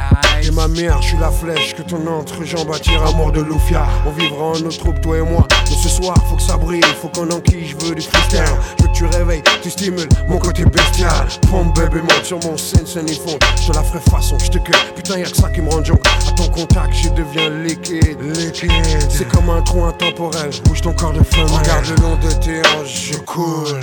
Et 0.43 0.51
ma 0.51 0.67
mère, 0.67 1.01
je 1.01 1.09
suis 1.09 1.17
la 1.17 1.31
flèche 1.31 1.73
que 1.75 1.81
ton 1.81 2.05
entrejambe 2.05 2.71
attire 2.71 3.03
à 3.05 3.11
mort 3.13 3.31
de 3.31 3.41
Lufia. 3.41 3.87
On 4.05 4.11
vivra 4.11 4.43
en 4.43 4.59
notre 4.59 4.77
troupe, 4.77 5.01
toi 5.01 5.17
et 5.17 5.21
moi. 5.21 5.47
Mais 5.69 5.75
ce 5.75 5.89
soir, 5.89 6.15
faut 6.29 6.35
que 6.35 6.41
ça 6.41 6.57
brille, 6.57 6.81
faut 7.01 7.07
qu'on 7.07 7.29
enquille, 7.31 7.67
je 7.67 7.85
veux 7.85 7.95
du 7.95 8.01
freestyle. 8.01 8.43
Je 8.77 8.83
veux 8.83 8.89
que 8.89 8.95
tu 8.95 9.05
réveilles, 9.05 9.41
tu 9.61 9.69
stimules 9.69 10.09
mon 10.27 10.37
côté 10.37 10.65
bestial. 10.65 11.27
Pompe 11.49 11.75
bébé, 11.75 12.01
monte 12.01 12.23
sur 12.23 12.39
mon 12.43 12.57
scène, 12.57 12.85
scène 12.85 13.09
et 13.09 13.15
fond. 13.15 13.37
Je 13.61 13.71
te 13.71 13.75
la 13.75 13.83
ferai 13.83 13.99
façon, 14.11 14.37
je 14.39 14.49
te 14.49 14.57
que. 14.57 14.71
Putain, 14.95 15.19
y'a 15.19 15.29
que 15.29 15.37
ça 15.37 15.49
qui 15.49 15.61
me 15.61 15.69
rend 15.69 15.83
junk. 15.83 16.01
À 16.27 16.31
ton 16.31 16.49
contact, 16.49 16.93
je 16.93 17.09
deviens 17.09 17.49
liquide. 17.49 18.19
Liquide. 18.21 18.71
C'est 19.09 19.27
comme 19.29 19.49
un 19.49 19.61
trou 19.61 19.85
intemporel. 19.85 20.51
Bouge 20.65 20.81
ton 20.81 20.93
corps 20.93 21.13
de 21.13 21.23
flamme. 21.23 21.47
Regarde 21.47 21.85
le 21.87 21.95
long 22.03 22.17
de 22.17 22.31
tes 22.33 22.59
hanches, 22.59 23.11
je 23.11 23.17
coule. 23.19 23.79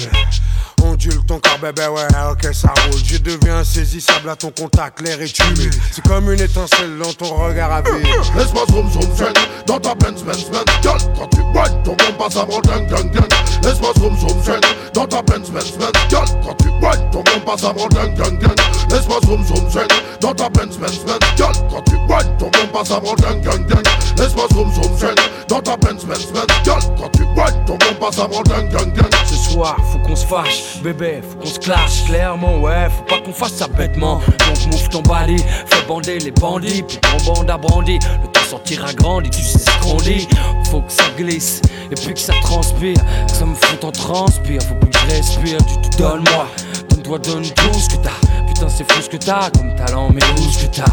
Ondule 0.91 1.25
ton 1.25 1.39
corps, 1.39 1.59
bébé, 1.63 1.87
ouais, 1.87 2.03
ok, 2.33 2.53
ça 2.53 2.73
roule. 2.83 3.01
Je 3.05 3.19
deviens 3.19 3.59
insaisissable 3.59 4.29
à 4.29 4.35
ton 4.35 4.51
contact, 4.51 5.01
l'air 5.01 5.23
est 5.23 5.39
humide. 5.39 5.73
C'est 5.93 6.05
comme 6.05 6.33
une 6.33 6.41
étincelle 6.41 6.99
dans 6.99 7.13
ton 7.13 7.33
regard 7.33 7.71
à 7.71 7.81
vide. 7.81 8.07
Laisse-moi 8.37 8.65
zoom 8.71 8.91
zoom 8.91 9.17
zen 9.17 9.33
Dans 9.67 9.79
ta 9.79 9.95
Benz 9.95 10.25
Benz 10.25 10.47
Benz 10.51 10.65
Girl, 10.83 10.99
quand 11.17 11.29
tu 11.29 11.41
whine 11.41 11.83
ton 11.85 11.93
bon 11.93 12.13
passe 12.19 12.37
avant 12.37 12.61
ding 12.61 12.87
ding 12.89 13.11
ding 13.13 13.29
Laisse-moi 13.63 13.93
zoom 13.99 14.19
zoom 14.19 14.43
zen 14.43 14.61
Dans 14.93 15.07
ta 15.07 15.23
Benz 15.23 15.51
Benz 15.51 15.71
Benz 15.79 15.93
Girl, 16.09 16.27
quand 16.45 16.55
tu 16.55 16.69
whine 16.69 17.11
ton 17.13 17.23
bon 17.23 17.41
passe 17.47 17.65
avant 17.65 17.89
ding 17.89 18.15
ding 18.15 18.39
ding 18.39 18.55
Laisse-moi 18.91 19.19
zoom 19.27 19.45
zoom 19.47 19.71
zen 19.71 19.87
Dans 20.21 20.35
ta 20.35 20.49
Benz 20.49 20.77
Benz 20.77 20.99
Benz 21.07 21.19
Girl, 21.37 21.53
quand 21.71 21.83
tu 21.83 21.95
whine 21.95 22.37
ton 22.39 22.51
bon 22.51 22.67
passe 22.73 22.91
avant 22.91 23.15
ding 23.15 23.41
ding 23.43 23.67
ding 23.67 23.83
Laisse-moi 24.19 24.47
zoom 24.53 24.73
zoom 24.75 24.99
zen 24.99 25.15
Dans 25.49 25.61
ta 25.61 25.77
Benz 25.77 26.05
Benz 26.05 26.27
Benz 26.33 26.47
Girl, 26.65 26.83
quand 26.99 27.11
tu 27.13 27.23
whine 27.23 27.65
ton 27.67 27.77
bon 27.79 27.95
passe 28.01 28.19
avant 28.19 28.43
ding 28.43 28.69
ding 28.71 28.93
ding 28.93 29.11
Ce 29.27 29.51
soir, 29.53 29.77
faut 29.93 29.99
qu'on 29.99 30.17
se 30.17 30.27
fâche, 30.27 30.80
bébé, 30.83 31.21
faut 31.23 31.37
qu'on 31.39 31.47
se 31.47 31.59
clash 31.59 32.05
clairement, 32.07 32.59
ouais, 32.61 32.89
faut 32.91 33.05
pas 33.05 33.21
qu'on 33.21 33.33
fasse 33.33 33.55
ça 33.55 33.69
bêtement. 33.69 34.17
Donc 34.17 34.67
move 34.67 34.89
ton 34.89 35.03
bali, 35.03 35.39
fais 35.67 35.87
bander 35.87 36.19
les 36.19 36.31
bandits, 36.31 36.83
puis 36.83 36.99
ton 36.99 37.33
bande 37.33 37.51
a 37.51 37.57
brandi. 37.57 37.99
Le 38.23 38.29
temps 38.29 38.41
sortira 38.49 38.93
grandi, 38.93 39.31
tu 39.31 39.43
sais 39.43 39.59
ce 39.59 39.83
qu'on 39.83 39.97
dit. 39.97 40.27
Faut 40.71 40.83
que 40.83 40.93
ça 40.93 41.05
glisse, 41.17 41.61
et 41.91 41.95
puis 41.95 42.15
que 42.15 42.21
ça 42.21 42.35
transpire, 42.43 42.99
que 43.27 43.33
ça 43.33 43.45
me 43.45 43.55
fout 43.55 43.85
en 43.85 43.93
transpire. 43.93 44.63
Faut 44.63 44.75
plus 44.75 44.91
que 44.91 44.99
je 44.99 45.17
respire, 45.17 45.59
tu 45.67 45.91
te 45.91 45.97
donnes-moi, 45.97 46.47
donne-toi, 46.91 47.19
donne 47.19 47.43
tout 47.43 47.79
ce 47.79 47.89
que 47.89 48.03
t'as. 48.03 48.47
Putain, 48.47 48.69
c'est 48.69 48.91
fou 48.91 49.03
ce 49.03 49.09
que 49.09 49.17
t'as 49.17 49.51
comme 49.51 49.75
talent, 49.75 50.11
mais 50.13 50.23
où 50.39 50.51
ce 50.51 50.67
que 50.67 50.77
t'as? 50.77 50.85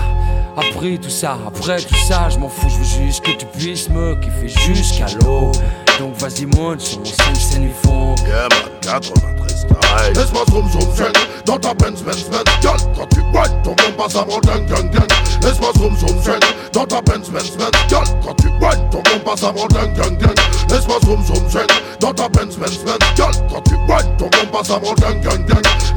Après 0.57 0.97
tout 0.97 1.09
ça, 1.09 1.37
après 1.47 1.77
tout 1.81 1.95
ça, 2.07 2.29
je 2.29 2.39
m'en 2.39 2.49
fous, 2.49 2.67
je 2.69 2.77
veux 2.77 3.05
juste 3.05 3.23
que 3.23 3.31
tu 3.31 3.45
puisses 3.45 3.89
me 3.89 4.15
kiffer 4.15 4.47
jusqu'à 4.47 5.05
l'eau. 5.21 5.51
Donc 5.99 6.15
vas-y 6.17 6.45
monte 6.45 6.81
sur 6.81 6.99
mon 6.99 7.05
scène, 7.05 7.35
scène 7.35 7.61
du 7.63 7.71
fond. 7.83 8.13
Yeah 8.27 8.47
man, 8.51 8.69
93 8.81 9.49
style 9.49 10.13
Laisse-moi 10.15 10.43
zoom 10.51 10.69
zoom 10.69 11.11
Dans 11.45 11.57
ta 11.57 11.73
Benz 11.73 12.03
Benz 12.03 12.29
Benz. 12.29 12.43
Girl, 12.61 12.77
quand 12.95 13.07
tu 13.07 13.21
whine 13.21 13.61
ton 13.63 13.71
bon 13.71 13.91
passe 13.97 14.15
avant 14.15 14.39
ding 14.41 14.65
ding 14.67 14.91
ding 14.91 15.07
Laisse-moi 15.41 15.71
zoom 15.77 15.97
zoom 15.97 16.21
zen 16.21 16.39
Dans 16.73 16.85
ta 16.85 17.01
Benz 17.01 17.29
Benz 17.29 17.57
Benz. 17.57 17.71
Girl, 17.89 18.05
quand 18.23 18.35
tu 18.35 18.47
whine 18.47 18.89
ton 18.91 19.01
bon 19.01 19.19
passe 19.25 19.43
avant 19.43 19.67
ding 19.67 19.93
ding 19.93 20.17
ding 20.19 20.35
Laisse-moi 20.69 20.99
zoom 21.03 21.23
zoom 21.25 21.49
zen 21.49 21.67
Dans 21.99 22.13
ta 22.13 22.29
Benz 22.29 22.57
Benz 22.57 22.77
Benz. 22.83 22.99
Girl, 23.15 23.31
quand 23.49 23.61
tu 23.61 23.77
ton 24.17 24.29
passe 24.51 24.69
avant 24.69 24.93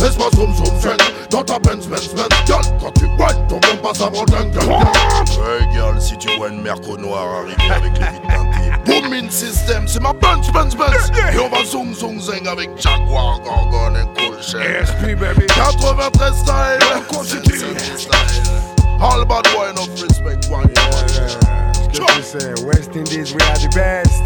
Laisse-moi 0.01 0.31
zoom 0.35 0.55
zoom 0.55 0.97
Dans 1.31 1.43
ta 1.43 1.59
Benz 1.59 1.87
Benz 1.87 2.09
Benz. 2.15 2.29
Girl, 2.47 2.63
quand 2.81 2.93
tu 2.93 3.05
whine 3.05 3.47
ton 3.49 3.59
bon 3.61 3.77
passe 3.83 4.01
avant 4.01 4.25
Hey 4.31 5.67
girl, 5.73 6.01
si 6.01 6.17
tu 6.19 6.29
vois 6.37 6.49
une 6.49 6.63
merco 6.63 6.97
noire 6.97 7.27
arriver 7.43 7.71
avec 7.71 7.93
les 7.99 8.07
vides 8.07 8.29
teintées 8.29 8.61
Booming 8.87 9.31
system, 9.31 9.87
c'est 9.91 10.01
ma 10.01 10.13
Benz 10.13 10.51
Benz 10.53 10.77
Benz. 10.77 11.11
Et 11.33 11.39
on 11.39 11.49
va 11.49 11.65
zoom 11.65 11.93
zoom 11.95 12.21
zing 12.21 12.47
avec 12.47 12.71
Jaguar, 12.81 13.41
Gorgon 13.41 13.95
et 13.97 14.07
Cool 14.17 14.41
Shell 14.41 14.87
SP 14.87 15.19
baby. 15.19 15.47
93 15.49 16.35
style. 16.35 16.79
Style. 17.97 18.17
All 19.01 19.25
bad 19.25 19.45
boy 19.53 19.71
enough 19.71 19.91
respect 20.01 20.41
que 21.91 22.15
tu 22.17 22.23
sais, 22.23 22.65
West 22.65 22.95
Indies, 22.95 23.35
we 23.35 23.43
are 23.43 23.59
the 23.59 23.69
best. 23.75 24.23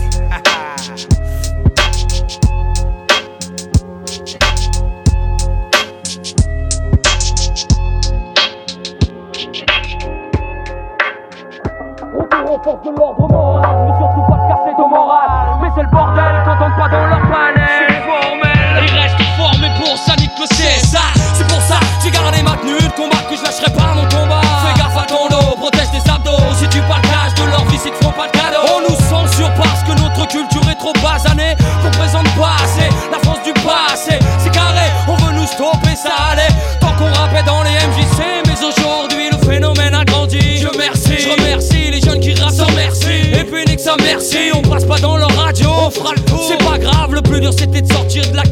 Retour 12.15 12.53
aux 12.53 12.63
forces 12.63 12.83
de 12.83 12.91
l'ordre 12.91 13.29
moral, 13.29 13.63
je 13.65 13.93
veux 13.93 13.99
surtout 13.99 14.23
pas 14.29 14.39
te 14.39 14.49
casser 14.49 14.77
ton 14.77 14.89
moral. 14.89 15.54
C'est 15.75 15.83
le 15.83 15.89
bordel 15.91 16.35
quand 16.45 16.55
on 16.63 16.71
pas 16.79 16.89
dans 16.89 17.07
leur. 17.07 17.19
C'est 17.19 18.07
formel, 18.07 18.87
ils 18.87 18.95
restent 18.95 19.19
formés 19.37 19.73
pour 19.77 19.99
ça, 19.99 20.15
nique 20.15 20.31
le 20.39 20.47
CSA. 20.47 21.03
C'est 21.35 21.47
pour 21.49 21.61
ça, 21.63 21.81
j'ai 22.01 22.13
gardé 22.13 22.45
ma 22.45 22.53
tenue 22.53 22.79
de 22.79 22.95
combat 22.95 23.19
que 23.29 23.35
je 23.35 23.43
lâcherai 23.43 23.73
pas 23.75 23.91
mon 23.93 24.07
combat. 24.07 24.41
Fais 24.63 24.79
gaffe 24.79 24.97
à 24.97 25.03
ton 25.03 25.27
dos, 25.27 25.57
protège 25.57 25.91
tes 25.91 26.09
abdos. 26.09 26.39
Si 26.55 26.69
tu 26.69 26.79
partages 26.83 27.35
de 27.35 27.51
leur 27.51 27.65
vie, 27.65 27.81
ils 27.85 27.91
te 27.91 27.97
feront 27.97 28.13
pas 28.13 28.29
de 28.29 28.33
cadeau. 28.39 28.63
On 28.71 28.81
nous 28.89 28.97
censure 29.11 29.51
parce 29.55 29.83
que 29.83 29.99
notre 30.01 30.29
culture 30.29 30.63
est 30.71 30.79
trop 30.79 30.93
basanée. 31.03 31.57
Qu'on 31.83 31.91
présente 31.91 32.31
pas 32.39 32.55
assez 32.63 32.89
la 33.11 33.19
France 33.19 33.43
du 33.43 33.53
passé. 33.55 34.19
C'est 34.39 34.55
carré, 34.55 34.87
on 35.09 35.17
veut 35.27 35.33
nous 35.33 35.47
stopper, 35.47 35.97
ça 35.97 36.15
allait. 36.31 36.55
Tant 36.79 36.95
qu'on 36.95 37.11
rappait 37.19 37.43
dans 37.43 37.65
les 37.65 37.75
MJC, 37.91 38.47
mais 38.47 38.63
aujourd'hui 38.63 39.31
le 39.33 39.39
phénomène 39.45 39.95
a 39.95 40.05
grandi. 40.05 40.59
Je 40.59 40.69
merci, 40.79 41.19
je 41.19 41.31
remercie 41.31 41.91
les 41.91 42.01
jeunes 42.01 42.21
qui 42.21 42.37
sans 42.37 42.71
merci. 42.77 43.33
Et 43.35 43.43
puis 43.43 43.65
nique 43.67 43.81
ça 43.81 43.97
merci, 44.05 44.53
on 44.55 44.63
passe 44.63 44.85
pas 44.85 44.99
dans 44.99 45.17
leur 45.17 45.34
on 45.63 45.91
fera 45.91 46.15
le. 46.15 46.23
C'est 46.49 46.59
pas 46.59 46.79
grave, 46.79 47.15
le 47.15 47.23
plus 47.23 47.41
dur 47.41 47.53
c'était 47.53 47.83
de 47.83 47.93
sortir 47.93 48.29
de 48.31 48.37
la 48.37 48.44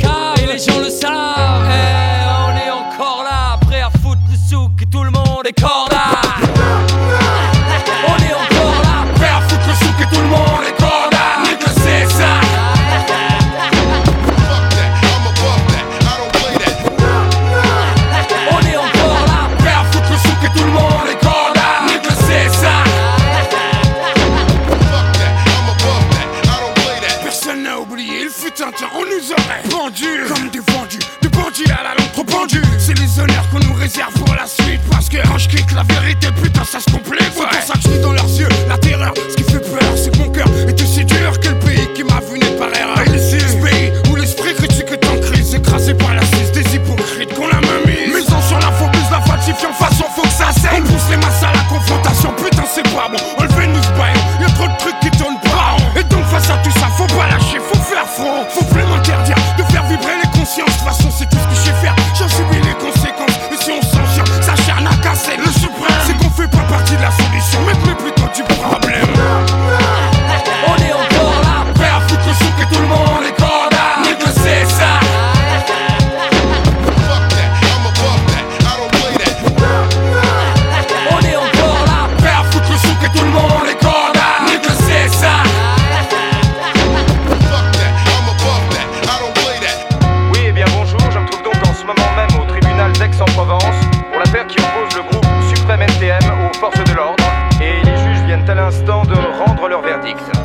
Addict. 100.05 100.42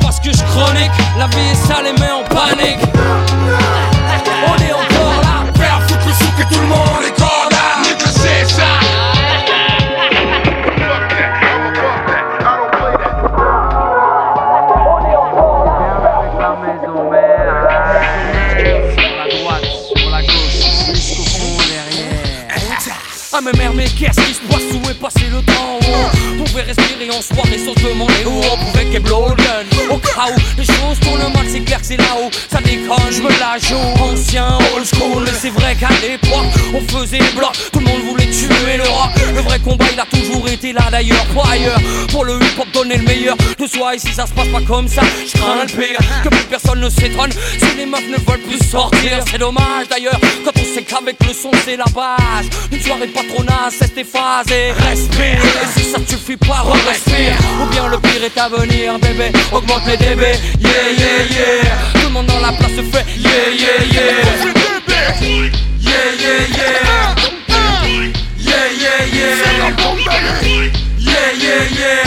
Parce 0.00 0.20
que 0.20 0.32
je 0.32 0.42
chronique. 0.42 0.90
La 1.18 1.26
vie 1.28 1.50
est 1.50 1.66
sale 1.66 1.86
et 1.86 2.00
met 2.00 2.10
en 2.10 2.22
panique. 2.24 2.85
Ancien 33.56 34.58
old 34.74 34.84
school. 34.84 35.24
Mais 35.24 35.32
c'est 35.38 35.50
vrai 35.50 35.74
qu'à 35.74 35.88
l'époque 36.02 36.46
on 36.74 36.80
faisait 36.92 37.18
bloc. 37.34 37.52
Tout 37.72 37.78
le 37.80 37.86
monde 37.86 38.02
voulait 38.02 38.26
tuer 38.26 38.76
le 38.76 39.34
Le 39.34 39.40
vrai 39.40 39.58
combat 39.60 39.86
il 39.92 40.00
a 40.00 40.04
toujours 40.04 40.48
été 40.48 40.72
là 40.72 40.82
d'ailleurs. 40.90 41.24
Pas 41.34 41.50
ailleurs 41.52 41.80
Pour 42.10 42.24
le 42.24 42.34
hip 42.36 42.58
hop 42.58 42.66
donner 42.72 42.96
le 42.96 43.04
meilleur. 43.04 43.36
De 43.58 43.66
soi 43.66 43.94
Et 43.94 43.98
si 43.98 44.12
ça 44.12 44.26
se 44.26 44.32
passe 44.32 44.48
pas 44.48 44.60
comme 44.60 44.88
ça 44.88 45.02
je 45.26 45.38
crains 45.38 45.62
le 45.62 45.66
pire. 45.66 45.98
Que 46.22 46.28
plus 46.28 46.44
personne 46.44 46.80
ne 46.80 46.88
s'étonne 46.88 47.32
Si 47.32 47.76
les 47.76 47.86
meufs 47.86 48.08
ne 48.08 48.16
veulent 48.30 48.40
plus 48.40 48.64
sortir. 48.64 49.24
C'est 49.30 49.38
dommage 49.38 49.88
d'ailleurs 49.88 50.20
Quand 50.44 50.52
on 50.54 50.74
sait 50.74 50.82
qu'avec 50.82 51.16
le 51.26 51.32
son 51.32 51.50
c'est 51.64 51.76
la 51.76 51.84
base. 51.84 52.46
Une 52.70 52.80
soirée 52.80 53.08
patronale 53.08 53.70
c'est 53.70 53.96
effacé 53.96 54.72
Respire. 54.78 55.40
Et 55.42 55.80
si 55.80 55.90
ça 55.90 55.98
te 55.98 56.10
suffit 56.10 56.36
pas 56.36 56.64
respire 56.86 57.36
Ou 57.62 57.66
bien 57.70 57.88
le 57.88 57.98
pire 57.98 58.24
est 58.24 58.38
à 58.38 58.48
venir 58.48 58.98
bébé. 58.98 59.32
Augmente 59.52 59.86
les 59.86 59.96
dB 59.96 60.22
Yeah 60.60 60.70
yeah 60.98 61.24
yeah 61.30 61.95
monde 62.16 62.26
dans 62.26 62.40
la 62.40 62.52
place 62.52 62.72
fait 62.72 63.04
Yeah 63.18 63.30
yeah 63.50 63.84
yeah 63.92 64.10
Yeah 65.80 66.02
yeah 66.22 66.46
yeah 66.56 67.16
Yeah 68.38 68.64
yeah 68.82 69.04
yeah 69.12 69.36
Yeah 70.98 71.32
yeah 71.44 71.78
yeah 71.78 72.00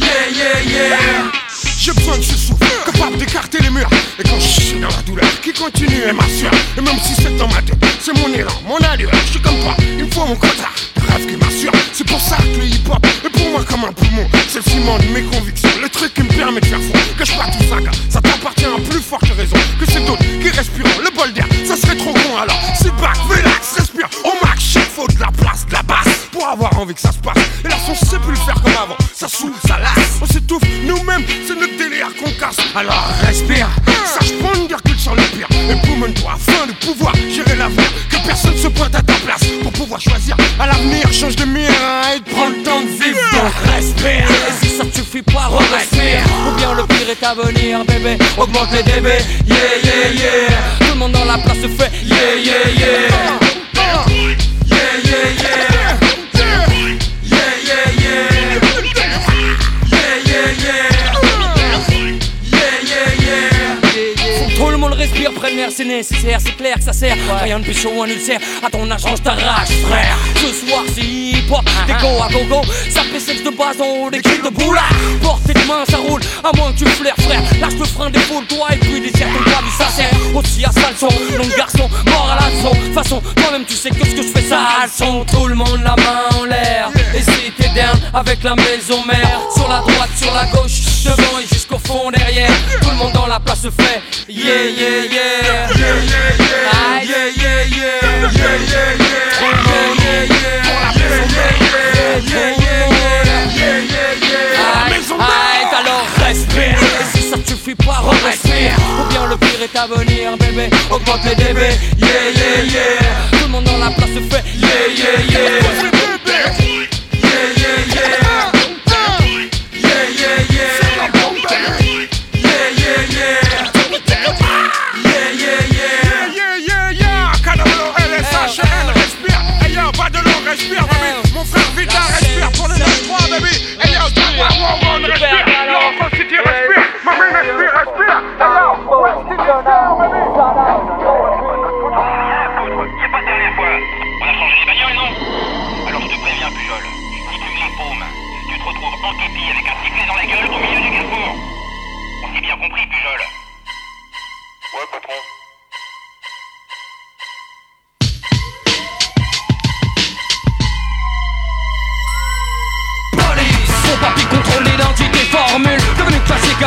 Yeah 0.00 0.24
yeah 0.38 0.58
yeah 0.66 1.30
J'ai 1.78 1.92
besoin 1.92 2.18
de 2.18 2.22
ce 2.22 2.36
souffle, 2.36 2.64
capable 2.84 3.16
d'écarter 3.18 3.58
les 3.62 3.70
murs. 3.70 3.88
Et 4.18 4.22
quand 4.22 4.38
je 4.38 4.60
suis 4.60 4.80
dans 4.80 4.88
la 4.88 5.02
douleur, 5.06 5.24
qui 5.42 5.52
continue 5.52 6.02
et 6.08 6.12
m'assure. 6.12 6.50
Et 6.76 6.80
même 6.80 6.98
si 7.02 7.14
c'est 7.14 7.36
dans 7.36 7.48
ma 7.48 7.62
tête, 7.62 7.78
c'est 8.00 8.12
mon 8.18 8.32
élan, 8.34 8.52
mon 8.66 8.76
allure. 8.78 9.10
Je 9.26 9.30
suis 9.30 9.40
comme 9.40 9.58
toi, 9.60 9.74
il 9.80 10.04
me 10.04 10.10
faut 10.10 10.26
mon. 10.26 10.34
Le 10.34 11.12
rêve 11.12 11.26
qui 11.26 11.36
m'assure, 11.36 11.72
c'est 11.92 12.06
pour 12.06 12.20
ça 12.20 12.36
que 12.36 12.58
le 12.58 12.66
hip-hop 12.66 13.06
est 13.24 13.30
pour 13.30 13.50
moi 13.50 13.64
comme 13.68 13.84
un 13.84 13.92
poumon. 13.92 14.26
C'est 14.48 14.64
le 14.64 14.70
ciment 14.70 14.98
de 14.98 15.06
mes 15.06 15.22
convictions, 15.22 15.70
le 15.80 15.88
truc 15.88 16.12
qui 16.14 16.22
me 16.22 16.28
permet 16.28 16.60
de 16.60 16.66
faire 16.66 16.80
fond. 16.80 16.98
Que 17.18 17.24
je 17.24 17.32
pas 17.32 17.46
tout 17.46 17.64
ça, 17.68 17.76
que 19.18 19.90
c'est 19.90 20.04
d'autres 20.04 20.22
qui 20.22 20.50
respirent 20.50 20.84
le 21.02 21.10
bol 21.16 21.32
d'air. 21.32 21.46
Ça 21.66 21.76
serait 21.76 21.96
trop 21.96 22.12
con 22.12 22.36
alors. 22.40 22.58
C'est 22.80 22.94
back, 22.96 23.16
relax, 23.28 23.74
respire 23.76 24.08
au 24.24 24.32
max. 24.44 24.62
Chaque 24.62 24.88
faut 24.90 25.08
de 25.08 25.18
la 25.18 25.30
place, 25.32 25.66
de 25.66 25.72
la 25.72 25.82
basse 25.82 26.08
pour 26.30 26.46
avoir 26.46 26.78
envie 26.78 26.94
que 26.94 27.00
ça 27.00 27.10
se 27.10 27.18
passe. 27.18 27.38
Et 27.64 27.68
là, 27.68 27.76
on 27.88 27.94
sait 27.94 28.18
plus 28.18 28.30
le 28.30 28.36
faire 28.36 28.60
comme 28.62 28.72
avant. 28.72 28.96
Ça 29.12 29.28
saoule, 29.28 29.52
ça 29.66 29.78
lasse. 29.78 30.18
On 30.22 30.26
s'étouffe 30.26 30.62
nous-mêmes, 30.84 31.24
c'est 31.46 31.58
notre 31.58 31.76
délire 31.76 32.08
qu'on 32.22 32.30
casse. 32.38 32.58
Alors 32.74 33.04
respire, 33.22 33.68
sache 34.04 34.32
prendre 34.38 34.68
du 34.68 34.74
recul 34.74 34.98
sur 34.98 35.14
le 35.14 35.22
pire. 35.22 35.48
Et 35.68 35.74
boumene-toi 35.86 36.32
afin 36.34 36.66
de 36.66 36.72
pouvoir 36.72 37.14
gérer 37.16 37.56
l'avenir. 37.56 37.90
Que 38.10 38.16
personne 38.24 38.56
se 38.56 38.68
pointe 38.68 38.94
à 38.94 39.02
ta 39.02 39.14
place 39.14 39.44
pour 39.62 39.72
pouvoir 39.72 40.00
choisir. 40.00 40.36
À 40.58 40.66
l'avenir, 40.66 41.12
change 41.12 41.36
de 41.36 41.44
mire 41.46 41.70
et 42.14 42.20
de 42.20 42.24
prendre 42.30 42.56
le 42.56 42.62
temps 42.62 42.80
de 42.80 42.86
vivre. 42.86 43.18
Respire. 43.74 44.28
Si 44.62 44.76
ça 44.76 44.84
te 44.84 44.94
suffit 44.94 45.22
pas, 45.22 45.50
respire 45.72 45.99
est 47.10 47.24
à 47.24 47.34
venir, 47.34 47.84
bébé 47.84 48.16
Augmente 48.38 48.68
les 48.72 48.82
dB 48.82 49.06
Yeah, 49.46 49.56
yeah, 49.82 50.12
yeah. 50.12 50.78
Tout 50.80 50.92
le 50.92 50.98
monde 50.98 51.12
dans 51.12 51.24
la 51.24 51.38
place 51.38 51.60
se 51.60 51.68
fait. 51.68 51.90
Yeah, 52.04 52.16
yeah, 52.36 52.70
yeah 52.78 53.40
Yeah, 53.74 54.04
yeah, 54.08 54.36
c'est 65.80 65.86
nécessaire, 65.86 66.38
c'est 66.40 66.56
clair 66.56 66.74
que 66.76 66.82
ça 66.82 66.92
sert. 66.92 67.16
Rien 67.42 67.58
de 67.58 67.64
plus 67.64 67.74
chaud, 67.74 68.02
un 68.02 68.06
ulcère. 68.06 68.38
À 68.62 68.68
ton 68.68 68.90
âge, 68.90 69.00
je 69.00 69.22
t'arrache, 69.22 69.70
frère. 69.88 70.16
Ce 70.36 70.66
soir, 70.66 70.82
c'est 70.94 71.00
hip-hop, 71.00 71.64
des 71.86 71.94
go 71.94 72.22
à 72.22 72.28
gogo. 72.28 72.60
Ça 72.90 73.02
fait 73.02 73.20
sexe 73.20 73.42
de 73.42 73.50
base 73.50 73.80
en 73.80 74.04
haut, 74.04 74.10
des 74.10 74.20
kills 74.20 74.42
de 74.44 74.50
boula. 74.50 74.82
Portée 75.22 75.54
de 75.54 75.66
main, 75.66 75.84
ça 75.88 75.96
roule, 75.96 76.20
à 76.44 76.54
moins 76.56 76.72
que 76.72 76.78
tu 76.78 76.86
flaires, 76.86 77.14
frère. 77.18 77.42
Lâche 77.60 77.78
le 77.78 77.84
frein, 77.86 78.10
défaut 78.10 78.42
toi 78.48 78.68
et 78.72 78.76
puis 78.76 79.00
désire 79.00 79.28
ton 79.28 79.50
pas 79.50 79.62
du 79.62 79.70
ça 79.70 79.88
sert. 79.88 80.10
Aussi 80.34 80.64
à 80.64 80.72
sale 80.72 80.94
son, 80.98 81.08
long 81.38 81.48
garçon, 81.56 81.88
mort 82.06 82.30
à 82.30 82.44
la 82.44 82.50
leçon. 82.50 82.76
Façon, 82.94 83.22
toi-même, 83.36 83.64
tu 83.64 83.74
sais 83.74 83.90
que 83.90 84.04
ce 84.06 84.14
que 84.14 84.22
je 84.22 84.28
fais, 84.28 84.48
ça 84.48 84.58
a 84.82 84.86
le 84.86 84.92
son. 84.92 85.24
Tout 85.24 85.46
le 85.46 85.54
monde 85.54 85.80
la 85.82 85.96
main 85.96 86.38
en 86.38 86.44
l'air. 86.44 86.90
Et 87.14 87.22
si 87.22 87.52
t'es 87.56 87.70
avec 88.12 88.42
la 88.42 88.54
maison 88.54 89.02
mère, 89.06 89.40
sur 89.54 89.68
la 89.68 89.78
droite, 89.78 90.10
sur 90.16 90.32
la 90.34 90.44
gauche, 90.46 91.04
devant 91.04 91.38
et 91.38 91.59
jusqu'au 91.70 91.78
fond 91.86 92.10
derrière. 92.10 92.50
Tout 92.80 92.90
le 92.90 92.96
monde 92.96 93.12
dans 93.12 93.26
la 93.26 93.40
place 93.40 93.62
fait 93.62 94.02
yeah 94.28 94.64
yeah 94.64 95.04
yeah. 95.04 95.20
Yeah 95.44 95.68
yeah 95.74 96.02
yeah. 96.02 97.02
Yeah 97.02 97.28
yeah 97.36 97.64
yeah. 97.66 98.30
Yeah 98.30 98.56
yeah 98.56 98.76
yeah. 98.80 98.96
Yeah 103.56 103.80
yeah 103.80 104.14
yeah. 104.20 104.50
alors 105.78 106.06
respire. 106.18 106.78
Et 107.00 107.18
si 107.18 107.22
ça 107.28 107.36
te 107.38 107.48
suffit 107.48 107.74
pas, 107.74 108.02
respire. 108.24 108.76
Ou 109.00 109.08
bien 109.08 109.26
le 109.26 109.36
pire 109.36 109.62
est 109.62 109.76
à 109.78 109.86
venir, 109.86 110.36
bébé. 110.38 110.70
Augmente 110.90 111.24
les 111.24 111.34
dB. 111.34 111.60
Yeah 111.98 112.08
yeah 112.34 112.62
yeah. 112.64 112.80
Tout 113.32 113.44
le 113.44 113.48
monde 113.48 113.64
dans 113.64 113.78
la 113.78 113.90
place 113.90 114.10
fait 114.30 114.44
yeah 114.56 114.68
yeah 114.96 115.20
yeah. 115.30 115.99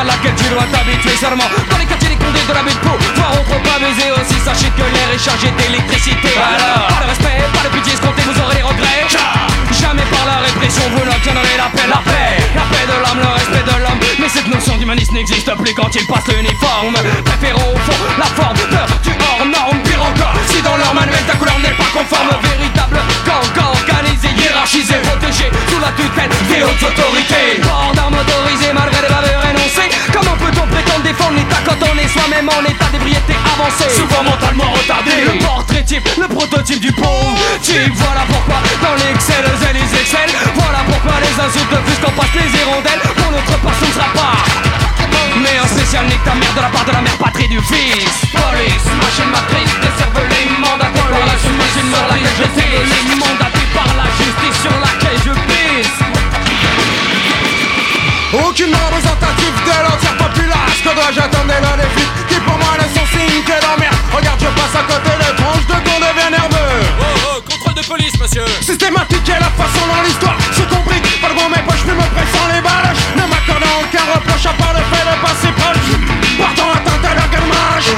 À 0.03 0.05
laquelle 0.05 0.35
tu 0.35 0.47
dois 0.51 0.67
t'habituer 0.67 1.15
seulement. 1.15 1.47
Dans 1.71 1.77
les 1.77 1.85
quartiers 1.85 2.09
des 2.09 2.19
condés 2.19 2.43
de 2.43 2.53
la 2.53 2.63
de 2.63 2.79
Pau 2.83 2.95
Voir 3.15 3.31
autre 3.39 3.55
pas 3.63 3.79
baiser 3.79 4.11
aussi, 4.11 4.37
sachez 4.43 4.71
que 4.75 4.83
l'air 4.83 5.09
est 5.15 5.23
chargé 5.23 5.47
d'électricité. 5.55 6.35
Alors, 6.35 6.87
pas 6.91 7.03
de 7.03 7.09
respect, 7.09 7.39
pas 7.55 7.63
de 7.63 7.71
pitié 7.71 7.93
escompté, 7.93 8.21
vous 8.27 8.39
aurez 8.43 8.55
les 8.59 8.67
regrets. 8.67 9.07
Jamais 9.79 10.05
par 10.11 10.25
la 10.27 10.37
répression 10.43 10.83
vous 10.91 11.05
n'obtiendrez 11.07 11.55
la 11.57 11.69
paix. 11.71 11.87
La 11.87 12.01
paix, 12.03 12.35
la 12.55 12.65
paix 12.67 12.85
de 12.87 12.97
l'âme, 12.99 13.19
le 13.23 13.31
respect 13.31 13.63
de 13.63 13.75
l'homme. 13.79 14.01
Mais 14.19 14.29
cette 14.29 14.47
notion 14.47 14.75
d'humanisme 14.77 15.15
n'existe 15.15 15.51
plus 15.55 15.73
quand 15.73 15.91
il 15.95 16.05
passe 16.05 16.27
l'uniforme. 16.27 16.95
Préférons 17.23 17.71
au 17.71 17.79
fond 17.87 17.99
la 18.19 18.29
forme, 18.35 18.59
peur 18.59 18.87
du 19.03 19.11
hors 19.23 19.45
norme. 19.45 19.79
Pire 19.87 20.03
encore, 20.03 20.35
si 20.51 20.61
dans 20.61 20.77
leur 20.77 20.93
manuel 20.93 21.23
ta 21.27 21.35
couleur 21.35 21.59
n'est 21.59 21.77
pas 21.79 21.91
conforme. 21.95 22.31
Véritable 22.43 22.99
gang 23.25 23.71
organisé, 23.71 24.29
hiérarchisé, 24.35 24.95
protégé 25.03 25.47
Sous 25.69 25.79
la 25.79 25.91
tutelle 25.95 26.31
des 26.51 26.63
hautes 26.63 26.83
autorités. 26.83 27.61
Port 27.63 27.91
d'armes 27.95 28.19
autorisées 28.19 28.73
malgré 28.73 29.01
les 29.01 29.11
bavures 29.13 29.45
énoncées 29.51 29.92
Comment 30.11 30.37
peut-on 30.37 30.67
prétendre 30.67 31.03
défendre 31.03 31.35
l'état 31.35 31.61
quand 31.65 31.79
on 31.81 31.95
est 31.97 32.07
soi-même 32.07 32.49
en 32.49 32.63
état 32.63 32.89
d'ébriété 32.91 33.35
avancé 33.53 33.89
Souvent 33.95 34.23
mentalement 34.23 34.71
retardé. 34.71 35.11
Le 35.25 35.39
portrait 35.39 35.83
type, 35.83 36.07
le 36.17 36.27
prototype 36.27 36.79
du 36.79 36.91
pauvre 36.91 37.37
type. 37.61 37.93
Voilà 37.95 38.23
pourquoi 38.27 38.57
dans 38.81 38.95
l'excel, 39.05 39.43
zèle 39.61 39.77
ils 39.77 39.93
excellent 39.99 40.37
Voilà 40.55 40.81
pourquoi 40.87 41.13
les 41.21 41.35
insultes 41.39 41.77
fusent 41.85 42.01
quand 42.03 42.15
passent 42.15 42.37
les 42.37 42.51
hirondelles. 42.59 43.03
Pour 43.15 43.31
notre 43.31 43.57
part 43.61 43.77
ce 43.79 43.85
ne 43.85 43.91
sera 43.91 44.09
pas 44.13 44.63
mais 45.41 45.57
un 45.57 45.67
spécial 45.67 46.05
nique 46.05 46.23
ta 46.23 46.35
mère 46.35 46.53
de 46.53 46.61
la 46.61 46.69
part 46.69 46.85
de 46.85 46.91
la 46.91 47.01
mère 47.01 47.17
patrie 47.17 47.47
du 47.47 47.59
fils. 47.59 48.29
Police, 48.31 48.87
machine 49.01 49.31
matrice, 49.31 49.73
décervelée, 49.81 50.45
mandatée 50.59 50.93
par 50.93 51.09
la 51.09 51.25
Machine 51.25 51.89
sur 51.91 52.07
laquelle 52.07 52.37
je 52.37 52.43
décervelée, 52.43 53.15
mandatée 53.17 53.67
par 53.73 53.89
la 53.97 54.07
justice 54.17 54.61
Sur 54.61 54.77
laquelle 54.79 55.19
je 55.25 55.33
pisse 55.49 56.12
Aucune 58.33 58.73
représentative 58.73 59.57
de 59.61 59.77
l'entière 59.85 60.17
populace. 60.17 60.81
Que 60.81 60.89
dois-je 60.89 61.19
attendre 61.21 61.53
d'un 61.53 61.77
des 61.77 61.89
flics 61.93 62.17
Qui 62.27 62.39
pour 62.41 62.57
moi 62.57 62.73
ne 62.81 62.89
sont 62.89 63.05
signe 63.13 63.45
que 63.45 63.61
dormir 63.61 63.93
Regarde 64.09 64.41
je 64.41 64.49
passe 64.57 64.73
à 64.73 64.83
côté 64.89 65.13
des 65.21 65.33
tranches 65.37 65.67
de 65.69 65.77
qu'on 65.85 66.01
devient 66.01 66.33
nerveux. 66.33 66.81
Oh 66.97 67.05
oh, 67.29 67.41
contrôle 67.45 67.75
de 67.77 67.85
police 67.85 68.17
monsieur. 68.17 68.45
Systématique 68.59 69.29
est 69.29 69.37
la 69.37 69.53
façon 69.53 69.85
dans 69.85 70.01
l'histoire 70.01 70.33
Je 70.49 70.65
compris, 70.65 70.97
pas 71.21 71.29
de 71.29 71.37
mes 71.37 71.61
poches 71.61 71.85
plus 71.85 71.93
me 71.93 72.07
pressant 72.09 72.47
les 72.49 72.61
baloches 72.65 73.05
Ne 73.13 73.25
m'accordant 73.29 73.75
aucun 73.85 74.05
reproche 74.17 74.45
à 74.49 74.53
part 74.57 74.73
le 74.73 74.81
fait 74.89 75.05
de 75.05 75.15
passer 75.21 75.53
proche. 75.53 75.93
Portant 76.33 76.73
atteinte 76.73 77.05
à 77.05 77.13
leur 77.13 77.29
gamage 77.29 77.89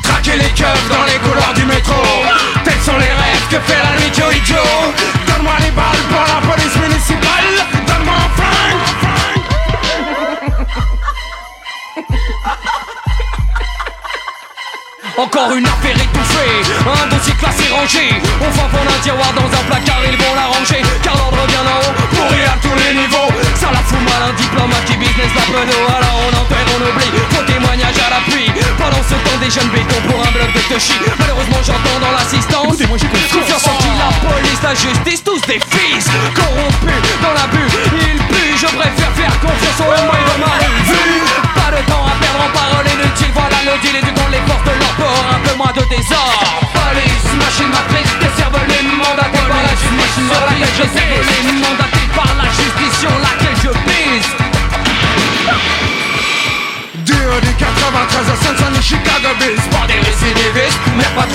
Traquer 0.00 0.40
les 0.40 0.52
keufs 0.56 0.88
dans 0.88 1.04
les 1.04 1.20
couloirs 1.20 1.52
du 1.52 1.68
métro. 1.68 2.00
Tels 2.64 2.80
sont 2.80 2.96
les 2.96 3.12
rêves 3.12 3.44
que 3.52 3.60
fait 3.60 3.76
la 3.76 3.92
nuit 4.00 4.12
Joe 4.16 4.32
Joe 4.40 4.88
Donne-moi 5.28 5.52
les 5.60 5.72
balles 5.76 6.04
pour 6.08 6.24
la 6.24 6.40
police 6.48 6.72
Encore 15.16 15.56
une 15.56 15.64
affaire 15.64 15.96
étouffée, 15.96 16.60
un 16.84 17.08
dossier 17.08 17.32
classé 17.40 17.64
rangé. 17.72 18.20
On 18.36 18.50
va 18.52 18.68
prendre 18.68 18.92
un 18.92 19.00
tiroir 19.00 19.32
dans 19.32 19.48
un 19.48 19.64
placard, 19.64 20.04
ils 20.04 20.16
vont 20.16 20.34
la 20.36 20.44
ranger. 20.52 20.82
Car 21.02 21.16
l'ordre 21.16 21.40
vient 21.48 21.64
d'en 21.64 21.80
haut, 21.80 21.96
pourri 22.12 22.44
à 22.44 22.52
tous 22.60 22.76
les 22.76 22.92
niveaux. 23.00 23.32
Ça 23.56 23.72
la 23.72 23.80
fout 23.80 23.96
mal, 24.04 24.28
un 24.28 24.34
diplomate 24.36 24.84
qui 24.84 24.96
business 25.00 25.32
la 25.32 25.44
peau 25.48 25.64
Alors 25.64 26.20
on 26.20 26.32
enterre, 26.36 26.68
on 26.68 26.80
oublie, 26.84 27.08
faux 27.32 27.44
témoignage 27.48 27.96
à 27.96 28.08
l'appui. 28.12 28.52
Pendant 28.76 29.00
ce 29.08 29.16
temps 29.24 29.40
des 29.40 29.48
jeunes 29.48 29.72
bétons 29.72 30.04
pour 30.04 30.20
un 30.20 30.30
bloc 30.36 30.52
de 30.52 30.62
touchy 30.68 31.00
Malheureusement 31.16 31.64
j'entends 31.64 32.00
dans 32.04 32.12
l'assistance. 32.12 32.76
Confiance. 32.76 33.64
En 33.66 33.76
qui 33.80 33.92
la 33.96 34.12
police, 34.20 34.60
la 34.62 34.74
justice, 34.76 35.24
tous 35.24 35.40
des 35.48 35.60
fils. 35.64 36.12
Corrompus 36.36 37.00
dans 37.24 37.32
l'abus, 37.32 37.72
ils 38.04 38.20
puent 38.28 38.56
Je 38.60 38.68
préfère 38.68 39.12
faire 39.16 39.34
confiance 39.40 39.80
au 39.80 39.96
moins 39.96 40.24
de 40.28 40.36
ma 40.44 40.54
vue 40.84 41.24
Pas 41.56 41.72
de 41.72 41.80
temps 41.88 42.05
en 42.34 42.50
paroles 42.50 42.88
inutiles 42.88 43.32
Voilà 43.34 43.58
le 43.62 43.74
deal 43.82 43.96
et 43.96 44.04
du 44.04 44.12
coup 44.12 44.28
les 44.30 44.42
forces 44.48 44.64
de 44.64 44.74
leur 44.74 44.94
Un 45.34 45.40
peu 45.46 45.54
moins 45.56 45.72
de 45.72 45.84
désordre. 45.86 46.60
Police, 46.74 47.28
machine 47.38 47.70
matrice, 47.70 48.12
décervelée 48.18 48.82
Mandatée 48.98 49.46
par 49.46 49.62
la 49.62 49.74
justice. 49.76 50.16
Sur 50.16 50.42
laquelle 50.46 50.74
je 50.74 50.86
sais 50.94 51.08
Mandatée 51.62 52.08
par 52.14 52.32
la 52.34 52.48
justice 52.50 52.96
sur 53.00 53.14
laquelle 53.22 53.58
je 53.62 53.72
pisse 53.86 54.32
Dur 57.06 57.30
du 57.42 57.52
93 57.54 58.30
à 58.30 58.36
Saint-Denis, 58.42 58.82
Chicago 58.82 59.30
Bills 59.38 59.66
Pas 59.70 59.86
des 59.86 60.00
récidivistes, 60.00 60.84
mais 60.96 61.10
pas 61.14 61.26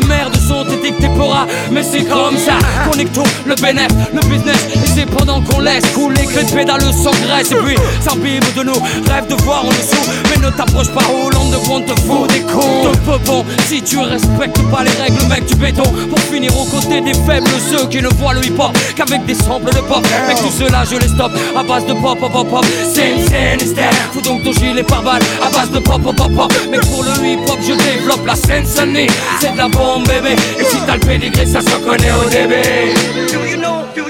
de 0.00 0.06
merde 0.06 0.36
sont 0.36 0.64
édictés 0.64 1.08
pour 1.16 1.34
Mais 1.70 1.82
c'est 1.82 2.04
comme 2.04 2.36
ça 2.36 2.58
Connecto, 2.88 3.22
le 3.46 3.54
bénéf, 3.54 3.88
le 4.12 4.20
business 4.28 4.75
Pendant 5.06 5.40
qu'on 5.42 5.60
laisse 5.60 5.84
couler 5.94 6.24
que 6.26 6.40
les 6.40 6.46
pédales 6.46 6.92
s'engraissent 6.92 7.52
Et 7.52 7.56
puis 7.56 7.76
s'imbibe 8.00 8.44
de 8.56 8.62
nous, 8.62 8.80
rêve 9.08 9.26
de 9.28 9.34
voir 9.42 9.64
en 9.64 9.68
dessous 9.68 10.10
Mais 10.30 10.44
ne 10.44 10.50
t'approche 10.50 10.88
pas 10.90 11.02
Hollande 11.10 11.52
de 11.52 11.56
vont 11.56 11.80
te 11.80 12.00
faut 12.00 12.26
des 12.26 12.40
cons 12.40 12.84
De 12.84 12.96
peu 12.98 13.18
bon, 13.24 13.44
si 13.66 13.82
tu 13.82 13.98
respectes 13.98 14.60
pas 14.70 14.84
les 14.84 14.90
règles 15.02 15.26
mec 15.28 15.44
du 15.46 15.54
béton. 15.54 15.82
Pour 15.82 16.18
finir 16.20 16.56
aux 16.58 16.64
côtés 16.64 17.00
des 17.00 17.14
faibles 17.14 17.48
Ceux 17.70 17.86
qui 17.88 18.02
ne 18.02 18.08
voient 18.08 18.34
le 18.34 18.44
hip 18.44 18.58
hop 18.58 18.76
qu'avec 18.94 19.24
des 19.24 19.34
samples 19.34 19.72
de 19.74 19.80
pop. 19.80 20.06
Mec 20.28 20.36
tout 20.38 20.50
cela 20.50 20.84
je 20.90 20.96
les 20.96 21.08
stoppe 21.08 21.32
à 21.56 21.62
base 21.62 21.86
de 21.86 21.92
pop 21.94 22.18
pop 22.18 22.32
pop 22.32 22.48
pop. 22.48 22.64
Sinister 22.84 23.90
Fous 24.12 24.20
donc 24.20 24.42
ton 24.44 24.52
gilet 24.52 24.82
par 24.82 25.02
balle 25.02 25.22
à 25.44 25.50
base 25.50 25.70
de 25.70 25.78
pop 25.78 26.02
pop 26.02 26.16
pop 26.16 26.32
pop. 26.34 26.52
Mais 26.70 26.78
pour 26.78 27.02
le 27.02 27.26
hip 27.26 27.40
hop 27.48 27.58
je 27.60 27.72
développe 27.72 28.26
la 28.26 28.34
scène 28.34 28.64
C'est 28.66 29.52
de 29.52 29.56
la 29.56 29.68
bombe 29.68 30.06
bébé. 30.06 30.36
Et 30.58 30.64
si 30.64 30.76
t'as 30.86 30.94
le 30.94 31.00
pédigré 31.00 31.46
ça 31.46 31.60
se 31.60 31.70
reconnaît 31.70 32.12
au 32.24 32.28
début 32.28 33.55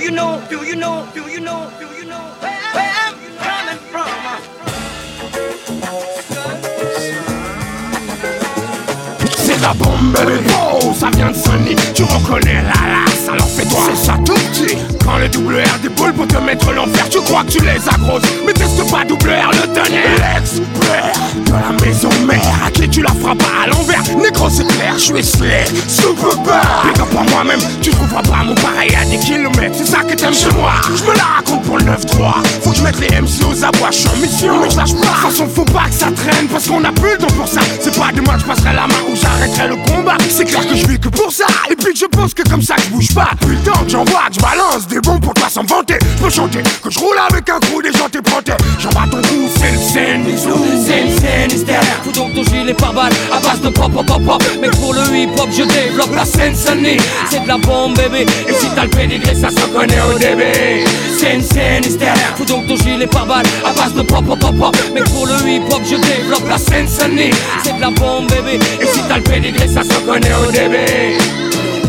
you 0.06 0.12
know, 0.12 0.40
do 0.48 0.64
you 0.64 0.76
know, 0.76 1.04
do 1.14 1.25
Oh, 9.68 10.94
ça 10.98 11.08
vient 11.16 11.30
de 11.30 11.36
Sony, 11.36 11.74
tu 11.92 12.04
reconnais 12.04 12.62
la 12.62 13.02
lasse, 13.02 13.28
alors 13.28 13.48
fais-toi. 13.48 13.80
C'est 13.90 14.06
ça 14.06 14.14
tout 14.24 14.34
petit. 14.34 14.76
Quand 15.04 15.18
le 15.18 15.28
double 15.28 15.56
R 15.56 15.78
déboule 15.82 16.12
pour 16.12 16.26
te 16.28 16.36
mettre 16.38 16.72
l'enfer, 16.72 17.08
tu 17.10 17.20
crois 17.20 17.42
que 17.42 17.50
tu 17.50 17.58
les 17.64 17.88
agroses. 17.88 18.22
Mais 18.46 18.52
teste 18.52 18.88
pas 18.90 19.04
double 19.04 19.30
R 19.30 19.50
le 19.50 19.66
tonnerre. 19.74 20.34
L'expert 20.34 21.12
de 21.44 21.52
la 21.52 21.84
maison 21.84 22.10
mère, 22.26 22.40
à 22.64 22.70
qui 22.70 22.88
tu 22.88 23.02
la 23.02 23.10
feras 23.10 23.34
pas 23.34 23.64
à 23.64 23.66
l'envers. 23.66 24.02
Négro, 24.16 24.48
c'est 24.48 24.66
clair, 24.66 24.94
je 24.94 25.04
suis 25.04 25.24
slay, 25.24 25.64
super 25.88 26.36
bad. 26.44 26.62
Big 26.84 27.00
up 27.00 27.08
à 27.18 27.30
moi-même, 27.30 27.60
tu 27.82 27.90
trouveras 27.90 28.22
pas 28.22 28.44
mon 28.44 28.54
pareil 28.54 28.94
à 28.94 29.04
des 29.04 29.18
kilomètres. 29.18 29.74
C'est 29.78 29.86
ça 29.86 29.98
que 30.04 30.14
t'aimes 30.14 30.34
chez 30.34 30.50
moi. 30.50 30.72
Je 30.94 31.02
me 31.02 31.16
la 31.16 31.24
raconte 31.36 31.62
pour 31.62 31.78
le 31.78 31.84
9-3. 31.84 32.34
Faut 32.62 32.70
que 32.70 32.76
je 32.76 32.82
mette 32.82 33.00
les 33.00 33.20
MC 33.20 33.44
aux 33.48 33.64
abois, 33.64 33.90
je 33.90 33.98
suis 33.98 34.08
en 34.08 34.16
mission. 34.16 34.60
Mais 34.60 34.70
je 34.70 34.76
lâche 34.76 34.94
pas. 34.94 35.00
De 35.00 35.06
toute 35.06 35.30
façon, 35.30 35.48
faut 35.48 35.64
pas 35.64 35.88
que 35.88 35.94
ça 35.94 36.10
traîne 36.12 36.46
parce 36.48 36.68
qu'on 36.68 36.84
a 36.84 36.92
plus 36.92 37.12
le 37.12 37.18
temps 37.18 37.34
pour 37.36 37.48
ça. 37.48 37.60
C'est 37.80 37.96
pas 37.98 38.12
demain 38.14 38.34
que 38.34 38.40
je 38.40 38.46
passerai 38.46 38.74
la 38.74 38.86
main 38.86 39.02
ou 39.10 39.16
j'arrêterai 39.56 39.68
le 39.68 39.90
combat. 39.90 40.16
C'est 40.28 40.44
clair 40.44 40.66
que 40.66 40.74
je 40.74 40.86
vis 40.86 40.98
que 40.98 41.08
pour 41.08 41.32
ça. 41.32 41.46
Et 41.70 41.76
puis 41.76 41.92
que 41.92 41.98
je 41.98 42.06
pense 42.06 42.34
que 42.34 42.42
comme 42.48 42.62
ça, 42.62 42.74
je 42.84 42.90
bouge 42.90 43.14
pas. 43.14 43.30
Le 43.46 43.56
temps 43.56 43.84
que 43.84 43.90
j'envoie, 43.90 44.28
que 44.28 44.34
je 44.34 44.40
balance 44.40 44.86
des 44.88 45.00
bons 45.00 45.18
pour 45.18 45.34
pas 45.34 45.48
s'en 45.48 45.62
vanter. 45.62 45.98
Je 46.00 46.22
peux 46.22 46.30
chanter 46.30 46.62
que 46.82 46.90
je 46.90 46.98
roule 46.98 47.16
avec 47.30 47.48
un 47.48 47.58
crew 47.60 47.82
des 47.82 47.92
gens 47.92 48.08
t'es 48.10 48.22
prêté. 48.22 48.52
J'en 48.78 48.90
bats 48.90 49.06
ton 49.10 49.20
cou, 49.22 49.48
c'est 49.56 49.72
le 49.72 49.78
scène, 49.78 50.24
C'est 50.84 51.02
une 51.02 51.18
scène 51.18 51.50
hystère 51.50 51.82
Fous 52.02 52.12
donc 52.12 52.34
ton 52.34 52.42
gilet 52.44 52.74
par 52.74 52.92
balle 52.92 53.12
à 53.32 53.40
base 53.40 53.60
de 53.60 53.68
pop 53.68 53.92
pop 53.92 54.06
pop 54.06 54.22
pop 54.24 54.42
Mais 54.60 54.68
pour 54.70 54.92
le 54.92 55.00
hip 55.14 55.30
hop 55.38 55.48
je 55.50 55.62
développe 55.62 56.14
la 56.14 56.24
scène 56.24 56.54
Sunny 56.54 56.96
C'est 57.30 57.42
de 57.42 57.48
la 57.48 57.58
bombe 57.58 57.96
bébé 57.96 58.26
Et 58.48 58.52
si 58.52 58.66
t'as 58.74 58.84
le 58.84 58.90
pédigré 58.90 59.34
ça 59.34 59.48
se 59.50 59.66
connaît 59.66 60.00
au 60.00 60.18
début 60.18 60.84
C'est 61.18 61.34
une 61.34 61.42
scène 61.42 61.84
hystère 61.84 62.14
Fous 62.36 62.44
donc 62.44 62.66
ton 62.66 62.76
gilet 62.76 63.06
par 63.06 63.26
balle 63.26 63.46
à 63.64 63.72
base 63.72 63.94
de 63.94 64.02
pop 64.02 64.24
pop 64.24 64.38
pop 64.38 64.56
pop 64.56 64.76
Mais 64.94 65.02
pour 65.02 65.26
le 65.26 65.34
hip 65.48 65.62
hop 65.70 65.82
je 65.84 65.96
développe 65.96 66.48
la 66.48 66.58
scène 66.58 66.88
Sunny 66.88 67.30
C'est 67.62 67.76
de 67.76 67.80
la 67.80 67.90
bombe 67.90 68.28
bébé 68.28 68.58
Et 68.80 68.86
si 68.86 69.00
t'as 69.08 69.16
le 69.16 69.22
pédigré 69.46 69.68
ça 69.68 69.82
se 69.82 70.00
connaît 70.04 70.34
au 70.34 70.50
début 70.50 71.18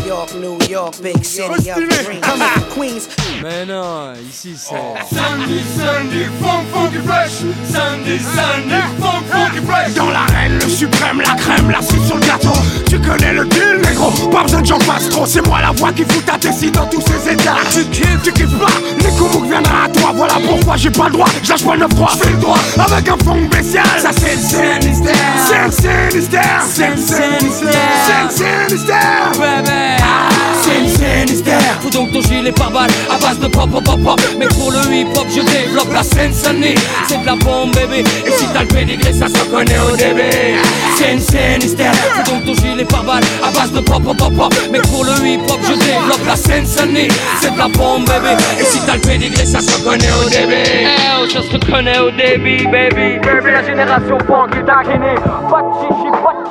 New 0.00 0.08
York, 0.08 0.30
New 0.40 0.57
York, 0.68 1.00
big 1.02 1.24
city 1.24 1.70
of 1.70 1.76
dreams. 1.76 2.20
Coming 2.20 2.48
from 2.48 2.64
Queens. 2.74 3.08
Mais 3.42 3.64
non, 3.64 4.12
ici 4.28 4.54
c'est. 4.56 4.74
Sandy, 5.14 5.62
Sandy, 5.76 6.24
funk, 6.40 6.64
funky 6.72 6.98
fresh. 7.06 7.30
Sandy, 7.72 8.18
Sandy, 8.18 8.80
funk, 9.00 9.24
funky 9.30 9.60
fresh. 9.66 9.94
Dans 9.94 10.10
l'arène, 10.10 10.58
le 10.58 10.68
suprême, 10.68 11.20
la 11.20 11.34
crème, 11.34 11.70
la 11.70 11.80
suite 11.80 12.04
sur 12.04 12.16
le 12.16 12.26
gâteau. 12.26 12.52
Tu 12.88 12.98
connais 13.00 13.32
le 13.32 13.46
deal, 13.46 13.80
négro? 13.82 14.10
Pas 14.30 14.42
besoin 14.42 14.60
que 14.60 14.68
j'en 14.68 14.80
fasse 14.80 15.08
trop. 15.08 15.24
C'est 15.24 15.46
moi 15.46 15.60
la 15.62 15.72
voix 15.72 15.92
qui 15.92 16.04
fout 16.04 16.24
ta 16.26 16.36
tessie 16.38 16.70
dans 16.70 16.86
tous 16.86 17.02
ces 17.02 17.32
états. 17.32 17.56
Tu 17.72 17.84
kiffes, 17.86 18.22
tu 18.22 18.32
kiffes 18.32 18.58
pas. 18.58 18.66
Nico 18.98 19.28
Mouk 19.28 19.46
viendra 19.46 19.84
à 19.84 19.88
toi. 19.88 20.12
Voilà 20.14 20.34
pourquoi 20.46 20.76
j'ai 20.76 20.90
pas 20.90 21.06
le 21.06 21.12
droit. 21.12 21.28
Je 21.42 21.50
lâche 21.50 21.64
pas 21.64 21.76
le 21.76 21.86
9-3. 21.86 22.18
J'fais 22.18 22.30
le 22.30 22.36
droit 22.38 22.58
avec 22.78 23.08
un 23.08 23.16
fond 23.24 23.36
spécial. 23.50 23.86
Ça 23.98 24.10
c'est 24.12 24.34
le 24.34 24.82
Sinister. 24.82 25.12
C'est 25.46 25.64
le 25.64 25.70
Sinister. 26.10 26.40
C'est 26.68 26.90
le 26.90 26.96
Sinister. 26.96 27.78
C'est 28.06 28.24
le 28.24 28.68
Sinister. 28.68 28.94
Bébé 29.32 29.96
C'est 29.98 30.24
une 30.24 30.27
scène 30.62 31.28
hystère 31.28 31.60
Fous 31.80 31.90
donc 31.90 32.12
ton 32.12 32.20
gilet 32.20 32.52
par 32.52 32.70
balle 32.70 32.90
à 33.10 33.18
base 33.18 33.38
de 33.38 33.46
pop 33.48 33.70
pop 33.70 33.84
pop 33.84 34.00
pop. 34.02 34.20
Mais 34.38 34.46
pour 34.48 34.70
le 34.70 34.78
hip 34.92 35.08
hop 35.16 35.26
je 35.28 35.40
développe 35.40 35.92
la 35.92 36.02
scène 36.02 36.32
Sunny 36.32 36.74
C'est 37.08 37.20
de 37.20 37.26
la 37.26 37.36
bombe 37.36 37.74
bébé. 37.74 38.04
Et 38.26 38.30
si 38.30 38.46
t'as 38.52 38.62
le 38.62 38.68
pédigré 38.68 39.12
ça 39.12 39.28
se 39.28 39.44
connaît 39.50 39.78
au 39.78 39.96
début 39.96 40.58
C'est 40.96 41.12
une 41.12 41.20
scène 41.20 41.62
hystère 41.62 41.94
Fous 41.94 42.30
donc 42.30 42.44
ton 42.44 42.54
gilet 42.54 42.84
par 42.84 43.04
balle 43.04 43.24
à 43.42 43.50
base 43.50 43.72
de 43.72 43.80
pop 43.80 44.02
pop 44.02 44.16
pop 44.16 44.34
pop. 44.34 44.54
Mais 44.72 44.80
pour 44.80 45.04
le 45.04 45.12
hip 45.26 45.40
hop 45.48 45.60
je 45.62 45.74
développe 45.74 46.26
la 46.26 46.36
scène 46.36 46.66
Sunny 46.66 47.08
C'est 47.40 47.52
de 47.52 47.58
la 47.58 47.68
bombe 47.68 48.04
bébé. 48.04 48.36
Et 48.60 48.64
si 48.64 48.80
t'as 48.86 48.94
le 48.94 49.00
pédigré 49.00 49.44
ça 49.44 49.60
se 49.60 49.82
connaît 49.82 50.12
au 50.24 50.28
début 50.28 50.54
Eh 50.54 51.30
ça 51.30 51.42
se 51.42 51.70
connaît 51.70 51.98
au 51.98 52.10
début 52.10 52.66
baby. 52.66 53.18
C'est 53.22 53.50
la 53.50 53.62
génération 53.62 54.18
punk 54.18 54.56
et 54.56 54.64
taquiné 54.64 55.14
Pas 55.50 55.62
de 55.62 55.72
chichi, 55.80 56.10
pas 56.10 56.34
de 56.34 56.48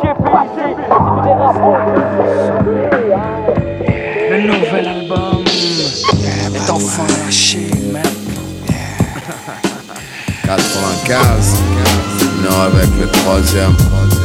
C'est 0.56 0.76
des 1.24 1.34
rapports 1.34 1.78
Le 2.66 2.97
nouvel 4.48 4.88
album 4.88 5.44
est 5.46 6.70
enfin 6.70 7.06
lâché, 7.26 7.70
man. 7.92 8.02
95, 10.46 11.56
non 12.44 12.62
avec 12.62 12.90
le 13.00 13.08
troisième. 13.08 13.76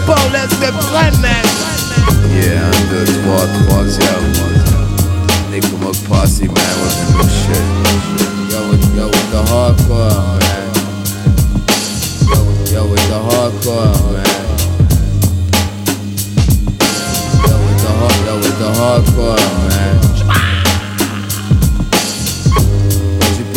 Paul 0.07 0.17
me 0.31 0.71
prendre, 0.71 1.19
Yeah, 2.33 2.67
un, 2.67 2.71
deux, 2.91 3.05
trois, 3.05 3.47
troisième. 3.67 4.29
Nigga 5.51 5.69
my 5.81 5.93
posse, 6.09 6.41
man, 6.41 6.75
was 6.81 6.95
the 6.97 7.05
new 7.13 7.29
shit? 7.29 7.67
Yo, 8.51 8.59
with, 8.71 8.87
yo, 8.97 9.07
with 9.07 9.29
the 9.33 9.41
hardcore, 9.51 10.39
man. 10.39 10.69
Yo, 12.31 12.39
with- 12.45 12.73
yo, 12.73 12.83
with 12.85 13.07
the 13.09 13.19
hardcore, 13.29 13.93
man. 14.13 14.33
Yo, 17.49 17.55
with 17.67 17.79
the 17.83 17.93
yo, 18.27 18.35
with 18.37 18.59
the 18.59 18.71
hardcore, 18.81 19.37
man. 19.37 19.62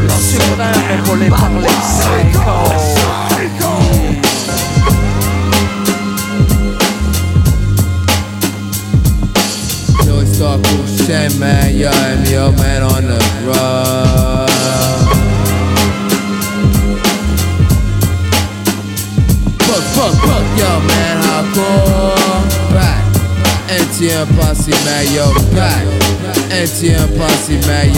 Le 0.00 0.08
suprême. 0.08 1.00
Épaulé 1.02 1.28
par 1.28 1.50
les 1.60 1.68
man. 11.38 11.76
Yo, 11.76 11.90
I'm 11.90 12.24
yo, 12.24 12.52
man, 12.52 12.82
on 12.82 13.06
the 13.06 13.18
run. 13.46 14.46
Fuck, 19.66 19.84
fuck, 19.94 20.14
fuck, 20.22 20.46
yo, 20.56 20.70
man, 20.88 21.16
hardcore. 21.26 22.14
Back. 22.72 23.02
NTM 23.68 24.26
posse, 24.36 24.74
man, 24.84 25.04
yo, 25.14 25.26
back. 25.54 25.84
NTM 26.50 27.08
posse, 27.16 27.56
man, 27.66 27.86
yo, 27.94 27.97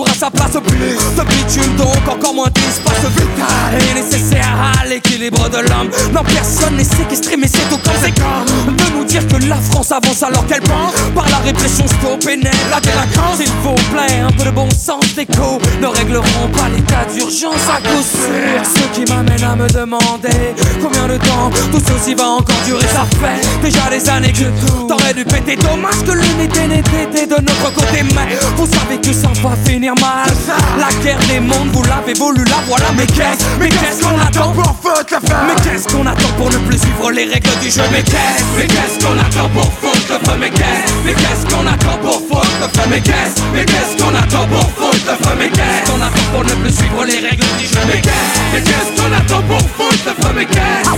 à 0.00 0.14
sa 0.14 0.30
place 0.30 0.52
Plus 0.66 0.78
de 0.78 1.28
bitume 1.28 1.76
donc 1.76 2.08
encore 2.08 2.34
moins 2.34 2.48
d'espace 2.48 3.04
vital. 3.10 3.90
Et 3.90 3.94
nécessaire 3.94 4.56
à 4.80 4.86
l'équilibre 4.86 5.48
de 5.50 5.58
l'homme. 5.58 5.90
Non 6.14 6.22
personne 6.24 6.76
n'est 6.76 6.84
séquestré 6.84 7.36
mais 7.36 7.48
c'est 7.48 7.70
au 7.72 7.76
conséquent 7.76 8.44
De 8.66 8.96
nous 8.96 9.04
dire 9.04 9.26
que 9.28 9.36
la 9.46 9.56
France 9.56 9.92
avance 9.92 10.22
alors 10.22 10.46
qu'elle 10.46 10.62
pense 10.62 10.94
Par 11.14 11.28
la 11.28 11.38
répression 11.38 11.86
stoppée 11.86 12.36
la 12.36 12.80
délinquance 12.80 13.38
S'il 13.38 13.50
vous 13.62 13.74
plaît 13.92 14.20
un 14.20 14.30
peu 14.30 14.44
de 14.44 14.50
bon 14.50 14.68
sens 14.70 15.14
d'écho 15.14 15.58
Ne 15.80 15.86
régleront 15.86 16.48
pas 16.56 16.68
l'état 16.74 17.04
d'urgence 17.12 17.68
à 17.68 17.80
coup 17.80 18.02
sûr. 18.02 18.62
Ce 18.64 18.98
qui 18.98 19.12
m'amène 19.12 19.44
à 19.44 19.56
me 19.56 19.68
demander 19.68 20.54
Combien 20.80 21.08
de 21.08 21.16
temps 21.18 21.50
tout 21.70 21.82
ceci 21.86 22.14
va 22.14 22.28
encore 22.28 22.60
durer. 22.66 22.86
Ça 22.92 23.04
fait 23.20 23.62
déjà 23.62 23.90
des 23.90 24.08
années 24.08 24.32
que 24.32 24.44
t'aurais 24.88 25.14
dû 25.14 25.24
péter. 25.24 25.56
Dommage 25.56 26.02
que 26.06 26.12
l'unité 26.12 26.66
n'était 26.66 27.26
de 27.26 27.40
notre 27.40 27.72
côté 27.74 28.02
Mais 28.14 28.36
vous 28.56 28.66
savez 28.66 28.98
que 29.00 29.12
ça 29.12 29.28
va 29.42 29.56
finir 29.64 29.81
mal. 29.90 30.30
La 30.78 30.88
guerre 31.02 31.18
des 31.28 31.40
mondes 31.40 31.70
vous 31.72 31.82
l'avez 31.84 32.14
voulu 32.14 32.44
la 32.44 32.56
voilà 32.66 32.92
Mais 32.96 33.06
qu'est-ce, 33.06 33.44
mais 33.58 33.68
qu'est-ce 33.68 34.02
qu'on 34.02 34.18
attend? 34.20 34.52
Pour 34.52 34.76
foutre 34.82 35.06
le 35.10 35.28
feu 35.28 35.36
Mais 35.46 35.62
qu'est-ce 35.62 35.88
qu'on 35.88 36.06
attend 36.06 36.28
pour 36.36 36.50
ne 36.50 36.58
plus 36.58 36.78
suivre 36.78 37.10
les 37.10 37.24
règles 37.24 37.58
du 37.60 37.70
jeu? 37.70 37.82
Mais 37.90 38.02
qu'est-ce, 38.02 38.44
mais 38.56 38.66
qu'est-ce 38.66 39.04
qu'on 39.04 39.18
attend 39.18 39.48
pour 39.50 39.72
foutre 39.80 40.12
le 40.12 40.18
feu? 40.30 40.36
Mais 40.38 40.50
qu'est-ce, 40.50 40.92
mais 41.04 41.14
qu'est-ce 41.14 41.46
qu'on 41.54 41.66
attend 41.66 41.98
pour 42.02 42.20
foutre 42.28 42.56
le 42.60 42.68
feu? 42.68 42.86
Mais 42.90 43.00
qu'est-ce, 43.00 43.42
mais 43.52 43.64
qu'est-ce 43.64 43.96
qu'on 44.02 44.14
attend 44.14 44.46
pour 44.48 44.68
foutre 44.76 45.06
le 45.06 45.14
feu? 45.24 45.34
Mais 45.38 45.48
qu'est-ce 45.50 45.90
qu'on 45.90 46.00
attend 46.00 46.26
pour 46.32 46.44
ne 46.44 46.54
plus 46.62 46.74
suivre 46.76 47.04
les 47.04 47.18
règles 47.28 47.46
du 47.58 47.66
jeu? 47.66 47.80
Mais 47.86 48.00
qu'est-ce, 48.00 48.38
mais 48.52 48.62
qu'est-ce 48.62 48.90
qu'on 48.96 49.12
attend 49.12 49.42
pour 49.48 49.60
foutre 49.60 50.04
le 50.06 50.12
feu? 50.22 50.32
Mais 50.36 50.44
qu'est-ce? 50.46 50.90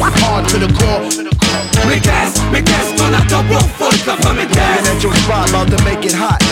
To 0.44 0.58
the 0.58 0.68
core. 0.78 1.00
Mais 1.86 2.00
qu'est-ce, 2.00 2.40
mais 2.52 2.62
qu'est-ce 2.62 2.92
qu'on 3.00 3.12
attend 3.14 3.44
pour 3.44 3.60
foutre 3.78 4.06
le 4.06 4.12
feu? 4.22 4.32
Mais 4.36 4.46
qu'est-ce? 4.46 4.92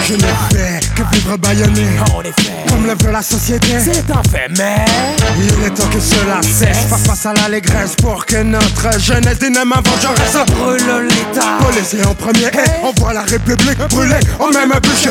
Je 0.08 0.14
n'ai 0.14 0.34
fait 0.50 0.80
que 0.94 1.02
vivre 1.14 1.36
baïonné 1.38 1.86
En 2.22 2.28
effet, 2.28 2.52
Comme 2.68 2.86
le 2.86 2.94
veut 3.02 3.10
la 3.10 3.22
société. 3.22 3.68
C'est 3.80 4.10
un 4.10 4.22
fait 4.30 4.48
mais 4.56 4.84
Il 5.38 5.64
est 5.64 5.70
temps 5.70 5.88
que 5.88 5.98
cela 5.98 6.40
cesse. 6.42 6.86
Faire 6.88 6.98
face 6.98 7.26
à 7.26 7.32
l'allégresse 7.34 7.96
pour 8.00 8.24
que 8.24 8.42
notre 8.42 9.00
jeunesse 9.00 9.38
dyname 9.38 9.74
vengeresse 9.84 10.36
brûle 10.54 11.08
l'état. 11.08 11.58
Policier 11.60 12.04
en 12.04 12.14
premier, 12.14 12.50
on 12.84 12.92
voit 13.00 13.12
la 13.12 13.22
République 13.22 13.78
brûler 13.90 14.20
au 14.38 14.52
même 14.52 14.72
bûcher 14.82 15.10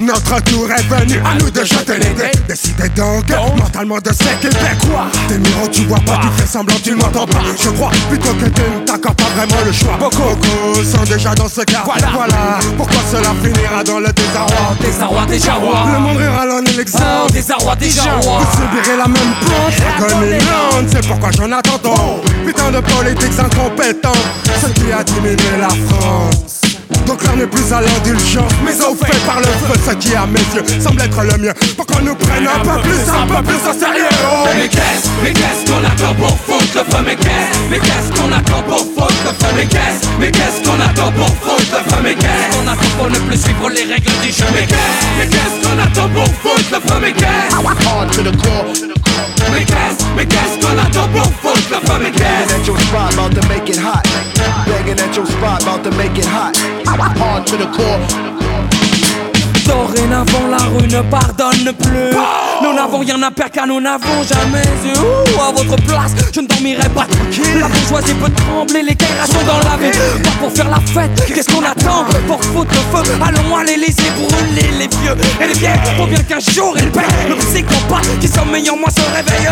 Notre 0.00 0.42
tour 0.42 0.68
est 0.70 0.82
venu, 0.82 1.20
à 1.24 1.34
nous 1.38 1.50
de 1.50 1.64
jeter 1.64 1.98
les 1.98 2.14
dés. 2.14 2.38
Décidez 2.48 2.88
donc, 2.90 3.24
mentalement 3.56 3.98
de 3.98 4.10
ce 4.12 4.24
Québécois 4.40 5.06
Tes 5.28 5.38
miro 5.38 5.68
tu 5.68 5.84
vois 5.84 6.00
pas, 6.00 6.20
tu 6.22 6.42
fais 6.42 6.46
semblant, 6.46 6.76
tu 6.82 6.94
m'entends 6.94 7.26
pas. 7.26 7.40
Je 7.58 7.70
crois 7.70 7.90
plutôt 8.08 8.34
que 8.34 8.46
tu 8.46 8.62
ne 8.62 8.84
t'accordes 8.84 9.16
pas 9.16 9.30
vraiment 9.36 9.64
le 9.64 9.72
choix. 9.72 9.96
Beaucoup, 9.98 10.84
sont 10.84 11.04
déjà 11.04 11.34
dans 11.34 11.48
ce 11.48 11.62
cas. 11.62 11.82
Voilà. 11.84 12.08
voilà. 12.12 12.58
Pourquoi 12.76 13.00
cela 13.10 13.32
finira 13.42 13.82
dans 13.84 14.00
le 14.00 14.12
désarroi? 14.12 14.76
Désarroi 14.80 15.26
déjà 15.26 15.54
roi 15.54 15.84
Le 15.92 15.98
monde 16.00 16.18
est 16.48 16.52
Oh, 16.52 16.76
l'exemple 16.76 17.32
désarroi 17.32 17.76
déjà 17.76 18.02
roi 18.22 18.38
vous 18.40 18.56
subirez 18.56 18.96
la 18.96 19.06
même 19.06 19.34
pente 19.40 20.02
Reconnaissante, 20.02 20.86
c'est 20.90 21.06
pourquoi 21.06 21.30
j'en 21.32 21.52
attends 21.52 21.78
tant. 21.78 22.20
Putain 22.46 22.70
de 22.70 22.80
politiques 22.80 23.38
incompétents 23.38 24.12
Ce 24.60 24.66
qui 24.68 24.92
a 24.92 25.04
diminué 25.04 25.36
la 25.60 25.68
France 25.68 26.69
donc 27.06 27.22
l'heure 27.24 27.36
n'est 27.36 27.46
plus 27.46 27.72
à 27.72 27.80
l'indulgence. 27.80 28.52
Mais 28.64 28.74
au 28.84 28.94
fait 28.94 29.18
par 29.26 29.38
le 29.40 29.46
feu 29.46 29.78
Ce 29.86 29.94
qui 29.96 30.14
à 30.14 30.26
mes 30.26 30.40
yeux 30.54 30.64
semble 30.80 31.00
être 31.02 31.22
le 31.22 31.38
mieux 31.38 31.54
Pour 31.76 31.86
qu'on 31.86 32.00
nous 32.00 32.14
prenne 32.14 32.46
un 32.46 32.60
peu 32.60 32.80
plus, 32.82 33.00
un 33.10 33.26
peu 33.26 33.42
plus 33.42 33.60
au 33.68 33.72
sérieux. 33.78 34.08
Mais 34.56 34.68
qu'est-ce, 34.68 35.08
mais 35.22 35.32
qu'est-ce 35.32 35.70
qu'on 35.70 35.84
attend 35.84 36.14
pour 36.14 36.36
foutre 36.38 36.74
le 36.76 36.84
feu? 36.84 37.02
Mais 37.04 37.16
qu'est-ce, 37.16 37.58
mais 37.70 37.78
qu'est-ce 37.78 38.20
qu'on 38.20 38.32
attend 38.32 38.62
pour 38.68 38.78
foutre 38.78 39.22
le 39.24 39.32
feu? 39.32 39.52
Mais 39.56 39.66
qu'est-ce, 39.66 40.06
mais 40.18 40.30
qu'est-ce 40.30 40.60
qu'on 40.68 40.80
attend 40.80 41.12
pour 41.12 41.28
foutre 41.28 41.72
le 41.72 41.90
feu? 41.90 42.00
Mais 42.02 42.14
qu'est-ce 42.14 42.56
qu'on 42.56 42.66
attend 42.68 42.90
pour 42.98 43.10
ne 43.10 43.18
plus 43.18 43.40
suivre 43.40 43.68
les 43.70 43.84
règles 43.84 44.12
du 44.22 44.30
jeu? 44.30 44.46
Mais 44.54 44.66
qu'est-ce, 44.66 45.06
mais 45.18 45.26
qu'est-ce 45.26 45.56
qu'on 45.62 45.78
attend 45.78 46.08
pour 46.14 46.26
foutre 46.42 46.70
le 46.72 46.80
feu? 46.80 46.98
Mais 47.00 47.12
qu'est-ce, 47.12 47.56
Hard 47.90 48.10
to 48.12 48.22
the 48.22 48.36
core. 48.42 48.66
mais 49.52 49.64
qu'est-ce, 49.64 50.04
mais 50.16 50.26
qu'est-ce 50.26 50.58
qu'on 50.60 50.76
attend 50.78 51.08
pour 51.08 51.26
foutre 51.40 51.70
le 51.70 51.86
feu? 51.86 51.94
Mais 52.02 52.10
qu'est-ce 52.10 52.50
Begging 52.50 52.60
at 52.60 52.66
your 52.66 52.76
spot, 52.78 53.12
about 53.14 53.34
to 53.34 53.48
make 53.48 53.68
it 53.68 53.76
hot. 53.76 54.02
Begging 54.66 54.98
at 55.00 55.16
your 55.16 55.26
spot, 55.26 55.62
about 55.62 55.84
to 55.84 55.90
make 55.92 56.16
it 56.18 56.24
hot. 56.24 56.54
Hard 56.98 57.46
to 57.46 57.56
the 57.56 57.66
core. 57.66 58.79
Dorénavant 59.70 60.48
la 60.50 60.56
rue 60.56 60.88
ne 60.88 61.00
pardonne 61.10 61.72
plus. 61.78 62.16
Nous 62.62 62.74
n'avons 62.74 62.98
rien 62.98 63.22
à 63.22 63.30
perdre 63.30 63.52
car 63.52 63.66
nous 63.66 63.80
n'avons 63.80 64.22
jamais 64.28 64.62
eu 64.84 64.92
À 65.40 65.52
votre 65.52 65.76
place. 65.84 66.12
Je 66.34 66.40
ne 66.40 66.46
dormirai 66.46 66.88
pas 66.88 67.06
tranquille. 67.06 67.60
La 67.60 67.68
bourgeoisie 67.68 68.14
peut 68.14 68.32
trembler, 68.32 68.82
les 68.82 68.96
sont 69.26 69.46
dans 69.46 69.70
la 69.70 69.76
vie. 69.76 69.96
Pas 70.22 70.30
pour 70.40 70.52
faire 70.52 70.68
la 70.68 70.80
fête, 70.80 71.24
qu'est-ce 71.26 71.48
qu'on 71.54 71.64
attend? 71.64 72.04
Pour 72.26 72.42
foutre 72.42 72.74
le 72.74 72.98
feu, 72.98 73.12
allons 73.24 73.56
à 73.56 73.64
l'Elysée 73.64 74.10
Brûler 74.18 74.70
les 74.78 74.88
vieux 74.88 75.16
et 75.40 75.46
les 75.46 75.58
vieilles. 75.58 75.78
Pour 75.96 76.06
bien 76.08 76.22
qu'un 76.22 76.40
jour 76.40 76.74
ils 76.76 76.90
paient. 76.90 77.00
Le 77.28 77.36
psychopathe 77.36 78.18
qui 78.20 78.28
sommeille 78.28 78.68
en 78.70 78.76
moi 78.76 78.90
se 78.90 79.00
réveille 79.14 79.48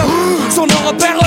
Sont 0.50 0.66
nos 0.66 0.88
repères, 0.88 1.18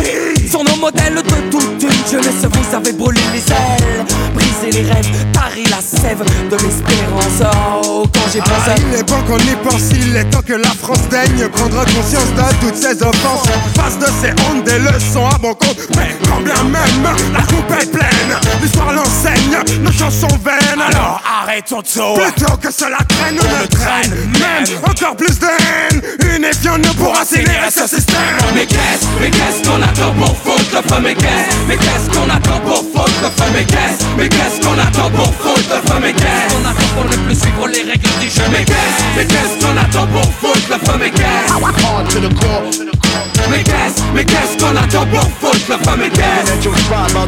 sont 0.52 0.64
nos 0.64 0.76
modèles 0.76 1.16
de 1.16 1.22
toute 1.50 1.82
une 1.82 2.12
jeunesse 2.12 2.44
Vous 2.44 2.76
avez 2.76 2.92
brûlé 2.92 3.22
les 3.34 3.52
ailes, 3.52 4.06
brisé 4.36 4.82
les 4.82 4.92
rêves 4.92 5.10
Tari 5.32 5.64
la 5.70 5.82
sève 5.82 6.24
de 6.50 6.56
l'espérance. 6.56 7.52
Oh, 7.86 8.06
quand 8.14 8.30
j'ai 8.32 8.40
pensé 8.40 8.81
il 8.82 9.00
est 9.00 9.04
bon 9.04 9.22
qu'on 9.28 9.38
y 9.38 9.56
pense, 9.64 9.90
il 9.92 10.16
est 10.16 10.30
temps 10.30 10.42
que 10.42 10.54
la 10.54 10.70
France 10.70 11.08
daigne 11.10 11.48
prendre 11.50 11.84
conscience 11.86 12.32
de 12.36 12.66
toutes 12.66 12.76
ces 12.76 13.02
offenses. 13.04 13.48
Face 13.76 13.98
de 14.00 14.06
ces 14.22 14.32
hontes, 14.44 14.64
des 14.64 14.80
leçons 14.80 15.28
à 15.28 15.38
bon 15.38 15.54
compte. 15.54 15.78
Mais 15.96 16.16
quand 16.28 16.42
bien 16.42 16.64
même 16.64 17.14
la 17.34 17.42
coupe 17.42 17.72
est 17.82 17.92
pleine, 17.92 18.38
l'histoire 18.62 18.94
l'enseigne, 18.94 19.58
nos 19.82 19.92
chansons 19.92 20.28
vaines. 20.44 20.82
Alors 20.82 21.22
arrêtons 21.44 21.82
tout 21.82 22.20
plutôt 22.20 22.58
que 22.58 22.72
cela 22.72 22.98
traîne, 23.08 23.38
on 23.40 23.62
ne 23.62 23.68
traîne 23.68 24.12
même 24.40 24.66
encore 24.84 25.16
plus 25.16 25.40
de 25.40 25.46
haine. 25.46 26.02
Unifions 26.36 26.78
nous 26.78 26.94
pour 26.94 27.18
accélérer 27.18 27.70
ce 27.70 27.88
système. 27.88 28.18
Mais 28.56 28.66
qu'est-ce, 28.66 29.06
mais 29.20 29.30
qu'est-ce 29.30 29.68
qu'on 29.68 29.82
attend 29.82 30.14
pour 30.14 30.36
foutre 30.38 30.76
le 30.76 30.82
feu? 30.82 31.02
Mais 31.04 31.16
qu'est-ce, 31.16 31.56
mais 31.68 31.78
qu'est-ce 31.78 32.10
qu'on 32.18 32.30
attend 32.30 32.60
pour 32.62 32.78
foutre 32.78 33.22
le 33.22 33.30
feu? 33.30 33.52
Mais 33.54 33.66
qu'est-ce, 33.66 34.06
mais 34.18 34.30
qu'est-ce 34.30 34.66
qu'on 34.66 34.78
attend 34.80 35.10
pour 35.12 35.34
foutre 35.36 35.70
le 35.70 35.90
feu? 35.90 36.00
Mais 36.02 36.14
qu'est-ce 36.14 36.54
qu'on 36.54 36.70
attend 36.70 36.88
pour 36.96 37.06
ne 37.06 37.18
plus 37.26 37.40
suivre 37.40 37.68
les 37.68 37.84
règles 37.92 38.10
du 38.20 38.30
jeu? 38.30 38.44
Mais 38.52 38.66
qu'est-ce, 38.72 39.04
mais 39.16 39.26
qu'est-ce 39.26 39.56
qu'on 39.60 39.78
attend 39.78 40.08
pour 40.08 40.26
foutre 40.40 40.68
le 40.70 40.78
feu 40.86 40.98
Mais 41.00 41.12
qu'est-ce, 41.12 41.52
Hard 41.52 42.08
to 42.10 42.20
the 42.20 42.34
core. 42.40 42.64
mais 43.50 43.64
qu'est-ce, 43.64 44.02
mais 44.16 44.26
qu'est-ce 44.26 44.58
qu'on 44.58 44.76
attend 44.76 45.06
pour 45.08 45.28
foutre 45.40 45.52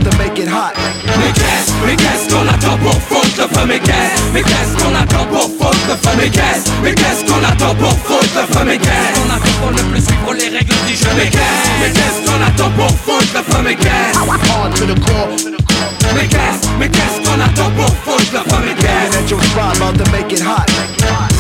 to 0.04 0.18
make 0.18 0.40
it 0.40 0.48
hot. 0.48 0.74
mais 1.20 1.32
qu'est-ce, 1.34 1.72
mais 1.86 1.96
qu'est-ce 1.96 2.34
qu'on 2.34 2.48
attend 2.48 2.78
pour 2.78 3.00
foutre 3.10 3.38
le 3.38 3.48
feu 3.48 3.66
Mais 3.68 3.80
qu'est-ce, 3.80 4.22
mais 4.34 4.44
qu'est-ce 4.44 4.74
qu'on 4.84 4.96
attend 4.96 5.26
pour 5.26 5.50
foutre 5.60 5.88
le 5.90 5.96
feu 5.96 6.16
Mais 6.18 6.30
qu'est-ce, 6.30 6.70
mais 6.84 6.94
qu'est-ce 6.94 7.24
qu'on 7.26 7.44
attend 7.44 7.76
pour 7.76 7.92
foutre 8.06 8.36
le 8.36 8.46
feu 8.54 8.64
Mais 8.66 8.78
qu'est-ce? 8.78 9.20
Qu'on 9.20 9.30
attend 9.36 9.54
pour 9.62 9.72
ne 9.72 9.82
plus 9.92 10.02
suivre 10.06 10.34
les 10.34 10.50
règles 10.58 10.80
du 10.88 10.96
jeu 10.96 11.10
Mais 11.18 11.30
qu'est-ce, 11.30 11.70
mais 11.82 11.92
qu'est-ce 11.92 12.20
qu'on 12.26 12.42
attend 12.42 12.72
pour 12.78 12.92
foutre 13.06 13.34
le 13.36 13.44
feu 13.54 13.62
Mais 13.64 13.76
qu'est-ce? 13.76 14.18
Hard 14.18 14.74
to 14.76 14.86
the 14.86 15.00
core. 15.06 15.30
Mais 16.16 16.28
qu'est-ce, 16.28 16.68
mais 16.80 16.90
qu'est-ce 16.90 17.20
qu'on 17.26 17.40
attend 17.42 17.70
pour 17.76 17.90
foutre 18.06 18.34
le 18.34 18.40
feu 18.50 18.60
Mais 18.66 18.76
qu'est-ce? 18.76 18.94
Begging 18.94 19.24
at 19.24 19.30
your 19.30 19.42
spot, 19.44 19.76
about 19.78 19.98
to 20.04 20.12
make 20.12 20.32
it 20.32 20.42
hot. 20.42 21.33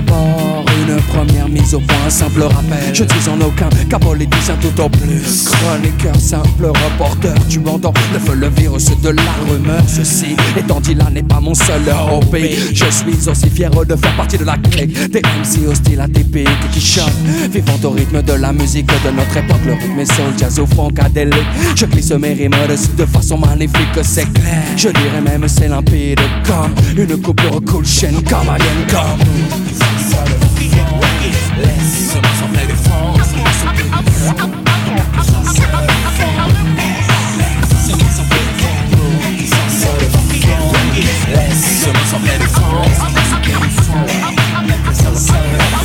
D'abord, 0.00 0.64
une 0.86 0.96
première 1.02 1.48
mise 1.48 1.74
au 1.74 1.80
point, 1.80 1.96
un 2.06 2.10
simple 2.10 2.42
rappel. 2.42 2.94
Je 2.94 3.04
ne 3.04 3.08
suis 3.08 3.28
en 3.28 3.40
aucun 3.40 3.68
cas 3.88 3.98
politicien 3.98 4.56
tout 4.60 4.80
au 4.80 4.88
plus. 4.88 5.50
Chroniqueur, 5.50 6.16
simple 6.16 6.66
reporter, 6.66 7.34
tu 7.48 7.60
m'entends 7.60 7.92
feu, 8.24 8.34
le 8.34 8.48
virus 8.48 8.86
de 9.02 9.10
la 9.10 9.22
rumeur. 9.48 9.82
Ceci 9.86 10.36
étant 10.56 10.80
dit, 10.80 10.94
là 10.94 11.08
n'est 11.10 11.22
pas 11.22 11.40
mon 11.40 11.54
seul 11.54 11.82
hobby. 12.12 12.50
Je 12.72 12.84
suis 12.90 13.28
aussi 13.28 13.50
fier 13.50 13.70
de 13.70 13.96
faire 13.96 14.16
partie 14.16 14.38
de 14.38 14.44
la 14.44 14.56
clique 14.56 15.10
des 15.10 15.20
MC 15.20 15.66
hostiles 15.68 16.00
atypiques 16.00 16.48
qui 16.72 16.80
chantent, 16.80 17.12
vivant 17.50 17.78
au 17.84 17.90
rythme 17.90 18.22
de 18.22 18.32
la 18.32 18.52
musique 18.52 18.86
de 18.86 19.10
notre 19.10 19.36
époque. 19.36 19.64
Le 19.66 19.72
rythme 19.72 19.98
est 19.98 20.12
soul, 20.12 20.32
jazz 20.38 20.60
ou 20.60 20.66
funkadélique. 20.66 21.34
Je 21.74 21.86
glisse 21.86 22.12
mes 22.12 22.34
rimes 22.34 22.54
de 22.96 23.06
façon 23.06 23.38
magnifique, 23.38 23.98
c'est 24.02 24.32
clair. 24.32 24.62
Je 24.76 24.88
dirais 24.88 25.20
même 25.24 25.46
c'est 25.48 25.68
limpide 25.68 26.20
comme 26.44 26.74
une 26.96 27.20
coupure 27.20 27.60
cool 27.66 27.86
chaîne 27.86 28.22
comme 28.24 28.48
alien 28.48 28.86
comme. 28.90 29.87
Let's. 31.58 32.12
Seulement 32.12 32.34
sans 32.38 32.48
pleine 32.48 32.76
France. 32.76 33.18
Seulement 33.28 33.52
sans 33.52 33.72
it 33.74 33.90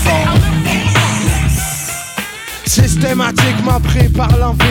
France. 0.03 0.32
Pratiquement 2.76 3.80
pris 3.80 4.09
par 4.09 4.36
l'envie 4.38 4.65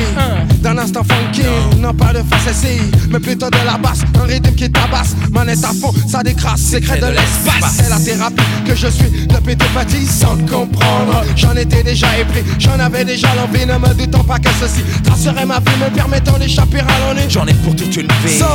d'un 0.61 0.77
instant 0.77 1.03
funky. 1.05 1.43
Non 1.81 1.95
pas 1.95 2.13
de 2.13 2.23
facétie, 2.29 2.83
mais 3.11 3.19
plutôt 3.19 3.49
de 3.49 3.57
la 3.65 3.79
basse. 3.79 4.01
Un 4.21 4.25
rythme 4.25 4.53
qui 4.55 4.71
tabasse, 4.71 5.15
manette 5.31 5.65
à 5.65 5.69
fond, 5.69 5.93
ça 6.09 6.23
décrasse. 6.23 6.61
Secret 6.61 6.99
de 6.99 7.07
l'espace, 7.07 7.77
c'est 7.77 7.89
la 7.89 7.99
thérapie 7.99 8.43
que 8.67 8.75
je 8.75 8.89
suis 8.89 9.27
depuis 9.27 9.57
tout 9.57 9.67
petit 9.75 10.05
sans 10.05 10.37
comprendre. 10.51 11.25
J'en 11.37 11.55
étais 11.55 11.83
déjà 11.83 12.19
épris, 12.19 12.43
j'en 12.59 12.79
avais 12.79 13.05
déjà 13.05 13.29
l'envie. 13.37 13.65
Ne 13.65 13.79
me 13.79 13.95
doutant 13.95 14.25
pas 14.25 14.39
que 14.39 14.51
ceci 14.61 14.83
tracerait 15.05 15.47
ma 15.47 15.61
vie, 15.61 15.77
me 15.81 15.95
permettant 15.95 16.39
d'échapper 16.39 16.81
à 16.81 17.15
l'ennui. 17.15 17.23
J'en 17.29 17.47
ai 17.47 17.55
pour 17.55 17.75
toute 17.75 17.97
une 17.97 18.09
vie. 18.25 18.39
So 18.39 18.47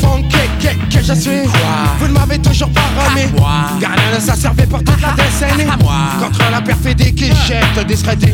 funky 0.00 0.36
que, 0.60 0.96
que 0.96 1.04
je 1.04 1.12
suis. 1.12 1.42
Vous 2.00 2.08
ne 2.08 2.12
m'avez 2.12 2.38
toujours 2.38 2.70
pas 2.70 2.80
remis. 2.96 3.30
Car 3.80 3.92
rien 3.92 4.16
ne 4.16 4.20
s'est 4.20 4.40
servi 4.40 4.66
pour 4.66 4.82
toute 4.82 5.00
la 5.00 5.12
décennie. 5.12 5.70
Contre 6.20 6.50
la 6.50 6.60
perfidie 6.60 7.14
qui 7.14 7.26
jette 7.46 7.86
discrédit. 7.86 8.32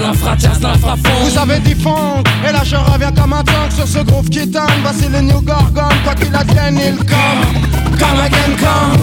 L'infraso, 0.00 0.06
l'infratias, 0.06 0.60
l'infrafond. 0.60 1.24
Vous 1.24 1.38
avez 1.38 1.58
dit 1.60 1.74
fond, 1.74 2.22
et 2.46 2.52
là 2.52 2.62
je 2.64 2.76
reviens 2.76 3.12
comme 3.12 3.32
un 3.32 3.44
tank 3.44 3.72
sur 3.74 3.86
ce 3.86 3.98
groove 3.98 4.28
qui 4.28 4.50
tangue. 4.50 4.68
Voici 4.82 5.08
le 5.08 5.20
New 5.20 5.40
Gorgon, 5.40 5.88
quoi 6.04 6.14
qu'il 6.14 6.34
advienne, 6.34 6.80
il 6.84 6.96
come. 6.96 7.44
Come 7.98 8.20
again, 8.20 8.56
come. 8.58 8.98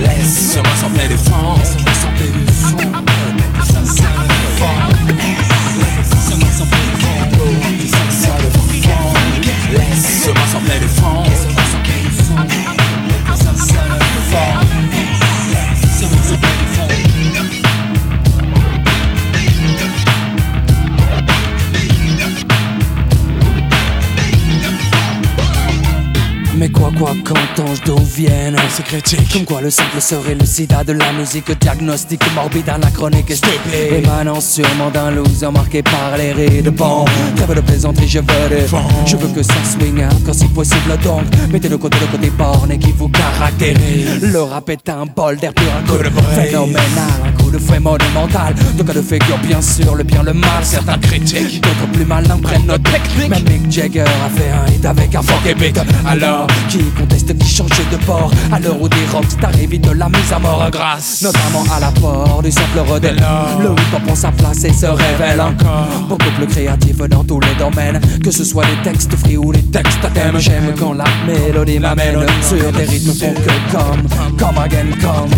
Laisse-moi 0.00 0.64
sans 0.80 0.90
pleine 0.90 1.08
défense. 1.08 1.76
Laisse-moi 9.72 10.46
sans 10.52 10.60
pleine 10.60 10.80
défense. 10.80 11.52
Mais 26.62 26.68
quoi, 26.68 26.92
quoi, 26.96 27.10
qu'entends-je 27.24 27.82
d'où 27.82 27.98
viennent 27.98 28.54
C'est 28.68 28.84
critique. 28.84 29.32
Comme 29.32 29.44
quoi 29.44 29.60
le 29.60 29.68
simple 29.68 30.00
serait 30.00 30.36
le 30.36 30.46
sida 30.46 30.84
de 30.84 30.92
la 30.92 31.12
musique 31.12 31.50
diagnostique 31.58 32.22
morbide, 32.36 32.68
anachronique 32.68 33.28
et 33.32 33.34
stupide. 33.34 34.04
Émanant 34.04 34.40
sûrement 34.40 34.88
d'un 34.90 35.10
loser 35.10 35.50
marqué 35.50 35.82
par 35.82 36.16
les 36.16 36.32
rides 36.32 36.68
Bon, 36.68 37.04
trêve 37.34 37.56
de 37.56 37.60
plaisanterie, 37.62 38.06
je 38.06 38.20
veux 38.20 38.48
des 38.48 38.66
Je 39.06 39.16
veux 39.16 39.34
que 39.34 39.42
ça 39.42 39.54
swing 39.64 40.04
quand 40.24 40.34
si 40.34 40.46
possible 40.46 40.96
donc. 41.02 41.24
Mettez 41.50 41.68
de 41.68 41.74
côté 41.74 41.98
le 42.00 42.06
côté 42.06 42.30
borné 42.30 42.78
qui 42.78 42.92
vous 42.92 43.08
caractérise. 43.08 44.22
Le 44.22 44.42
rap 44.42 44.70
est 44.70 44.88
un 44.88 45.06
bol 45.06 45.38
d'air 45.38 45.52
pur, 45.54 45.66
un 45.76 45.82
coup 45.82 45.98
de 45.98 46.10
phénoménal 46.40 47.41
De 47.52 47.58
fouet 47.58 47.80
monumental. 47.80 48.54
De 48.78 48.82
cas 48.82 48.94
de 48.94 49.02
figure 49.02 49.38
bien 49.46 49.60
sûr, 49.60 49.94
le 49.94 50.04
bien, 50.04 50.22
le 50.22 50.32
mal. 50.32 50.62
Certains 50.62 50.96
critiquent, 50.96 51.62
d'autres 51.62 51.92
plus 51.92 52.06
malins 52.06 52.38
prennent 52.38 52.66
notre 52.66 52.90
technique. 52.90 53.28
Même 53.28 53.44
Mick 53.44 53.70
Jagger 53.70 54.00
a 54.00 54.30
fait 54.30 54.50
un 54.50 54.72
hit 54.72 54.84
avec 54.86 55.14
un 55.14 55.20
funk 55.20 55.54
beat 55.58 55.78
Alors, 56.06 56.46
qui 56.70 56.78
conteste, 56.98 57.36
qui 57.36 57.48
change 57.48 57.68
de 57.90 57.96
port 58.06 58.30
À 58.50 58.58
l'heure 58.58 58.80
où 58.80 58.88
des 58.88 59.04
rockstars 59.12 59.58
évitent 59.60 59.84
de 59.84 59.90
la 59.90 60.08
mise 60.08 60.32
à 60.32 60.38
mort 60.38 60.66
grâce? 60.70 61.20
Notamment 61.22 61.64
à 61.74 61.80
l'apport 61.80 62.40
du 62.42 62.50
simple 62.50 62.78
redel 62.88 63.16
Le 63.60 63.66
hip-hop 63.66 64.02
prend 64.06 64.14
sa 64.14 64.32
place 64.32 64.64
et 64.64 64.72
se 64.72 64.86
révèle 64.86 65.40
encore. 65.40 66.06
Beaucoup 66.08 66.30
plus 66.38 66.46
créatif 66.46 66.96
dans 66.96 67.22
tous 67.22 67.40
les 67.40 67.54
domaines. 67.58 68.00
Que 68.24 68.30
ce 68.30 68.44
soit 68.44 68.64
des 68.64 68.90
textes 68.90 69.14
free 69.16 69.36
ou 69.36 69.52
des 69.52 69.62
textes 69.62 70.02
à 70.02 70.08
thème. 70.08 70.38
J'aime 70.38 70.72
quand 70.78 70.94
la 70.94 71.04
mélodie 71.26 71.78
m'amène 71.78 72.24
Sur 72.40 72.72
des 72.72 72.84
rythmes 72.84 73.12
pour 73.12 73.34
que 73.34 73.76
comme 73.76 74.08
Come 74.38 74.58
again, 74.58 74.86
come 75.00 75.28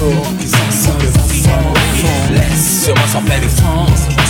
Laisse-moi 2.34 3.06
sans 3.12 3.22
pleine 3.22 3.40
défense. 3.40 4.08
Mais 4.08 4.14
pour 4.16 4.26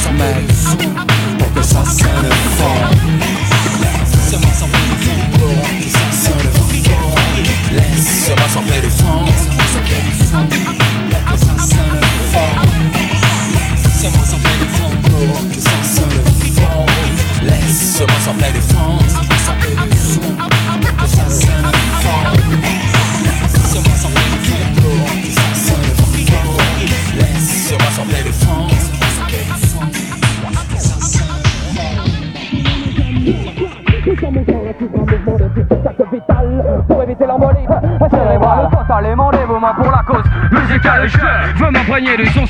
M'imprégner 41.94 42.16
de 42.16 42.28
son 42.30 42.44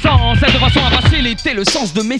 De 0.46 0.58
façon 0.58 0.80
à 0.80 1.02
faciliter 1.02 1.52
le 1.52 1.64
sens 1.64 1.92
de 1.92 2.00
mes 2.00 2.18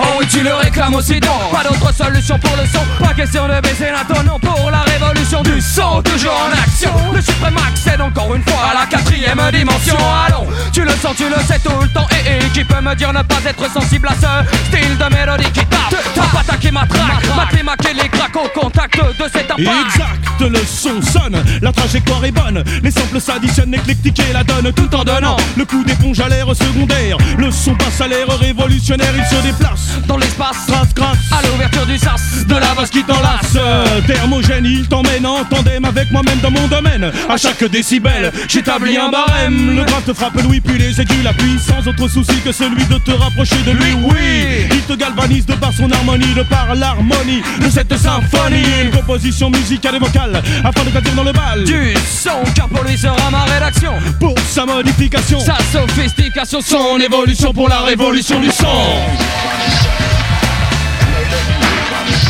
Oh 0.00 0.04
oui 0.18 0.26
tu 0.30 0.40
le 0.42 0.54
réclames 0.54 0.94
aussi 0.94 1.20
donc. 1.20 1.50
Pas 1.52 1.64
d'autre 1.64 1.92
solution 1.94 2.38
pour 2.38 2.56
le 2.56 2.66
son. 2.66 3.04
Pas 3.04 3.14
question 3.14 3.48
de 3.48 3.60
baisser 3.60 3.90
la 3.90 4.04
ton 4.04 4.22
non 4.22 4.38
pour 4.38 4.70
la 4.70 4.82
révolution 4.82 5.42
du 5.42 5.60
son. 5.60 6.02
Toujours 6.02 6.32
en 6.32 6.52
action. 6.52 6.92
Le 7.12 7.20
suprême 7.20 7.56
accède 7.56 8.00
encore 8.00 8.34
une 8.34 8.42
fois 8.42 8.70
à 8.70 8.80
la 8.80 8.86
quatrième 8.86 9.40
dimension. 9.52 9.96
Allons 10.26 10.46
tu 10.72 10.82
le 10.82 10.90
sens 10.90 11.16
tu 11.16 11.28
le 11.28 11.36
sais 11.46 11.58
tout 11.58 11.72
le 11.80 11.88
temps. 11.88 12.06
Et, 12.10 12.46
et 12.46 12.48
qui 12.50 12.64
peut 12.64 12.80
me 12.80 12.94
dire 12.94 13.12
ne 13.12 13.22
pas 13.22 13.40
être 13.46 13.70
sensible 13.72 14.08
à 14.08 14.14
ce 14.14 14.56
style 14.66 14.96
de 14.96 15.14
mélodie 15.14 15.50
qui 15.50 15.64
tape? 15.66 15.90
Tape. 16.14 16.24
Attaque 16.38 16.64
et 16.66 16.70
matraque 16.70 17.36
Mathémaque 17.36 17.84
et 17.90 17.94
les 17.94 18.08
craques 18.08 18.36
au 18.36 18.60
contact 18.60 18.96
de 18.96 19.24
cet 19.32 19.50
impact. 19.50 19.58
Exact, 19.58 20.40
le 20.40 20.58
son 20.64 21.02
sonne, 21.02 21.42
la 21.60 21.72
trajectoire 21.72 22.24
est 22.24 22.30
bonne, 22.30 22.62
les 22.82 22.90
samples 22.90 23.20
s'additionnent, 23.20 23.74
éclectique 23.74 24.20
et 24.20 24.32
la 24.32 24.44
donne 24.44 24.72
tout 24.72 24.94
en 24.94 25.04
donnant 25.04 25.36
le 25.56 25.64
coup 25.64 25.82
d'éponge 25.84 26.20
à 26.20 26.28
l'air 26.28 26.46
secondaire. 26.54 27.16
Le 27.36 27.50
son 27.50 27.74
passe 27.74 28.00
à 28.00 28.08
l'air 28.08 28.28
révolutionnaire, 28.38 29.12
il 29.16 29.24
se 29.24 29.42
déplace 29.50 29.88
dans 30.06 30.18
l'espace, 30.18 30.66
grâce, 30.66 30.94
grâce 30.94 31.16
à 31.32 31.46
l'ouverture 31.46 31.86
du 31.86 31.96
sas 31.98 32.44
de 32.46 32.54
la 32.54 32.74
base 32.74 32.90
qui 32.90 33.02
t'enlace. 33.02 33.56
Thermogène, 34.06 34.64
il 34.64 34.86
t'emmène 34.86 35.24
en 35.24 35.44
tandem 35.44 35.84
avec 35.84 36.10
moi-même 36.10 36.38
dans 36.40 36.50
mon 36.50 36.66
domaine. 36.68 37.10
À 37.28 37.36
chaque 37.36 37.64
décibel, 37.64 38.32
j'établis 38.48 38.96
un 38.96 39.10
barème. 39.10 39.76
Le 39.76 39.84
grave 39.84 40.02
te 40.04 40.12
frappe 40.12 40.40
Louis, 40.42 40.60
puis 40.60 40.78
les 40.78 41.00
aigus 41.00 41.22
l'appuient 41.24 41.58
sans 41.58 41.86
autre 41.88 42.08
souci 42.08 42.36
que 42.44 42.52
celui 42.52 42.84
de 42.86 42.98
te 42.98 43.10
rapprocher 43.10 43.56
de 43.66 43.72
lui. 43.72 43.92
Oui, 44.02 44.68
il 44.70 44.82
te 44.82 44.94
galvanise 44.94 45.46
de 45.46 45.54
par 45.54 45.72
son 45.72 45.90
harmonie, 45.90 46.34
de 46.34 46.42
par 46.42 46.74
l'harmonie 46.74 47.42
de 47.64 47.70
cette 47.70 47.96
symphonie. 47.96 48.64
Une 48.84 48.90
composition 48.90 49.50
musicale 49.50 49.96
et 49.96 49.98
vocale 49.98 50.42
afin 50.64 50.84
de 50.84 50.90
grandir 50.90 51.14
dans 51.14 51.24
le 51.24 51.32
bal. 51.32 51.64
Du 51.64 51.94
son, 52.06 52.42
car 52.54 52.68
pour 52.68 52.84
lui 52.84 52.98
sera 52.98 53.30
ma 53.30 53.44
rédaction. 53.44 53.92
Pour 54.20 54.34
sa 54.48 54.66
modification, 54.66 55.40
Sa 55.40 55.56
sophistication, 55.72 56.60
son 56.60 56.98
évolution 57.00 57.52
pour 57.52 57.68
la 57.68 57.80
révolution 57.80 58.40
du 58.40 58.50
son. 58.50 59.27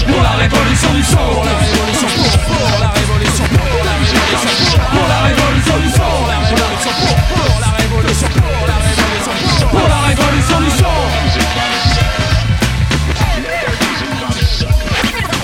Pour 0.07 0.22
la 0.22 0.30
révolution 0.30 0.92
du 0.94 1.03
son. 1.03 1.16
La 1.44 1.57
révolution, 1.59 2.09
pour, 2.16 2.57
pour 2.57 2.80
la 2.80 2.88
révolution, 2.88 3.44
pour 3.44 3.84
la 3.84 3.92
révolution, 3.92 4.78
pour 4.92 5.09
la 5.09 5.20
révolution 5.28 5.76
du 5.78 5.90
son. 5.90 6.26
La 6.28 6.38
révolution, 6.38 6.90
pour, 7.07 7.17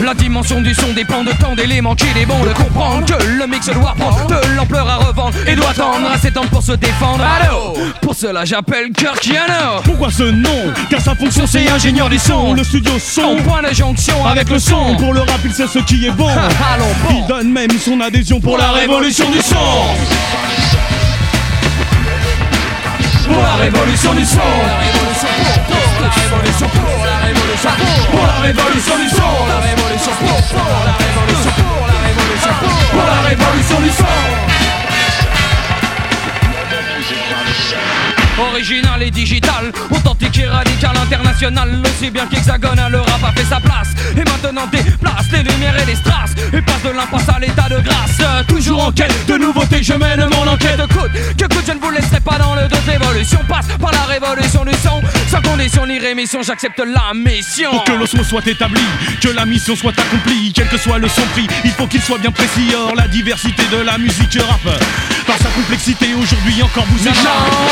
La 0.05 0.12
dimension 0.12 0.61
du 0.61 0.74
son 0.74 0.92
dépend 0.92 1.24
de 1.24 1.30
tant 1.32 1.55
d'éléments 1.55 1.94
qu'il 1.94 2.14
est 2.18 2.26
bon 2.26 2.38
de 2.44 2.52
comprendre 2.52 3.07
que 3.07 3.24
le 3.24 3.46
mix 3.46 3.70
doit 3.70 3.94
prendre 3.96 4.26
de 4.26 4.55
l'ampleur 4.55 4.86
à 4.86 4.96
revendre 4.96 5.34
et 5.46 5.57
doit 5.57 5.72
tendre 5.72 6.11
à 6.12 6.18
s'étendre 6.18 6.50
pour 6.50 6.62
se 6.62 6.72
défendre. 6.72 7.24
Allô 7.24 7.72
Pour 8.02 8.14
cela 8.14 8.44
j'appelle 8.44 8.90
Kirkiano. 8.92 9.80
Pourquoi 9.82 10.11
ce 10.11 10.24
nom 10.24 10.74
Car 10.90 11.00
sa 11.00 11.14
fonction 11.14 11.46
c'est 11.46 11.66
ingénieur 11.70 12.11
du 12.11 12.18
son. 12.18 12.52
Le 12.52 12.62
studio 12.64 12.92
son 12.98 13.22
En 13.22 13.36
point 13.36 13.62
de 13.62 13.74
jonction 13.74 14.26
avec 14.26 14.50
le 14.50 14.59
son. 14.59 14.94
Pour 14.96 15.14
le 15.14 15.20
rap 15.20 15.40
il 15.42 15.55
sait 15.55 15.66
ce 15.66 15.78
qui 15.78 16.05
est 16.05 16.11
bon. 16.11 16.28
Allons 16.74 16.84
bon. 17.09 17.22
Il 17.22 17.26
donne 17.26 17.50
même 17.50 17.70
son 17.78 17.98
adhésion 18.02 18.40
pour 18.40 18.59
la 18.59 18.72
révolution 18.72 19.30
du 19.30 19.40
son. 19.40 19.57
Pour 23.26 23.42
la 23.42 23.55
révolution 23.55 24.12
du 24.12 24.24
son. 24.26 24.40
La 26.05 26.11
révolution 26.11 26.68
pour, 26.68 27.07
la 27.07 27.16
révolution 27.16 27.70
pour 28.11 28.26
la 28.26 28.40
révolution 28.40 28.98
du 28.98 29.09
son. 29.09 29.22
La 29.48 29.61
révolution 29.61 30.12
pour, 30.20 30.26
la 30.84 30.92
révolution 30.92 31.50
pour 31.57 31.86
la 31.86 31.98
révolution 32.07 32.50
pour 32.92 33.05
la 33.07 33.28
révolution 33.28 33.80
du 33.80 33.90
son. 33.90 34.53
Original 38.39 39.03
et 39.03 39.11
digital, 39.11 39.70
authentique 39.91 40.39
et 40.39 40.47
radical, 40.47 40.97
international, 40.97 41.80
aussi 41.85 42.11
bien 42.11 42.26
qu'hexagonal, 42.26 42.91
le 42.91 43.01
rap 43.01 43.22
a 43.24 43.32
fait 43.32 43.45
sa 43.45 43.61
place. 43.61 43.89
Et 44.16 44.24
maintenant 44.24 44.66
déplace 44.66 45.30
les 45.32 45.43
lumières 45.43 45.80
et 45.80 45.87
les 45.87 45.95
strass, 45.95 46.32
et 46.53 46.61
passe 46.61 46.82
de 46.82 46.91
l'impasse 46.91 47.28
à 47.28 47.39
l'état 47.39 47.68
de 47.68 47.80
grâce. 47.80 48.18
Euh, 48.20 48.43
Toujours 48.49 48.85
en 48.89 48.93
quête 48.93 49.14
de 49.26 49.37
nouveautés, 49.37 49.82
je 49.82 49.93
mène 49.95 50.26
mon 50.30 50.51
enquête. 50.51 50.80
Coûte 50.93 51.12
que 51.39 51.45
coûte, 51.45 51.64
je 51.66 51.72
ne 51.72 51.78
vous 51.78 51.91
laisserai 51.91 52.20
pas 52.20 52.39
dans 52.39 52.55
le 52.55 52.62
doute. 52.68 52.80
L'évolution 52.89 53.39
passe 53.49 53.66
par 53.80 53.93
la 53.93 54.03
révolution 54.03 54.64
du 54.64 54.72
son, 54.82 55.01
sans 55.30 55.41
Condition 55.43 55.87
ni 55.87 55.99
rémission, 55.99 56.41
j'accepte 56.43 56.78
la 56.80 57.14
mission. 57.14 57.70
Pour 57.70 57.85
que 57.85 57.93
l'osmose 57.93 58.26
soit 58.26 58.47
établi, 58.47 58.80
que 59.20 59.28
la 59.28 59.45
mission 59.47 59.76
soit 59.76 59.93
accomplie, 59.99 60.53
quel 60.55 60.68
que 60.68 60.76
soit 60.78 60.99
le 60.99 61.09
son 61.09 61.22
prix, 61.32 61.47
il 61.64 61.70
faut 61.70 61.87
qu'il 61.87 62.03
soit 62.03 62.18
bien 62.18 62.30
précis. 62.32 62.68
Or, 62.76 62.95
la 62.97 63.07
diversité 63.09 63.62
de 63.70 63.82
la 63.82 63.97
musique 63.99 64.39
rap, 64.41 64.61
par 65.26 65.39
sa 65.39 65.49
complexité, 65.51 66.14
aujourd'hui 66.14 66.62
encore 66.62 66.85
vous 66.87 67.05
Non, 67.05 67.12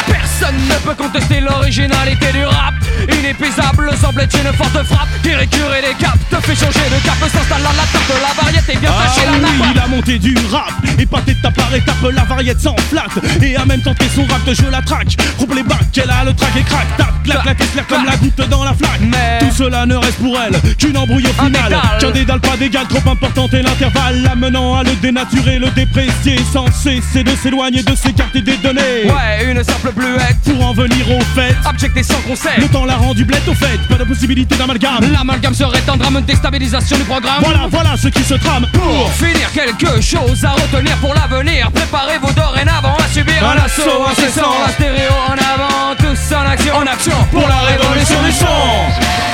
personne 0.06 0.51
ne 0.68 0.74
peut 0.84 0.94
contester 0.94 1.40
l'originalité 1.40 2.32
du 2.32 2.44
rap. 2.44 2.74
Inépuisable 3.18 3.90
semble 4.00 4.22
être 4.22 4.36
une 4.36 4.52
forte 4.52 4.84
frappe. 4.86 5.08
Qui 5.22 5.34
récure 5.34 5.70
les 5.70 5.94
caps 5.94 6.18
te 6.30 6.36
fait 6.36 6.54
changer 6.54 6.88
de 6.90 7.02
cap. 7.04 7.16
S'installe 7.22 7.60
à 7.62 7.72
la 7.76 7.86
table 7.92 8.04
de 8.08 8.20
la 8.20 8.42
variété, 8.42 8.78
vient 8.80 8.90
Ah 8.98 9.06
tâcher 9.06 9.26
la 9.26 9.32
oui, 9.48 9.58
nappe. 9.60 9.76
la 9.76 9.86
montée 9.88 10.18
du 10.18 10.34
rap. 10.50 10.72
Épaté 10.98 11.32
étape 11.32 11.54
par 11.54 11.74
étape, 11.74 11.96
la 12.14 12.24
variette 12.24 12.60
s'enflatte 12.60 13.18
Et 13.42 13.56
a 13.56 13.64
même 13.64 13.80
tenté 13.80 14.04
son 14.14 14.24
rap 14.26 14.44
de 14.44 14.54
je 14.54 14.66
la 14.70 14.82
traque. 14.82 15.16
Groupe 15.36 15.54
les 15.54 15.62
bacs, 15.62 15.78
elle 15.96 16.10
a 16.10 16.24
le 16.24 16.34
track 16.34 16.56
et 16.56 16.62
craque 16.62 16.96
Tape, 16.96 17.22
claque, 17.24 17.44
la 17.44 17.54
claire 17.54 17.86
comme 17.88 18.04
la 18.04 18.16
goutte 18.16 18.48
dans 18.48 18.64
la 18.64 18.74
flaque. 18.74 19.00
Tout 19.40 19.50
cela 19.56 19.86
ne 19.86 19.94
reste 19.96 20.18
pour 20.18 20.36
elle 20.38 20.60
qu'une 20.76 20.96
embrouille 20.96 21.26
au 21.26 21.42
final. 21.44 21.76
Qu'un 21.98 22.10
dédale 22.10 22.40
pas 22.40 22.56
d'égal, 22.56 22.86
trop 22.88 23.10
importante 23.10 23.54
est 23.54 23.62
l'intervalle. 23.62 24.22
L'amenant 24.22 24.76
à 24.76 24.82
le 24.84 24.94
dénaturer, 24.96 25.58
le 25.58 25.70
déprécier 25.70 26.36
Sans 26.52 26.66
cesser 26.72 27.24
de 27.24 27.34
s'éloigner, 27.36 27.82
de 27.82 27.94
s'écarter 27.94 28.42
des 28.42 28.56
données. 28.58 29.04
Ouais, 29.06 29.50
une 29.50 29.62
simple 29.64 29.92
bluette 29.96 30.41
Pour 30.44 30.66
en 30.66 30.72
venir 30.72 31.10
au 31.10 31.20
fait 31.34 31.56
Objecté 31.68 32.02
sans 32.02 32.20
concept 32.22 32.58
Le 32.58 32.68
temps 32.68 32.84
l'a 32.84 32.96
rendu 32.96 33.24
blette 33.24 33.46
au 33.48 33.54
fait 33.54 33.78
Pas 33.88 33.96
de 33.96 34.04
possibilité 34.04 34.56
d'amalgame 34.56 35.12
L'amalgame 35.12 35.54
serait 35.54 35.82
un 35.88 35.96
drame 35.96 36.20
de 36.20 36.26
déstabilisation 36.26 36.96
du 36.96 37.04
programme. 37.04 37.42
Voilà, 37.42 37.66
voilà 37.70 37.96
ce 37.96 38.08
qui 38.08 38.22
se 38.22 38.34
trame 38.34 38.66
Pour 38.72 39.10
finir, 39.12 39.50
quelque 39.52 40.00
chose 40.00 40.44
à 40.44 40.50
retenir 40.50 40.96
pour 40.98 41.14
l'avenir. 41.14 41.70
Préparez-vous 41.72 42.32
dorénavant 42.32 42.96
à 42.96 43.08
subir 43.08 43.34
un 43.48 43.64
assaut 43.64 44.04
incessant. 44.10 44.52
La 44.66 44.72
stéréo 44.72 45.12
en 45.28 45.32
avant, 45.32 45.94
tous 45.98 46.34
en 46.34 46.50
action. 46.50 46.74
En 46.76 46.86
action 46.86 47.16
Pour 47.30 47.48
la 47.48 47.60
révolution 47.60 48.22
du 48.22 48.32
son 48.32 49.31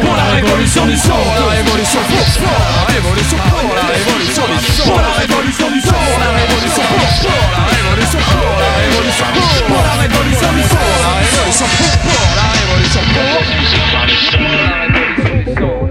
Pour 0.00 0.16
la 0.16 0.24
révolution 0.24 0.86
du 0.86 0.96
son. 0.96 1.12
La 1.12 1.46
révolution 1.54 2.00
pour 2.02 2.18
la 2.18 2.94
révolution 2.94 3.38
pour 3.38 3.74
la 3.76 3.86
révolution 3.94 4.42
du 4.48 4.58
son. 4.58 4.90
Pour 4.90 4.98
la 4.98 5.12
révolution 5.14 5.68
du 5.70 5.80
son. 5.80 5.94
La 6.18 6.30
révolution 6.34 6.82
pour 6.82 6.98
la 6.98 7.62
révolution 7.70 8.18
pour 8.18 8.58
la 8.58 8.70
révolution 8.82 9.26
pour 9.68 9.82
la 9.82 9.94
révolution 10.02 10.50
du 10.52 10.62
son. 10.62 10.74
La 10.74 11.14
révolution 11.22 11.66
pour 12.04 12.18
la 12.34 12.46
révolution 12.58 13.02
La 15.46 15.83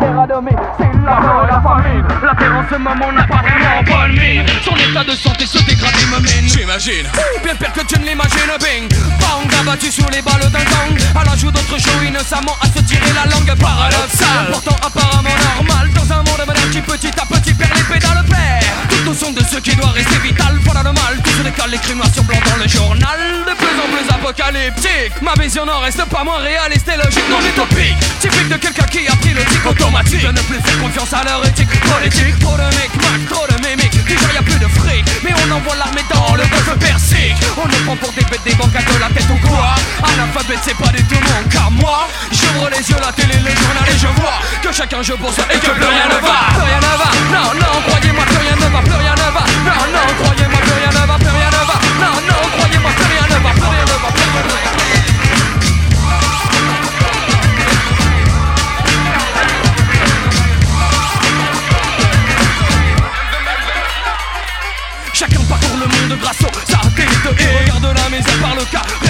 guerre 0.00 0.18
a 0.20 0.26
nommé, 0.26 0.50
c'est 0.76 0.84
la 1.04 1.20
mort 1.20 1.44
et 1.44 1.52
la 1.52 1.60
famine. 1.60 2.04
La 2.22 2.34
terre 2.34 2.56
en 2.56 2.64
ce 2.68 2.76
moment 2.76 3.12
n'a 3.12 3.24
pas 3.24 3.42
vraiment 3.42 3.82
bonne 3.84 4.12
mine. 4.18 4.46
Son 4.64 4.76
état 4.76 5.04
de 5.04 5.16
santé 5.16 5.46
se 5.46 5.58
dégrade 5.64 5.94
et 6.00 6.06
me 6.06 6.20
mine 6.20 6.48
J'imagine. 6.48 7.06
Bien 7.42 7.54
pire 7.54 7.72
que 7.72 7.80
tu 7.80 7.98
ne 7.98 8.06
l'imagines 8.06 8.56
Bing. 8.60 8.88
Bang 9.20 9.48
abattu 9.60 9.90
sous 9.90 10.08
les 10.10 10.22
balles 10.22 10.50
d'un 10.50 10.64
gang. 10.64 10.96
À 11.14 11.24
l'ajout 11.24 11.50
d'autres 11.50 11.78
shows 11.78 12.02
innocemment 12.06 12.56
à 12.62 12.66
se 12.66 12.82
tirer 12.84 13.12
la 13.14 13.30
langue 13.30 13.54
paradoxale. 13.58 14.50
Pourtant 14.52 14.76
apparemment 14.86 15.36
normal 15.56 15.88
Dans 15.94 16.12
un 16.12 16.18
monde 16.18 16.46
moderne 16.46 16.70
qui 16.70 16.80
petit 16.80 17.12
à 17.20 17.26
petit 17.26 17.54
perd 17.54 17.72
les 17.76 17.82
pédales 17.82 18.24
père 18.28 18.62
Tout 18.90 19.10
au 19.10 19.14
son 19.14 19.32
de 19.32 19.40
ce 19.40 19.58
qui 19.58 19.74
doit 19.76 19.90
rester 19.90 20.18
vital 20.18 20.58
Voilà 20.64 20.82
le 20.82 20.92
mal, 20.92 21.20
tout 21.22 21.30
se 21.30 21.42
décale, 21.42 21.70
les 21.70 21.78
crimes 21.78 21.98
noirs 21.98 22.12
sur 22.12 22.24
blanc 22.24 22.38
dans 22.46 22.62
le 22.62 22.68
journal. 22.68 23.20
De 23.46 23.54
plus 23.56 23.76
en 23.80 23.88
plus 23.90 24.06
apocalyptique. 24.10 25.22
Ma 25.22 25.34
vision 25.34 25.64
n'en 25.64 25.80
reste 25.80 26.04
pas 26.06 26.24
moins 26.24 26.38
réaliste 26.38 26.88
et 26.88 26.96
logique. 26.96 27.28
Non 27.30 27.40
Typique 28.20 28.48
de 28.48 28.56
quelqu'un 28.56 28.86
qui 28.90 29.06
a 29.06 29.14
pris 29.16 29.30
le 29.30 29.44
tic 29.44 29.64
automatique. 29.64 30.22
De 30.22 30.32
ne 30.32 30.40
plus 30.42 30.60
faire 30.60 30.78
confiance 30.80 31.12
à 31.12 31.22
leur 31.24 31.46
éthique 31.46 31.70
politique. 31.80 32.38
Trop 32.40 32.56
de 32.56 32.66
micmac, 32.74 33.20
trop 33.30 33.46
de 33.46 33.54
mimiques 33.62 34.04
Déjà 34.04 34.32
y 34.34 34.36
a 34.38 34.42
plus 34.42 34.58
de 34.58 34.66
fric. 34.66 35.04
Mais 35.22 35.30
on 35.46 35.54
envoie 35.54 35.76
l'armée 35.76 36.02
dans 36.12 36.34
le 36.34 36.42
golfe 36.42 36.74
Persique. 36.80 37.36
On 37.56 37.68
nous 37.68 37.84
prend 37.86 37.96
pour 37.96 38.12
des 38.12 38.24
bêtes 38.24 38.42
des 38.44 38.54
banques 38.54 38.72
de 38.72 38.98
la 38.98 39.08
tête 39.08 39.30
ou 39.30 39.38
quoi? 39.46 39.74
Analphabète 40.02 40.58
c'est 40.62 40.76
pas 40.76 40.90
du 40.90 41.02
tout 41.04 41.14
mon 41.14 41.48
cas 41.48 41.70
Moi, 41.70 42.08
j'ouvre 42.32 42.68
les 42.70 42.90
yeux, 42.90 42.96
la 43.00 43.12
télé, 43.12 43.38
le 43.38 43.50
journal 43.54 43.86
et 43.86 43.98
je 43.98 44.08
vois 44.20 44.38
Que 44.62 44.72
chacun 44.72 45.02
je 45.02 45.14
bosse 45.14 45.38
et 45.38 45.58
que 45.58 45.70
plus 45.70 45.84
rien 45.84 46.08
ne 46.10 46.20
va. 46.26 46.50
Plus 46.54 46.66
rien 46.66 46.80
ne 46.82 46.94
va, 46.98 47.10
non, 47.30 47.54
non, 47.54 47.72
croyez-moi 47.86 48.24
plus 48.24 48.36
rien 48.36 48.56
ne 48.56 48.72
va. 48.72 48.80
Plus 48.82 48.98
rien 48.98 49.14
ne 49.14 49.30
va, 49.30 49.44
non, 49.62 49.80
non, 49.94 50.06
croyez-moi 50.22 50.58
plus 50.58 50.76
rien 50.80 50.90
ne 50.90 51.06
va. 51.06 51.16
Plus 51.18 51.34
rien 51.38 51.50
ne 51.54 51.62
va, 51.70 51.76
non, 52.02 52.14
non, 52.28 52.63
Et 67.26 67.58
regarde 67.58 67.96
la 67.96 68.10
misère 68.10 68.38
par 68.42 68.54
le 68.54 68.64
carré 68.70 69.03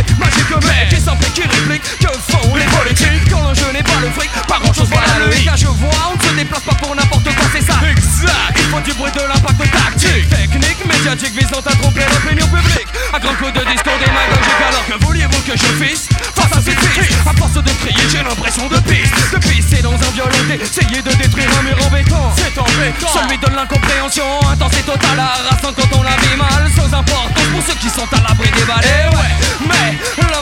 magique 0.60 0.88
Mais 0.90 0.96
qui 0.96 1.02
s'en 1.02 1.16
fait, 1.16 1.32
qui 1.32 1.42
réplique, 1.42 1.82
que 1.98 2.12
font 2.32 2.54
les 2.54 2.64
politiques. 2.64 3.30
Quand 3.30 3.48
le 3.48 3.54
jeu 3.54 3.70
n'est 3.72 3.82
pas 3.82 4.00
le 4.00 4.10
fric, 4.10 4.30
pas 4.46 4.58
grand 4.58 4.72
chose 4.72 4.88
voilà 4.90 5.26
le 5.26 5.34
hic. 5.36 5.46
Là 5.46 5.56
je 5.56 5.66
vois, 5.66 6.12
on 6.12 6.16
ne 6.16 6.22
se 6.22 6.34
déplace 6.34 6.62
pas 6.62 6.74
pour 6.74 6.94
n'importe 6.94 7.24
quoi, 7.24 7.46
c'est 7.52 7.64
ça. 7.64 7.78
Exact. 7.90 8.54
Il 8.56 8.64
faut 8.70 8.80
du 8.80 8.92
bruit 8.94 9.12
de 9.12 9.22
l'impact 9.22 9.70
tactique. 9.70 10.28
Technique, 10.28 10.80
médiatique 10.86 11.34
visant 11.38 11.60
à 11.60 11.74
tromper 11.76 12.04
l'opinion 12.12 12.46
publique. 12.48 12.88
Un 13.12 13.18
grand 13.18 13.34
coup 13.34 13.50
de 13.50 13.64
discours 13.70 13.98
démagogique 13.98 14.62
Alors 14.68 14.86
que 14.86 15.04
vouliez-vous 15.04 15.40
que 15.42 15.56
je 15.56 15.84
fisse 15.84 16.08
Face 16.34 16.58
à 16.58 16.60
ces 16.60 16.72
fils? 16.72 17.14
À 17.26 17.32
force 17.38 17.54
de 17.54 17.70
crier, 17.70 18.08
j'ai 18.10 18.22
l'impression 18.22 18.68
de 18.68 18.78
piste 18.80 19.14
De 19.32 19.38
pisser 19.38 19.82
dans 19.82 19.94
un 19.94 20.10
violenté 20.14 20.58
Essayer 20.60 21.02
de 21.02 21.12
détruire 21.14 21.48
un 21.58 21.62
mur 21.62 21.76
en 21.86 21.90
béton. 21.90 22.16
C'est 22.36 22.58
embêtant 22.58 23.06
Celui 23.06 23.38
de 23.38 23.46
l'incompréhension 23.54 24.24
Intense 24.50 24.78
et 24.78 24.82
totale 24.82 25.20
harassant 25.20 25.72
quand 25.76 25.96
on 25.96 26.02
la 26.02 26.16
vit 26.16 26.36
mal. 26.36 26.70
Sans 26.74 26.92
importance 26.96 27.30
pour 27.52 27.62
ceux 27.62 27.78
qui 27.78 27.88
sont 27.88 28.08
à 28.10 28.28
l'abri 28.28 28.50
des 28.50 28.64
balais. 28.64 29.06
Ouais, 29.12 29.68
mais 29.68 29.98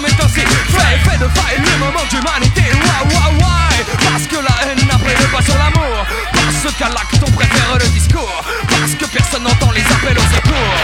est 0.06 0.24
ainsi 0.24 0.40
fait 0.40 1.18
de 1.18 1.28
faille 1.28 1.58
le 1.58 1.78
moment 1.78 2.04
d'humanité. 2.10 2.62
Waouh, 2.72 3.08
waouh, 3.14 3.38
waouh 3.40 3.84
Parce 4.10 4.26
que 4.26 4.36
la 4.36 4.54
haine 4.66 4.86
n'a 4.86 4.98
pris 4.98 5.14
le 5.20 5.28
pas 5.28 5.42
sur 5.42 5.56
l'amour. 5.56 6.06
Parce 6.32 6.74
qu'à 6.74 6.88
l'acte 6.88 7.22
on 7.26 7.30
préfère 7.30 7.78
le 7.78 7.86
discours. 7.88 8.42
Parce 8.68 8.94
que 8.94 9.04
personne 9.06 9.44
n'entend 9.44 9.70
les 9.72 9.82
appels 9.82 10.18
au 10.18 10.26
secours. 10.34 10.76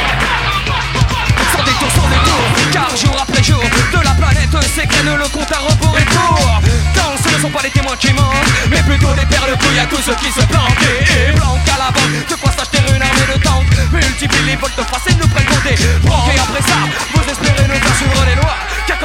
Sans 1.52 1.64
détour, 1.64 1.90
sans 1.96 2.08
détour. 2.08 2.42
Car 2.72 2.90
jour 2.96 3.16
après 3.20 3.42
jour 3.42 3.62
De 3.92 4.04
la 4.04 4.14
planète 4.14 4.56
s'égrène 4.74 5.16
le 5.16 5.28
compte 5.28 5.52
à 5.52 5.58
rebours 5.58 5.96
et 5.98 6.04
court. 6.06 6.60
Quand 6.94 7.16
ce 7.22 7.34
ne 7.34 7.40
sont 7.42 7.50
pas 7.50 7.62
les 7.62 7.70
témoins 7.70 7.96
qui 7.96 8.12
mentent 8.12 8.48
Mais 8.70 8.82
plutôt 8.82 9.12
des 9.14 9.26
perles 9.26 9.56
couilles 9.58 9.78
à 9.78 9.86
tous 9.86 10.02
ceux 10.02 10.14
qui 10.16 10.30
se 10.30 10.44
planquent. 10.46 10.82
Et, 10.82 11.30
et 11.30 11.32
planquent 11.32 11.68
à 11.68 11.78
la 11.78 11.90
banque 11.90 12.28
De 12.28 12.34
quoi 12.34 12.52
s'acheter 12.52 12.78
une 12.94 13.02
armée 13.02 13.28
de 13.34 13.38
tanks. 13.42 13.66
Multiplie 13.92 14.44
les 14.46 14.56
vols 14.56 14.74
de 14.76 14.82
face 14.82 15.06
et 15.08 15.14
nous 15.14 15.28
prennent 15.28 15.46
pour 15.46 15.62
des 15.62 15.74
Et 15.74 16.38
après 16.38 16.62
ça, 16.62 16.78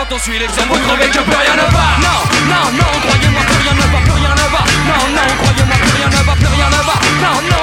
quand 0.04 0.16
on 0.16 0.20
suit 0.20 0.40
l'exemple, 0.40 0.68
vous 0.70 0.80
crevez 0.80 1.10
que 1.10 1.20
plus 1.20 1.36
rien 1.36 1.56
ne 1.56 1.68
va. 1.72 1.86
Non, 2.02 2.20
non, 2.50 2.66
non, 2.78 2.92
croyez-moi 3.08 3.42
plus 3.48 3.60
rien 3.64 3.74
ne 3.74 3.88
va, 3.92 4.00
plus 4.04 4.12
rien 4.12 4.34
ne 4.36 4.48
va. 4.52 4.62
Non, 4.90 5.04
non, 5.16 5.28
croyez-moi 5.42 5.76
plus 5.80 5.96
rien 5.96 6.10
ne 6.10 6.22
va, 6.28 6.34
plus 6.34 6.48
rien 6.48 6.70
ne 6.70 6.82
va. 6.88 6.96
Non, 7.24 7.36
non, 7.52 7.63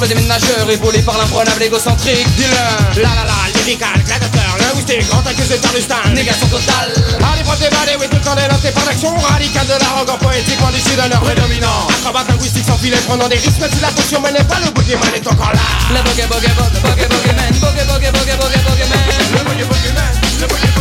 messieurs, 0.00 0.14
dans 0.14 0.30
un 0.30 0.34
instant, 0.34 0.54
le 0.54 0.60
déménageur 0.60 0.70
épaulé 0.70 1.02
par 1.02 1.18
l'imprenable 1.18 1.62
égocentrique. 1.62 2.26
Dis-le, 2.36 3.02
la 3.02 3.08
la 3.08 3.24
la, 3.24 3.60
lyrical, 3.60 3.94
gladiateur, 4.04 4.56
linguistique, 4.60 5.08
grand 5.08 5.26
accusé 5.26 5.56
par 5.56 5.72
Lustin, 5.72 6.10
négation 6.14 6.46
totale. 6.48 6.92
À 7.22 7.36
l'épreuve 7.36 7.58
des 7.60 7.70
balais, 7.70 7.96
oui, 8.00 8.06
tout 8.10 8.16
le 8.16 8.22
temps 8.22 8.34
dénoté 8.34 8.70
par 8.70 8.84
l'action 8.86 9.14
radicale 9.16 9.66
de 9.66 9.76
l'arrogant 9.80 10.18
poétique, 10.18 10.58
du 10.72 10.80
sud 10.80 10.96
d'un 10.96 11.18
prédominant. 11.18 11.88
Acrobate 12.00 12.28
linguistique 12.28 12.64
sans 12.66 12.78
filet, 12.78 12.98
prenant 13.06 13.28
des 13.28 13.36
risques, 13.36 13.60
même 13.60 13.70
si 13.72 13.80
la 13.80 13.88
potion 13.88 14.20
menait 14.20 14.44
pas, 14.44 14.58
le 14.64 14.70
boogeyman 14.70 15.14
est 15.14 15.26
encore 15.26 15.52
là. 15.52 15.62
Le 15.90 16.02
boogie, 16.02 16.26
boogie, 16.26 16.52
boogie, 16.58 16.80
boogie, 16.82 17.06
boogie 17.08 17.34
man, 17.34 17.50
boogie, 17.60 17.84
boogie, 17.86 18.10
boogie, 18.10 18.36
boogie, 18.38 18.62
boogie 18.66 18.88
man. 18.90 19.02
Le 19.32 19.40
boogie, 19.44 19.64
boogie 19.64 19.92
man, 19.94 20.12
le 20.40 20.46
boogie, 20.46 20.73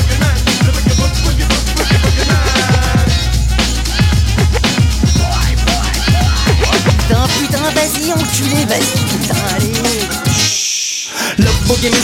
Putain, 7.53 7.69
vas-y, 7.69 8.11
enculé, 8.11 8.65
vas-y, 8.65 9.05
putain, 9.05 9.35
allez. 9.55 9.73
Le 11.37 11.47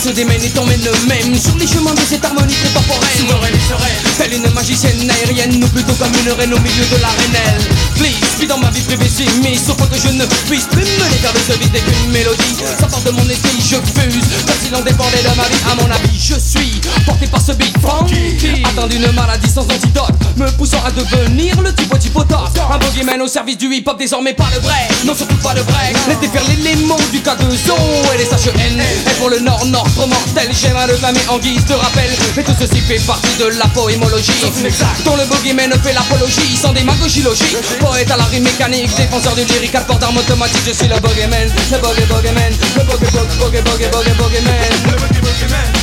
se 0.04 0.10
démène 0.10 0.44
et 0.44 0.50
t'emmène 0.50 0.88
même. 1.08 1.40
Sur 1.40 1.56
les 1.58 1.66
chemins 1.66 1.94
de 1.94 2.02
cette 2.08 2.24
harmonie 2.24 2.54
très 2.54 2.70
temporelle 2.70 3.18
Souveraine 3.18 3.56
et 3.56 3.68
sereine. 3.68 3.98
Telle 4.18 4.34
une 4.34 4.54
magicienne 4.54 5.10
aérienne 5.10 5.64
Ou 5.64 5.68
plutôt 5.70 5.94
comme 5.94 6.12
une 6.24 6.32
reine 6.34 6.54
au 6.54 6.60
milieu 6.60 6.86
de 6.86 7.02
l'arénelle 7.02 7.62
Please, 7.96 8.14
vis 8.40 8.48
dans 8.48 8.60
ma 8.60 8.70
vie 8.70 8.82
privée 8.82 9.10
j'ai 9.10 9.26
mis 9.40 9.58
Sauf 9.58 9.78
que 9.78 9.98
je 9.98 10.14
ne 10.14 10.26
puisse 10.48 10.66
plus 10.66 10.82
me 10.82 11.06
faire 11.22 11.34
de 11.34 11.40
ce 11.40 11.58
vide 11.58 11.72
qu'une 11.72 12.12
mélodie. 12.12 12.58
Ça 12.80 12.88
de 12.88 13.12
mon 13.12 13.28
esprit, 13.30 13.58
je 13.58 13.78
fuse. 14.00 14.30
Comme 14.46 14.60
si 14.64 14.70
l'on 14.72 14.82
dépendait 14.82 15.24
de 15.24 15.36
ma 15.36 15.48
vie 15.48 15.64
À 15.72 15.76
mon 15.76 15.90
avis, 15.90 16.19
je 16.30 16.40
suis 16.40 16.80
porté 17.06 17.26
par 17.28 17.42
ce 17.42 17.54
beat 17.54 17.74
funky. 17.82 18.62
Atteint 18.64 18.88
d'une 18.88 19.12
maladie 19.14 19.50
sans 19.50 19.64
antidote 19.64 20.14
Me 20.38 20.50
poussant 20.52 20.84
à 20.86 20.92
devenir 20.92 21.60
le 21.62 21.74
type 21.74 21.92
au 22.16 22.24
top 22.24 22.50
Un 22.72 22.78
boogeyman 22.78 23.22
au 23.22 23.28
service 23.28 23.58
du 23.58 23.66
hip-hop 23.74 23.98
Désormais 23.98 24.34
pas 24.34 24.48
le 24.54 24.60
break 24.60 25.06
Non 25.06 25.16
surtout 25.16 25.38
pas 25.38 25.54
le 25.56 25.64
break 25.64 25.96
Les 26.08 26.16
déferler 26.18 26.56
les 26.58 26.76
mots 26.86 27.00
du 27.12 27.20
K2O 27.20 27.74
et 28.14 28.18
les 28.18 28.26
SHN 28.26 28.80
Et 28.80 29.14
pour 29.18 29.30
le 29.30 29.40
nord, 29.40 29.66
nord 29.66 29.88
trop 29.96 30.06
mortel 30.06 30.50
J'aime 30.52 30.78
à 30.78 30.86
le 30.86 30.96
clamer 30.96 31.20
en 31.30 31.40
guise 31.40 31.66
de 31.66 31.74
rappel. 31.74 32.12
Mais 32.36 32.44
tout 32.44 32.54
ceci 32.60 32.80
fait 32.82 33.00
partie 33.00 33.36
de 33.40 33.46
la 33.58 33.66
poémologie. 33.68 34.32
Dont 35.06 35.16
le 35.16 35.26
boogeyman 35.26 35.72
fait 35.82 35.94
l'apologie 35.94 36.56
Sans 36.56 36.74
démagogie 36.74 37.24
logique. 37.24 37.58
Poète 37.80 38.12
à 38.12 38.18
la 38.18 38.26
rime 38.26 38.44
mécanique 38.44 38.96
Défenseur 38.96 39.34
du 39.34 39.46
lyrique 39.46 39.76
à 39.76 39.82
port 39.82 39.98
d'armes 39.98 40.18
automatique 40.18 40.62
Je 40.68 40.74
suis 40.74 40.88
le 40.88 41.00
boogeyman 41.00 41.50
Le 41.72 41.78
boogie 41.80 42.06
boogeyman 42.08 42.54
Le 42.76 42.84
boogie 42.84 43.12
boogie 43.12 43.62
boogie 43.64 43.90
boogie 43.90 44.14
boogeyman 44.18 44.54
Le 44.86 44.92
boogie 44.92 45.22
boogeyman 45.22 45.79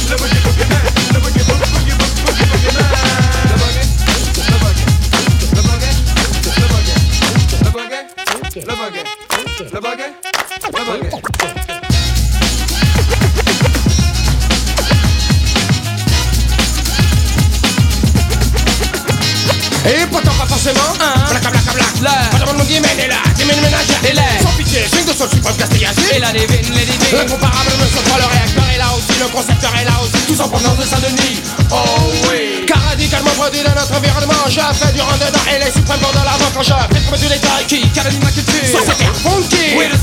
Eh, 19.88 20.00
hey, 20.00 20.06
pas 20.06 20.20
forcément, 20.46 20.80
ah. 21.00 21.14
hein? 21.16 21.30
Black, 21.30 21.42
black, 21.42 21.74
black, 21.74 22.00
black. 22.00 22.30
Pas 22.30 22.38
de 22.38 22.44
monde 22.58 22.66
qui 22.66 22.80
mène 22.80 23.08
là. 23.08 23.25
Le 23.48 23.62
ménage 23.62 23.86
Et 24.08 24.12
là 24.12 24.22
Sans 24.42 24.56
pitié 24.56 24.80
Swing 24.90 25.06
de 25.06 25.12
son 25.12 25.28
suprême 25.28 25.56
castillacier 25.56 26.16
Et 26.16 26.20
la 26.20 26.32
divine 26.32 26.74
les 26.74 26.84
divines. 26.84 27.20
Incomparable 27.20 27.70
ne 27.78 27.86
sont 27.86 28.04
pas 28.10 28.18
le 28.18 28.26
réacteur 28.26 28.64
est 28.74 28.78
là 28.78 28.88
aussi 28.96 29.18
Le 29.20 29.28
concepteur 29.28 29.72
est 29.80 29.84
là 29.84 29.92
aussi. 30.02 30.26
Tous 30.26 30.40
en 30.40 30.48
provenance 30.48 30.78
de 30.78 30.84
Saint-Denis. 30.84 31.40
Oh 31.70 32.12
oui. 32.30 32.66
Car 32.66 32.85
radicalement 32.96 33.30
produit 33.36 33.60
dans 33.60 33.76
notre 33.76 33.92
environnement. 33.92 34.48
Je 34.48 34.60
fais 34.72 34.92
du 34.92 35.00
dedans 35.04 35.44
Et 35.52 35.58
les 35.62 35.70
suprêmes 35.70 36.00
vont 36.00 36.12
dans 36.16 36.24
l'avant 36.24 36.48
Quand 36.54 36.62
je 36.62 36.72
fais 36.72 37.00
comme 37.04 37.18
du 37.20 37.28
détail 37.28 37.66
Qui 37.68 37.84
caresse 37.92 38.16
ma 38.24 38.30
culture 38.32 38.64
Sans 38.72 38.84
cet 38.88 39.00
air 39.04 39.12
funky. 39.12 39.76
Oui 39.76 39.84
le 39.84 39.96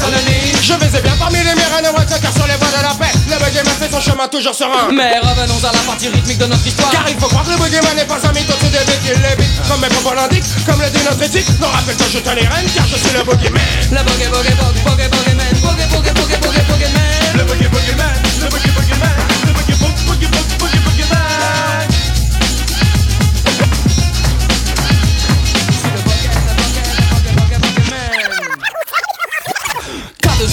Je 0.61 0.73
vais 0.73 1.01
bien 1.01 1.15
parmi 1.17 1.39
les 1.39 1.55
mères 1.57 1.73
Et 1.73 2.21
car 2.21 2.33
sur 2.33 2.45
les 2.45 2.53
voies 2.61 2.69
de 2.69 2.83
la 2.85 2.93
paix 2.93 3.09
Le 3.25 3.37
boogeyman 3.41 3.73
fait 3.81 3.89
son 3.89 3.99
chemin 3.99 4.27
toujours 4.27 4.53
serein. 4.53 4.93
Mais 4.93 5.17
revenons 5.17 5.57
à 5.65 5.73
la 5.73 5.81
partie 5.89 6.09
rythmique 6.09 6.37
de 6.37 6.45
notre 6.45 6.65
histoire. 6.67 6.91
Car 6.91 7.05
il 7.09 7.17
faut 7.17 7.27
croire 7.27 7.43
que 7.43 7.51
le 7.51 7.57
boogeyman 7.57 7.95
n'est 7.95 8.05
pas 8.05 8.21
un 8.21 8.31
mythe 8.31 8.49
au-dessus 8.49 8.69
des 8.69 8.85
bêtes 8.85 9.05
Il 9.09 9.17
les 9.25 9.35
bite 9.41 9.57
comme 9.67 9.81
mes 9.81 9.89
propos 9.89 10.13
l'indiquent 10.13 10.53
Comme 10.67 10.81
le 10.81 10.89
dit 10.93 11.03
notre 11.03 11.23
éthique 11.23 11.49
Non 11.59 11.69
rappelle 11.73 11.97
que 11.97 12.05
je 12.05 12.19
te 12.19 12.29
les 12.29 12.45
rênes 12.45 12.69
Car 12.75 12.85
je 12.85 12.97
suis 13.01 13.13
le 13.17 13.23
boogeyman 13.23 13.61
Le 13.89 14.01
boogie 14.05 14.29
boogie 14.29 14.53
boogie 14.53 14.83
boogie 14.85 15.09
boogeyman 15.09 15.49
Boogie 15.65 15.87
boogie 15.89 16.13
boogie 16.13 16.37
boogie 16.45 16.65
boogeyman 16.69 17.41
Le 17.41 17.43
boogie 17.43 17.69
boogeyman 17.73 18.22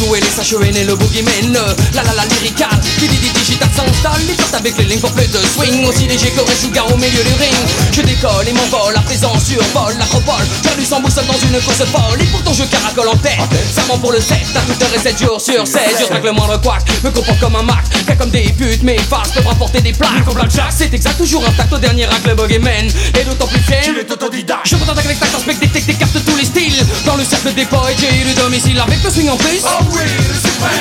K2O 0.01 0.17
et 0.17 0.21
les 0.21 0.45
SHN 0.45 0.77
et 0.77 0.85
le 0.85 0.95
boogeyman 0.95 1.53
La 1.95 2.03
la 2.03 2.15
la 2.15 2.25
lyrical 2.27 2.69
Qui 2.99 3.09
dit 3.09 3.19
dit 3.19 3.31
digital 3.31 3.69
s'installe. 3.75 4.21
Les 4.27 4.35
portes 4.35 4.55
avec 4.55 4.77
les 4.79 4.85
lignes 4.85 5.01
pour 5.01 5.13
plus 5.13 5.29
de 5.29 5.39
swing. 5.39 5.85
Aussi 5.87 6.07
léger 6.07 6.31
que 6.31 6.41
Sugar 6.57 6.91
au 6.93 6.97
milieu 6.97 7.23
du 7.23 7.35
ring 7.39 7.55
Je 7.93 8.03
décolle 8.03 8.49
et 8.49 8.53
m'envole 8.53 8.97
à 8.97 9.01
présent 9.01 9.39
survole 9.39 9.97
l'acropole 9.99 10.47
Perdu 10.63 10.85
sans 10.85 11.01
boussole 11.01 11.27
dans 11.27 11.39
une 11.39 11.61
course 11.61 11.85
folle. 11.85 12.21
Et 12.21 12.25
pourtant 12.27 12.53
je 12.53 12.65
caracole 12.65 13.09
en 13.09 13.17
tête. 13.17 13.41
Serment 13.75 13.99
pour 13.99 14.13
le 14.13 14.21
7 14.21 14.39
à 14.57 14.61
toute 14.61 14.83
heure 14.83 14.95
et 14.95 14.99
7 14.99 15.19
jours 15.19 15.41
sur 15.41 15.67
7 15.67 15.83
Je 16.01 16.05
traque 16.07 16.25
le 16.25 16.33
moindre 16.33 16.61
couac 16.61 16.83
Me 17.05 17.11
comprends 17.11 17.37
comme 17.37 17.57
un 17.57 17.63
Mac. 17.63 17.85
Fait 18.07 18.17
comme 18.17 18.31
des 18.31 18.49
putes 18.57 18.83
Mes 18.83 18.99
faces 18.99 19.33
peuvent 19.35 19.47
rapporter 19.47 19.81
des 19.81 19.93
plaques. 19.93 20.25
Comme 20.25 20.35
Blackjack 20.35 20.73
C'est 20.77 20.93
exact 20.95 21.19
toujours 21.19 21.45
intact 21.47 21.73
au 21.73 21.79
dernier 21.79 22.05
acte 22.05 22.27
le 22.27 22.35
boogeyman 22.35 22.89
Et 23.19 23.25
d'autant 23.25 23.47
plus 23.47 23.61
fier. 23.61 23.83
Tu 23.83 23.99
es 23.99 24.11
autodidacte. 24.11 24.69
Je 24.69 24.77
contente 24.77 24.99
avec 24.99 25.19
tact 25.19 25.35
inspecte 25.35 25.61
des 25.61 25.95
cartes 25.95 26.25
tous 26.25 26.37
les 26.37 26.45
styles. 26.45 26.85
Dans 27.05 27.17
le 27.17 27.25
cercle 27.25 27.53
des 27.53 27.67
poètes 27.67 27.99
j'ai 28.01 28.21
eu 28.21 28.25
le 28.25 28.35
domicile 28.35 28.81
Avec 28.81 29.03
le 29.05 29.11
swing 29.11 29.29
en 29.29 29.37
plus. 29.37 29.61
Oh 29.65 29.90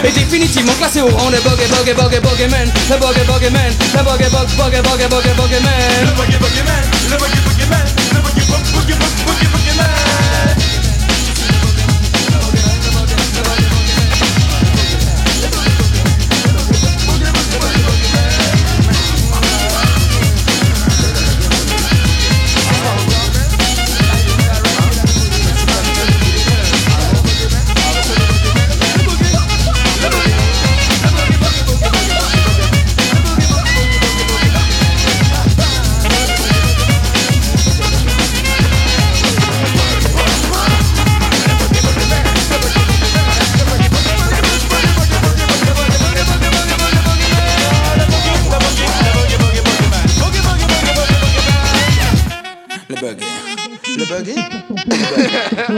est 0.04 0.12
définitivement 0.12 0.74
classé 0.74 1.02
au 1.02 1.08
rang 1.08 1.30
de 1.30 1.38
bogey 1.38 1.68
bogey 1.94 2.20
bogey 2.20 2.48
man, 2.48 2.68
Le 2.90 2.98
bogey 3.00 3.24
bogeyman, 3.26 3.72
le 3.96 4.04
bogey 4.04 4.30
bog 4.30 4.48
bogey 4.58 4.82
bogey 4.82 5.08
bogey 5.10 5.34
bogeyman 5.36 5.72
Le 6.02 6.12
bogey 6.16 6.38
bogeyman, 6.40 6.84
le 7.12 7.18
bogey 7.18 7.42
bogeyman, 7.46 7.86
le 8.14 8.22
bogey 8.22 8.46
bog 8.50 8.64
bogey 8.74 8.96
bogey 9.26 9.49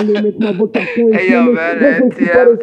Hey 0.01 1.31
yo 1.31 1.43
man, 1.53 1.77
NTM, 1.79 2.57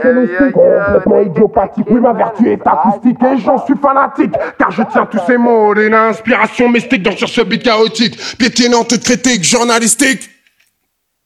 Complètement 0.53 1.21
idiopathique, 1.21 1.87
oui 1.91 2.01
ma 2.01 2.13
vertu 2.13 2.49
est 2.49 2.67
acoustique 2.67 3.17
et 3.23 3.39
j'en 3.39 3.65
suis 3.65 3.75
fanatique. 3.81 4.33
Car 4.59 4.71
je 4.71 4.83
tiens 4.91 5.07
tous 5.11 5.21
ces 5.27 5.37
mots 5.37 5.75
d'une 5.75 5.95
inspiration 5.95 6.69
mystique 6.69 7.03
Donc 7.03 7.15
sur 7.15 7.29
ce 7.29 7.43
beat 7.43 7.63
chaotique, 7.63 8.19
piétinant 8.39 8.85
toute 8.85 9.05
critique 9.05 9.45
journalistique 9.45 10.29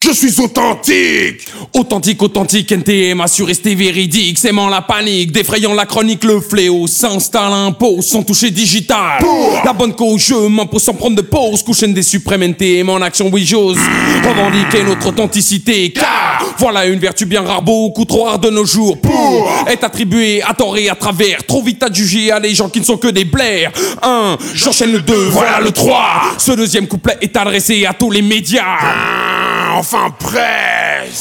je 0.03 0.11
suis 0.11 0.41
authentique. 0.41 1.47
Authentique, 1.75 2.21
authentique, 2.23 2.73
NTM, 2.73 3.21
assuré 3.21 3.53
rester 3.53 3.75
véridique, 3.75 4.39
sémant 4.39 4.69
la 4.69 4.83
panique, 4.83 5.31
défrayant 5.31 5.75
la 5.75 5.87
chronique, 5.87 6.25
le 6.25 6.41
fléau 6.41 6.87
s'installe 6.89 7.53
impose 7.53 8.07
sans 8.07 8.23
toucher 8.23 8.51
digital. 8.51 9.25
La 9.65 9.73
bonne 9.73 9.95
cause, 9.95 10.21
je 10.21 10.35
m'impose 10.35 10.83
sans 10.83 10.95
prendre 10.95 11.17
de 11.17 11.23
pause, 11.23 11.63
couchaine 11.63 11.95
des 11.95 12.03
suprêmes 12.03 12.43
NTM 12.43 12.89
en 12.89 12.97
action, 12.97 13.31
oui 13.33 13.45
j'ose. 13.47 13.79
Revendiquer 14.25 14.83
notre 14.83 15.09
authenticité, 15.09 15.93
car 15.93 16.55
voilà 16.59 16.87
une 16.87 16.99
vertu 16.99 17.25
bien 17.25 17.43
rare, 17.43 17.63
beaucoup 17.63 18.05
trop 18.05 18.25
rare 18.25 18.39
de 18.41 18.51
nos 18.51 18.65
jours, 18.65 19.01
pour. 19.01 19.49
Être 19.69 19.85
attribuée 19.85 20.43
à 20.43 20.55
tort 20.55 20.77
et 20.79 20.89
à 20.89 20.97
travers, 20.97 21.47
trop 21.47 21.63
vite 21.63 21.83
à 21.83 21.93
juger 21.93 22.33
à 22.33 22.41
les 22.41 22.55
gens 22.55 22.69
qui 22.69 22.81
ne 22.81 22.85
sont 22.85 22.97
que 22.97 23.09
des 23.09 23.25
blaires. 23.25 23.71
Un, 24.03 24.37
j'enchaîne 24.55 24.93
le 24.93 25.01
2, 25.01 25.15
voilà 25.27 25.61
le 25.61 25.71
3, 25.71 26.23
ce 26.39 26.53
deuxième 26.53 26.89
couplet 26.89 27.19
est 27.21 27.37
adressé 27.37 27.87
à 27.87 27.95
tous 27.95 28.11
les 28.11 28.23
médias. 28.23 28.79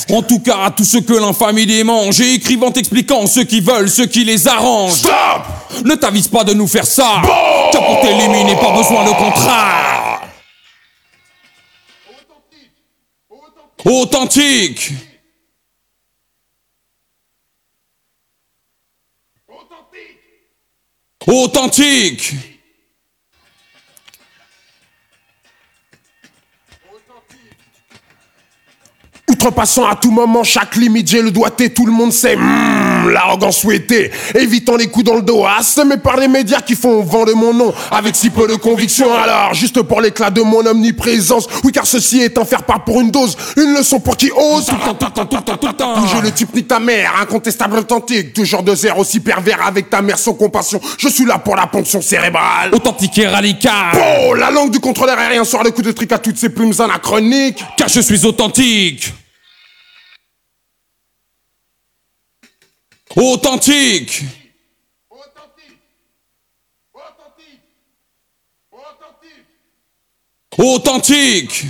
En 0.09 0.21
tout 0.21 0.39
cas, 0.39 0.65
à 0.65 0.71
tout 0.71 0.83
ce 0.83 0.97
que 0.97 1.13
l'infamie 1.13 1.65
démange, 1.65 2.21
et 2.21 2.35
écrivant 2.35 2.71
t'expliquant 2.71 3.27
ceux 3.27 3.43
qui 3.43 3.59
veulent, 3.59 3.89
ceux 3.89 4.05
qui 4.05 4.23
les 4.23 4.47
arrangent. 4.47 4.93
Stop 4.93 5.83
Ne 5.85 5.95
t'avise 5.95 6.27
pas 6.27 6.43
de 6.43 6.53
nous 6.53 6.67
faire 6.67 6.85
ça 6.85 7.21
bon 7.21 7.29
Car 7.71 7.85
pour 7.85 8.01
t'éliminer, 8.01 8.55
pas 8.55 8.71
besoin 8.75 9.03
de 9.05 9.09
contrat 9.11 10.21
Authentique, 13.83 14.91
Authentique. 19.47 20.11
Authentique. 21.27 22.33
authentique 22.33 22.50
Outrepassant 29.41 29.87
à 29.87 29.95
tout 29.95 30.11
moment 30.11 30.43
chaque 30.43 30.75
limite, 30.75 31.07
j'ai 31.09 31.19
le 31.23 31.31
doigté, 31.31 31.71
tout 31.71 31.87
le 31.87 31.91
monde 31.91 32.13
sait. 32.13 32.35
hmm, 32.35 33.09
L'arrogance 33.09 33.57
souhaitée, 33.57 34.11
évitant 34.35 34.75
les 34.75 34.85
coups 34.85 35.05
dans 35.05 35.15
le 35.15 35.23
dos, 35.23 35.43
assommé 35.47 35.97
par 35.97 36.17
les 36.17 36.27
médias 36.27 36.61
qui 36.61 36.75
font 36.75 37.01
vent 37.01 37.25
de 37.25 37.33
mon 37.33 37.51
nom, 37.51 37.73
avec 37.89 38.15
si 38.15 38.29
peu 38.29 38.47
de 38.47 38.53
conviction. 38.53 39.07
Alors, 39.11 39.55
juste 39.55 39.81
pour 39.81 39.99
l'éclat 39.99 40.29
de 40.29 40.41
mon 40.43 40.63
omniprésence, 40.63 41.47
oui, 41.63 41.71
car 41.71 41.87
ceci 41.87 42.21
est 42.21 42.37
un 42.37 42.45
faire 42.45 42.61
part 42.61 42.83
pour 42.83 43.01
une 43.01 43.09
dose, 43.09 43.35
une 43.57 43.73
leçon 43.73 43.99
pour 43.99 44.15
qui 44.15 44.29
ose. 44.31 44.67
Tout 44.67 44.75
le 44.75 44.85
temps, 44.85 44.93
tout 44.93 45.05
le 45.07 45.11
temps, 45.11 45.25
tout 45.25 45.35
le 45.37 45.41
temps, 45.43 45.57
tout 45.57 45.67
le 45.67 45.73
temps 45.73 45.99
Bouger 45.99 46.21
le 46.21 46.31
type 46.31 46.53
ni 46.53 46.63
ta 46.63 46.79
mère, 46.79 47.13
incontestable 47.19 47.79
authentique, 47.79 48.33
toujours 48.33 48.61
de 48.61 48.75
zéro 48.75 49.01
aussi 49.01 49.21
pervers 49.21 49.65
avec 49.65 49.89
ta 49.89 50.03
mère 50.03 50.19
sans 50.19 50.33
compassion. 50.35 50.79
Je 50.99 51.07
suis 51.07 51.25
là 51.25 51.39
pour 51.39 51.55
la 51.55 51.65
ponction 51.65 51.99
cérébrale. 51.99 52.69
Authentique 52.73 53.17
et 53.17 53.25
radical 53.27 53.97
Oh, 54.27 54.35
la 54.35 54.51
langue 54.51 54.69
du 54.69 54.79
contrôleur 54.79 55.17
aérien 55.17 55.43
sort 55.45 55.63
le 55.63 55.71
coup 55.71 55.81
de 55.81 55.91
trick 55.91 56.11
à 56.11 56.19
toutes 56.19 56.37
ces 56.37 56.49
plumes 56.49 56.73
anachroniques. 56.77 57.63
Car 57.75 57.89
je 57.89 58.01
suis 58.01 58.23
authentique 58.23 59.11
Authentique. 63.15 64.23
Authentique 70.57 71.65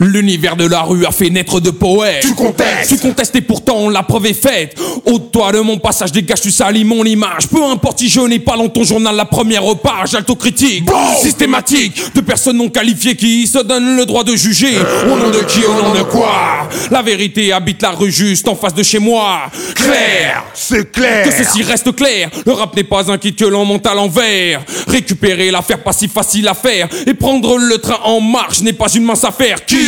L'univers 0.00 0.54
de 0.54 0.64
la 0.64 0.82
rue 0.82 1.04
a 1.06 1.10
fait 1.10 1.28
naître 1.28 1.58
de 1.58 1.70
poètes. 1.70 2.20
Tu 2.22 2.32
contestes. 2.32 2.88
Tu 2.88 2.98
contestes 2.98 3.34
et 3.34 3.40
pourtant 3.40 3.90
la 3.90 4.04
preuve 4.04 4.26
est 4.26 4.32
faite. 4.32 4.78
Ôte-toi 5.04 5.50
de 5.50 5.58
mon 5.58 5.76
passage, 5.78 6.12
dégage, 6.12 6.40
tu 6.40 6.52
salis 6.52 6.84
mon 6.84 7.02
image. 7.02 7.48
Peu 7.48 7.64
importe 7.64 7.98
si 7.98 8.08
je 8.08 8.20
n'ai 8.20 8.38
pas 8.38 8.56
dans 8.56 8.68
ton 8.68 8.84
journal 8.84 9.16
la 9.16 9.24
première 9.24 9.64
page, 9.78 10.14
alto-critique, 10.14 10.88
systématique, 11.20 12.14
de 12.14 12.20
personnes 12.20 12.58
non 12.58 12.68
qualifiées 12.68 13.16
qui 13.16 13.48
se 13.48 13.58
donnent 13.58 13.96
le 13.96 14.06
droit 14.06 14.22
de 14.22 14.36
juger. 14.36 14.78
Au 15.04 15.16
nom 15.16 15.30
de 15.30 15.40
qui, 15.40 15.64
au 15.64 15.74
nom 15.74 15.92
de 15.92 16.04
quoi? 16.04 16.68
La 16.92 17.02
vérité 17.02 17.52
habite 17.52 17.82
la 17.82 17.90
rue 17.90 18.12
juste 18.12 18.46
en 18.46 18.54
face 18.54 18.74
de 18.74 18.84
chez 18.84 19.00
moi. 19.00 19.50
Claire 19.74 20.44
C'est 20.54 20.92
clair. 20.92 21.24
que 21.28 21.32
ceci 21.32 21.64
reste 21.64 21.96
clair, 21.96 22.30
le 22.46 22.52
rap 22.52 22.76
n'est 22.76 22.84
pas 22.84 23.10
un 23.10 23.18
kit 23.18 23.34
que 23.34 23.46
l'on 23.46 23.64
monte 23.64 23.84
à 23.88 23.94
l'envers. 23.96 24.60
Récupérer 24.86 25.50
l'affaire 25.50 25.82
pas 25.82 25.92
si 25.92 26.06
facile 26.06 26.46
à 26.46 26.54
faire 26.54 26.86
et 27.04 27.14
prendre 27.14 27.58
le 27.58 27.78
train 27.78 27.98
en 28.04 28.20
marche 28.20 28.60
n'est 28.60 28.72
pas 28.72 28.92
une 28.94 29.02
mince 29.02 29.24
affaire. 29.24 29.64
Qui, 29.64 29.87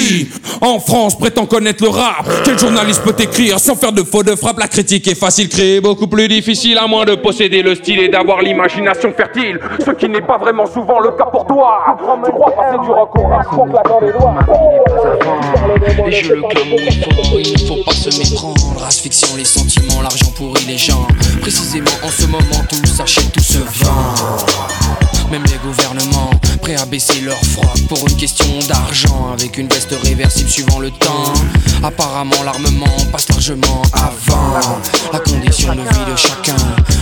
en 0.60 0.78
France, 0.78 1.18
prétend 1.18 1.47
connaître 1.47 1.82
le 1.82 1.90
rap 1.90 2.27
Quel 2.44 2.59
journaliste 2.59 3.02
peut 3.02 3.14
écrire 3.18 3.59
sans 3.59 3.74
faire 3.74 3.93
de 3.93 4.02
faux 4.02 4.22
de 4.22 4.35
frappe? 4.36 4.59
La 4.59 4.68
critique 4.68 5.09
est 5.09 5.14
facile, 5.14 5.48
créer 5.48 5.81
beaucoup 5.81 6.06
plus 6.06 6.28
difficile 6.28 6.78
à 6.78 6.86
moins 6.86 7.05
de 7.05 7.14
posséder 7.14 7.62
le 7.62 7.74
style 7.74 8.01
et 8.01 8.09
d'avoir 8.09 8.43
l'imagination 8.43 9.12
fertile. 9.12 9.59
Ce 9.85 9.90
qui 9.93 10.09
n'est 10.09 10.20
pas 10.20 10.39
vraiment 10.39 10.66
souvent 10.66 11.01
le 11.01 11.10
cas 11.12 11.27
pour 11.27 11.47
toi. 11.47 11.97
Tu 12.24 12.31
crois 12.32 12.55
passer 12.55 12.78
du 12.82 12.90
rock 12.90 13.18
au 13.18 13.22
rap 13.22 13.47
les 14.02 14.12
doigts. 14.12 14.35
Je 16.10 16.32
le 16.35 16.43
clame 16.43 16.70
il 16.72 16.93
faut, 16.93 17.39
il 17.39 17.52
ne 17.52 17.66
faut 17.66 17.85
pas 17.85 17.93
se 17.93 18.18
méprendre. 18.18 18.85
Asphyxiant 18.86 19.36
les 19.36 19.44
sentiments, 19.44 20.02
l'argent 20.02 20.31
pourrit 20.36 20.64
les 20.66 20.78
gens. 20.78 21.06
Précisément 21.40 21.90
en 22.02 22.09
ce 22.09 22.27
moment, 22.27 22.64
tout 22.68 22.86
s'achète, 22.86 23.32
tout 23.32 23.40
se 23.40 23.59
vend. 23.59 24.14
Même 25.31 25.44
les 25.44 25.59
gouvernements, 25.64 26.31
prêts 26.60 26.74
à 26.74 26.85
baisser 26.86 27.20
leur 27.20 27.39
froc 27.39 27.86
pour 27.89 27.98
une 28.09 28.16
question 28.16 28.47
d'argent. 28.68 29.32
Avec 29.32 29.59
une 29.59 29.68
veste 29.68 29.90
réversible 29.97 30.49
suivant 30.49 30.79
le 30.79 30.91
temps. 30.91 31.33
Apparemment, 31.83 32.43
l'armement 32.45 32.87
passe 33.11 33.29
largement 33.29 33.83
avant 33.93 34.79
la 35.12 35.19
condition 35.21 35.75
de 35.75 35.81
vie 35.81 36.11
de 36.11 36.17
chacun. 36.17 36.57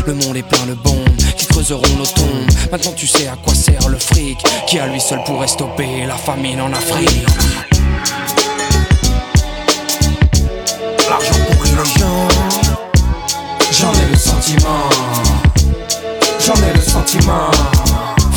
Le 0.07 0.15
monde 0.15 0.37
est 0.37 0.43
plein 0.43 0.67
de 0.67 0.75
bombes 0.75 1.17
qui 1.37 1.47
creuseront 1.47 1.97
nos 1.97 2.07
tombes. 2.07 2.51
Maintenant, 2.71 2.93
tu 2.97 3.07
sais 3.07 3.29
à 3.29 3.37
quoi 3.37 3.55
sert 3.55 3.89
le 3.89 3.99
fric 3.99 4.39
qui 4.67 4.79
à 4.79 4.87
lui 4.87 5.01
seul 5.01 5.23
pourrait 5.25 5.49
stopper 5.49 6.07
la 6.07 6.17
famine 6.17 6.61
en 6.61 6.73
Afrique. 6.73 7.27
L'argent 11.11 11.35
pourrit 11.51 11.71
les 11.71 12.01
gens. 12.01 12.29
J'en 13.73 13.93
ai 13.93 14.11
le 14.11 14.17
sentiment. 14.17 14.89
J'en 16.41 16.55
ai 16.55 16.73
le 16.75 16.83
sentiment. 16.83 17.88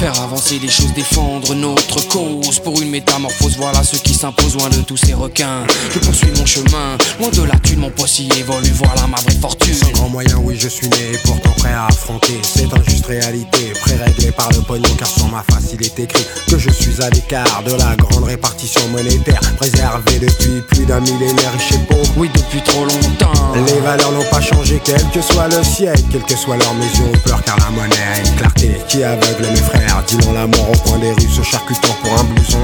Faire 0.02 0.20
avancer 0.20 0.58
les 0.58 0.68
choses, 0.68 0.92
défendre 0.96 1.54
notre 1.54 2.08
cause 2.08 2.58
Pour 2.58 2.82
une 2.82 2.90
métamorphose, 2.90 3.56
voilà 3.58 3.84
ce 3.84 3.98
qui 3.98 4.16
s'impose 4.16 4.58
loin 4.58 4.68
de 4.70 4.82
tous 4.82 4.98
ces 4.98 5.14
requins 5.14 5.64
Je 5.94 6.00
poursuis 6.00 6.32
mon 6.40 6.46
chemin, 6.48 6.98
loin 7.20 7.30
de 7.30 7.44
la 7.44 7.56
thune, 7.60 7.82
mon 7.82 7.92
y 7.92 8.40
évolue, 8.40 8.72
voilà 8.78 9.06
ma 9.06 9.18
vraie 9.18 9.40
fortune 9.40 9.76
Sans 9.76 9.92
grand 9.92 10.10
moyen, 10.10 10.38
oui, 10.44 10.58
je 10.60 10.70
suis 10.70 10.90
né 10.90 11.12
et 11.14 11.18
pourtant 11.20 11.52
prêt 11.52 11.74
à 11.74 11.86
affronter 11.86 12.40
cette 12.42 12.74
injuste 12.74 13.06
réalité. 13.06 13.74
Pré-réglée 13.82 14.32
par 14.32 14.50
le 14.50 14.62
pognon, 14.62 14.90
car 14.98 15.08
sur 15.08 15.28
ma 15.28 15.44
face 15.44 15.70
il 15.74 15.86
est 15.86 16.00
écrit 16.00 16.26
que 16.50 16.58
je 16.58 16.72
suis 16.72 17.00
à 17.04 17.10
l'écart 17.12 17.62
de 17.64 17.74
la 17.74 17.96
grande 17.96 18.24
répartition 18.24 18.82
monétaire. 18.90 19.40
Préservé 19.58 20.18
depuis 20.20 20.62
plus 20.68 20.86
d'un 20.86 21.00
millénaire, 21.02 21.54
riche 21.54 21.74
et 21.74 21.94
pauvre. 21.94 22.12
Oui, 22.18 22.30
depuis 22.34 22.62
trop 22.64 22.86
longtemps. 22.86 23.54
Les 23.54 23.80
valeurs 23.82 24.12
n'ont 24.12 24.30
pas 24.32 24.42
changé, 24.42 24.82
quel 24.84 25.04
que 25.12 25.22
soit 25.22 25.48
le 25.48 25.64
siècle, 25.64 26.02
quelle 26.12 26.24
que 26.24 26.36
soit 26.36 26.58
leur 26.58 26.74
mesure 26.74 27.06
ou 27.14 27.18
peur, 27.28 27.42
car 27.44 27.58
la 27.58 27.70
monnaie 27.70 27.96
a 28.16 28.20
une 28.20 28.36
clarté 28.36 28.72
qui 28.88 29.04
aveugle 29.04 29.48
mes 29.52 29.56
frères. 29.58 29.91
Disons 30.08 30.34
la 30.34 30.48
mort 30.48 30.70
au 30.70 30.78
coin 30.90 30.98
des 30.98 31.12
rues, 31.12 31.30
se 31.30 31.42
charcutant 31.42 31.94
pour 32.02 32.12
un 32.20 32.24
blouson. 32.26 32.60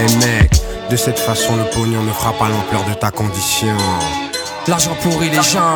Et 0.00 0.16
mec, 0.16 0.50
de 0.90 0.96
cette 0.96 1.18
façon, 1.18 1.56
le 1.56 1.64
pognon 1.70 2.02
ne 2.02 2.12
fera 2.12 2.32
pas 2.32 2.48
l'ampleur 2.48 2.84
de 2.84 2.94
ta 2.94 3.10
condition. 3.10 3.76
L'argent 4.68 4.94
pourrit 5.02 5.30
les 5.30 5.42
gens. 5.42 5.74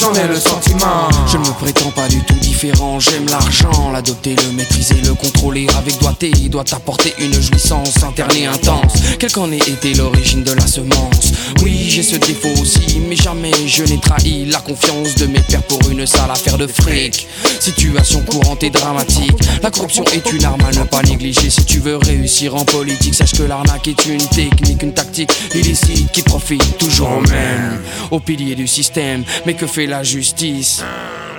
J'en 0.00 0.14
ai 0.14 0.28
le 0.28 0.38
sentiment. 0.38 1.08
Je 1.26 1.38
ne 1.38 1.42
me 1.42 1.52
prétends 1.54 1.90
pas 1.90 2.06
du 2.06 2.20
tout 2.22 2.34
différent. 2.34 3.00
J'aime 3.00 3.26
l'argent, 3.26 3.90
l'adopter, 3.90 4.36
le 4.36 4.52
maîtriser, 4.52 4.94
le 5.04 5.14
contrôler 5.14 5.66
avec 5.76 5.98
doigté. 5.98 6.30
Il 6.40 6.50
doit 6.50 6.64
apporter 6.70 7.12
une 7.18 7.34
jouissance 7.34 8.00
interne 8.04 8.36
et 8.36 8.46
intense. 8.46 8.92
Quelle 9.18 9.32
qu'en 9.32 9.50
ait 9.50 9.56
été 9.56 9.94
l'origine 9.94 10.44
de 10.44 10.52
la 10.52 10.68
semence. 10.68 11.32
Oui, 11.64 11.86
j'ai 11.88 12.04
ce 12.04 12.14
défaut 12.14 12.60
aussi, 12.60 13.00
mais 13.08 13.16
jamais 13.16 13.50
je 13.66 13.82
n'ai 13.82 13.98
trahi 13.98 14.44
la 14.44 14.60
confiance 14.60 15.16
de 15.16 15.26
mes 15.26 15.40
pères 15.40 15.64
pour 15.64 15.80
une 15.90 16.06
sale 16.06 16.30
affaire 16.30 16.58
de 16.58 16.68
fric. 16.68 17.26
Situation 17.58 18.20
courante 18.22 18.62
et 18.62 18.70
dramatique. 18.70 19.34
La 19.64 19.72
corruption 19.72 20.04
est 20.14 20.30
une 20.32 20.44
arme 20.44 20.62
à 20.62 20.78
ne 20.78 20.84
pas 20.84 21.02
négliger. 21.02 21.50
Si 21.50 21.64
tu 21.64 21.80
veux 21.80 21.96
réussir 21.96 22.54
en 22.54 22.64
politique, 22.64 23.16
sache 23.16 23.32
que 23.32 23.42
l'arnaque 23.42 23.88
est 23.88 24.06
une 24.06 24.24
technique, 24.28 24.80
une 24.80 24.94
tactique 24.94 25.30
illicite 25.56 26.12
qui 26.12 26.22
profite 26.22 26.78
toujours 26.78 27.10
au 27.10 27.20
même, 27.28 27.80
au 28.12 28.20
pilier 28.20 28.54
du 28.54 28.68
système. 28.68 29.24
Mais 29.44 29.54
que 29.54 29.66
fait 29.66 29.87
la 29.88 30.02
justice 30.02 30.84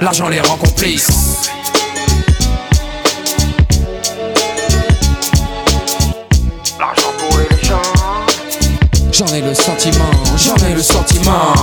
L'argent 0.01 0.27
les 0.27 0.41
rend 0.41 0.57
complices. 0.57 1.49
L'argent 6.79 7.11
pourrit 7.17 7.45
les 7.51 7.67
gens. 7.67 7.81
J'en 9.11 9.27
ai 9.27 9.41
le 9.41 9.53
sentiment, 9.53 10.11
j'en 10.37 10.55
ai 10.65 10.73
le 10.73 10.81
sentiment. 10.81 11.53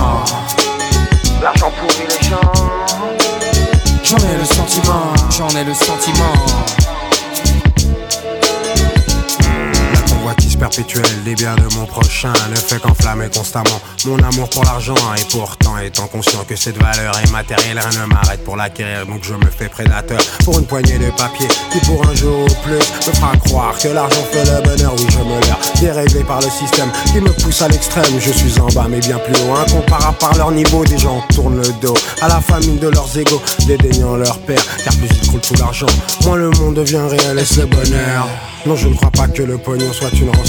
L'argent 1.41 1.71
pourrit 1.79 2.07
les 2.07 2.27
gens. 2.27 2.51
J'en 4.03 4.17
ai 4.17 4.37
le 4.37 4.45
sentiment, 4.45 5.13
j'en 5.37 5.49
ai 5.49 5.63
le 5.65 5.73
sentiment. 5.73 6.96
Perpétuelle 10.57 11.23
des 11.23 11.35
biens 11.35 11.55
de 11.55 11.75
mon 11.75 11.85
prochain 11.85 12.33
ne 12.49 12.55
fait 12.55 12.79
qu'enflammer 12.79 13.29
constamment 13.29 13.79
mon 14.05 14.17
amour 14.19 14.49
pour 14.49 14.63
l'argent. 14.63 14.95
Et 15.17 15.25
pourtant, 15.31 15.77
étant 15.77 16.07
conscient 16.07 16.43
que 16.47 16.55
cette 16.55 16.77
valeur 16.77 17.17
est 17.23 17.31
matérielle, 17.31 17.79
rien 17.79 18.01
ne 18.01 18.05
m'arrête 18.07 18.43
pour 18.43 18.57
l'acquérir. 18.57 19.05
Donc 19.05 19.23
je 19.23 19.33
me 19.33 19.49
fais 19.49 19.69
prédateur 19.69 20.19
pour 20.43 20.57
une 20.59 20.65
poignée 20.65 20.97
de 20.97 21.09
papier 21.11 21.47
qui, 21.71 21.79
pour 21.81 22.05
un 22.07 22.13
jour 22.15 22.45
ou 22.45 22.53
plus, 22.63 22.75
me 22.75 23.13
fera 23.13 23.35
croire 23.37 23.77
que 23.77 23.87
l'argent 23.89 24.23
fait 24.31 24.45
le 24.45 24.61
bonheur. 24.63 24.93
Oui, 24.97 25.05
je 25.09 25.17
me 25.19 25.39
leurre, 25.47 25.59
déréglé 25.79 26.23
par 26.23 26.41
le 26.41 26.49
système 26.49 26.89
qui 27.11 27.21
me 27.21 27.31
pousse 27.31 27.61
à 27.61 27.67
l'extrême. 27.67 28.19
Je 28.19 28.31
suis 28.31 28.59
en 28.59 28.67
bas, 28.67 28.87
mais 28.89 28.99
bien 28.99 29.19
plus 29.19 29.35
haut. 29.43 29.55
Incomparable 29.55 30.17
par 30.17 30.35
leur 30.35 30.51
niveau, 30.51 30.83
des 30.85 30.97
gens 30.97 31.21
tournent 31.33 31.61
le 31.61 31.71
dos 31.81 31.95
à 32.21 32.27
la 32.27 32.41
famine 32.41 32.79
de 32.79 32.87
leurs 32.87 33.17
égaux, 33.17 33.41
dédaignant 33.67 34.15
leur 34.15 34.39
père. 34.39 34.63
Car 34.83 34.95
plus 34.95 35.09
il 35.21 35.29
coule 35.29 35.41
tout 35.41 35.55
l'argent, 35.59 35.87
moins 36.23 36.37
le 36.37 36.49
monde 36.51 36.75
devient 36.75 37.05
réel. 37.09 37.37
Est-ce 37.37 37.61
le 37.61 37.67
bonheur 37.67 38.27
Non, 38.65 38.75
je 38.75 38.87
ne 38.87 38.93
crois 38.95 39.11
pas 39.11 39.27
que 39.27 39.43
le 39.43 39.57
pognon 39.57 39.91
soit 39.93 40.11
une 40.13 40.29
rançon 40.29 40.46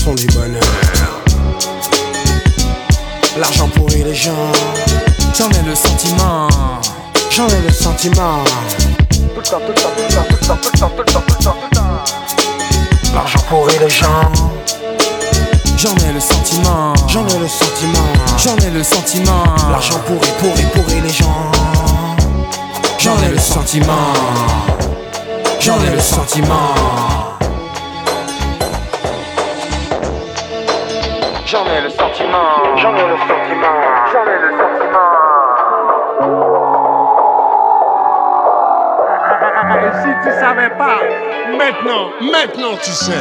L'argent 3.38 3.68
pourrit 3.68 4.04
les 4.04 4.14
gens. 4.14 4.32
J'en 5.36 5.50
ai 5.50 5.62
le 5.68 5.74
sentiment. 5.74 6.48
J'en 7.30 7.46
ai 7.48 7.60
le 7.66 7.72
sentiment. 7.72 8.44
L'argent 13.14 13.40
pourrit 13.48 13.78
les 13.80 13.90
gens. 13.90 14.06
J'en 15.76 15.94
ai 15.96 16.12
le 16.12 16.20
sentiment. 16.20 16.94
J'en 17.08 17.26
ai 17.26 17.38
le 17.38 17.48
sentiment. 17.48 18.08
J'en 18.38 18.56
ai 18.56 18.70
le 18.70 18.82
sentiment. 18.82 19.44
L'argent 19.70 19.98
pourrit, 20.06 20.30
pourrit, 20.38 20.66
pourrit 20.74 21.00
les 21.00 21.12
gens. 21.12 21.50
J'en 22.98 23.16
ai 23.22 23.30
le 23.30 23.38
sentiment. 23.38 24.12
J'en 25.60 25.76
ai 25.82 25.90
le 25.94 26.00
sentiment. 26.00 27.17
J'en 31.50 31.64
ai 31.64 31.80
le 31.80 31.88
sentiment, 31.88 32.76
j'en 32.76 32.94
ai 32.94 33.08
le 33.08 33.16
sentiment, 33.16 33.80
j'en 34.12 34.24
ai 34.26 34.38
le 34.38 34.50
sentiment. 34.50 35.08
Et 39.80 39.92
si 40.02 40.10
tu 40.22 40.30
savais 40.38 40.68
pas, 40.76 40.98
maintenant, 41.56 42.10
maintenant 42.20 42.76
tu 42.82 42.90
sais. 42.90 43.12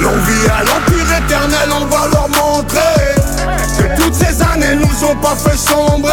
L'on 0.00 0.12
vit 0.12 0.48
à 0.48 0.64
l'empire 0.64 1.12
éternel, 1.18 1.68
on 1.78 1.84
va 1.84 2.08
leur 2.14 2.28
montrer 2.30 2.78
Que 3.76 4.00
toutes 4.00 4.14
ces 4.14 4.42
années 4.42 4.76
nous 4.76 5.04
ont 5.04 5.16
pas 5.16 5.36
fait 5.36 5.58
sombrer. 5.58 6.12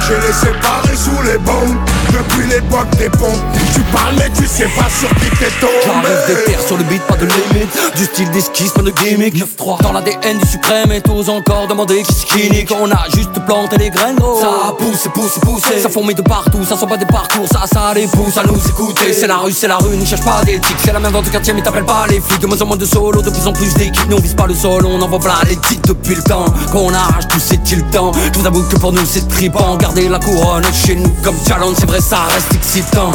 J'ai 0.00 0.16
les 0.16 0.32
séparés 0.32 0.96
sous 0.96 1.22
les 1.22 1.38
bombes 1.38 1.78
Depuis 2.16 2.46
l'époque 2.48 2.88
des 2.96 3.10
pompes. 3.10 3.44
Tu 3.74 3.80
parles 3.92 4.14
mais 4.16 4.30
tu 4.30 4.46
sais 4.46 4.68
pas 4.68 4.88
sur 4.88 5.08
qui 5.16 5.28
t'es 5.38 5.50
tombé. 5.60 5.72
J'arrive 5.84 6.26
des 6.26 6.44
terres 6.44 6.66
sur 6.66 6.78
le 6.78 6.84
beat, 6.84 7.02
pas 7.02 7.16
de 7.16 7.26
limite. 7.26 7.68
Du 7.94 8.04
style 8.04 8.30
d'esquisse, 8.30 8.70
pas 8.72 8.80
de 8.80 8.90
gimmick 8.90 9.34
9-3 9.34 9.82
Dans 9.82 9.92
l'ADN 9.92 10.38
du 10.38 10.46
suprême 10.46 10.92
et 10.92 11.02
tous 11.02 11.28
encore 11.28 11.66
demander 11.66 12.02
qui 12.02 12.14
c'est 12.14 12.26
qui 12.26 12.50
nique 12.50 12.72
On 12.80 12.90
a 12.90 13.04
juste 13.14 13.32
planté 13.46 13.76
les 13.76 13.90
graines 13.90 14.16
gros 14.16 14.40
Ça 14.40 14.74
pousse, 14.78 15.08
pousse, 15.12 15.38
pousse 15.42 15.62
Ça 15.82 15.90
fourmille 15.90 16.14
de 16.14 16.22
partout, 16.22 16.64
ça 16.64 16.76
sont 16.76 16.86
pas 16.86 16.96
des 16.96 17.04
parcours 17.06 17.46
Ça, 17.50 17.64
ça 17.70 17.92
les 17.94 18.06
pousse 18.06 18.38
à 18.38 18.44
nous 18.44 18.66
écouter. 18.66 19.12
C'est 19.12 19.26
la 19.26 19.36
rue, 19.36 19.52
c'est 19.52 19.68
la 19.68 19.76
rue, 19.76 19.94
n'y 19.96 20.06
cherche 20.06 20.24
pas 20.24 20.42
d'éthique. 20.44 20.76
C'est 20.82 20.92
la 20.92 21.00
même 21.00 21.12
dans 21.12 21.22
ton 21.22 21.30
quartier 21.30 21.52
mais 21.52 21.62
t'appelles 21.62 21.84
pas 21.84 22.06
les 22.08 22.20
flics. 22.20 22.40
De 22.40 22.46
moins 22.46 22.60
en 22.62 22.66
moins 22.66 22.76
de 22.78 22.86
solo, 22.86 23.20
de 23.20 23.30
plus 23.30 23.46
en 23.46 23.52
plus 23.52 23.74
d'équipes. 23.74 24.08
Nous 24.08 24.16
on 24.16 24.20
vise 24.20 24.34
pas 24.34 24.46
le 24.46 24.54
sol, 24.54 24.86
on 24.86 25.00
envoie 25.02 25.18
plein 25.18 25.34
les 25.48 25.56
titres 25.56 25.88
depuis 25.88 26.14
le 26.14 26.22
temps 26.22 26.46
Qu'on 26.72 26.94
arrache 26.94 27.28
tout 27.28 27.40
c'est-il 27.40 27.82
temps 27.90 28.12
Je 28.32 28.38
vous 28.38 28.46
avoue 28.46 28.62
que 28.62 28.76
pour 28.76 28.92
nous 28.92 29.04
c'est 29.04 29.28
tripant 29.28 29.76
Garder 29.76 30.08
la 30.08 30.18
couronne 30.18 30.64
chez 30.72 30.96
nous 30.96 31.10
comme 31.22 31.36
challenge 31.46 31.76
C'est 31.78 31.86
vrai 31.86 32.00
ça 32.06 32.18
reste 32.32 32.54
excitant. 32.54 33.10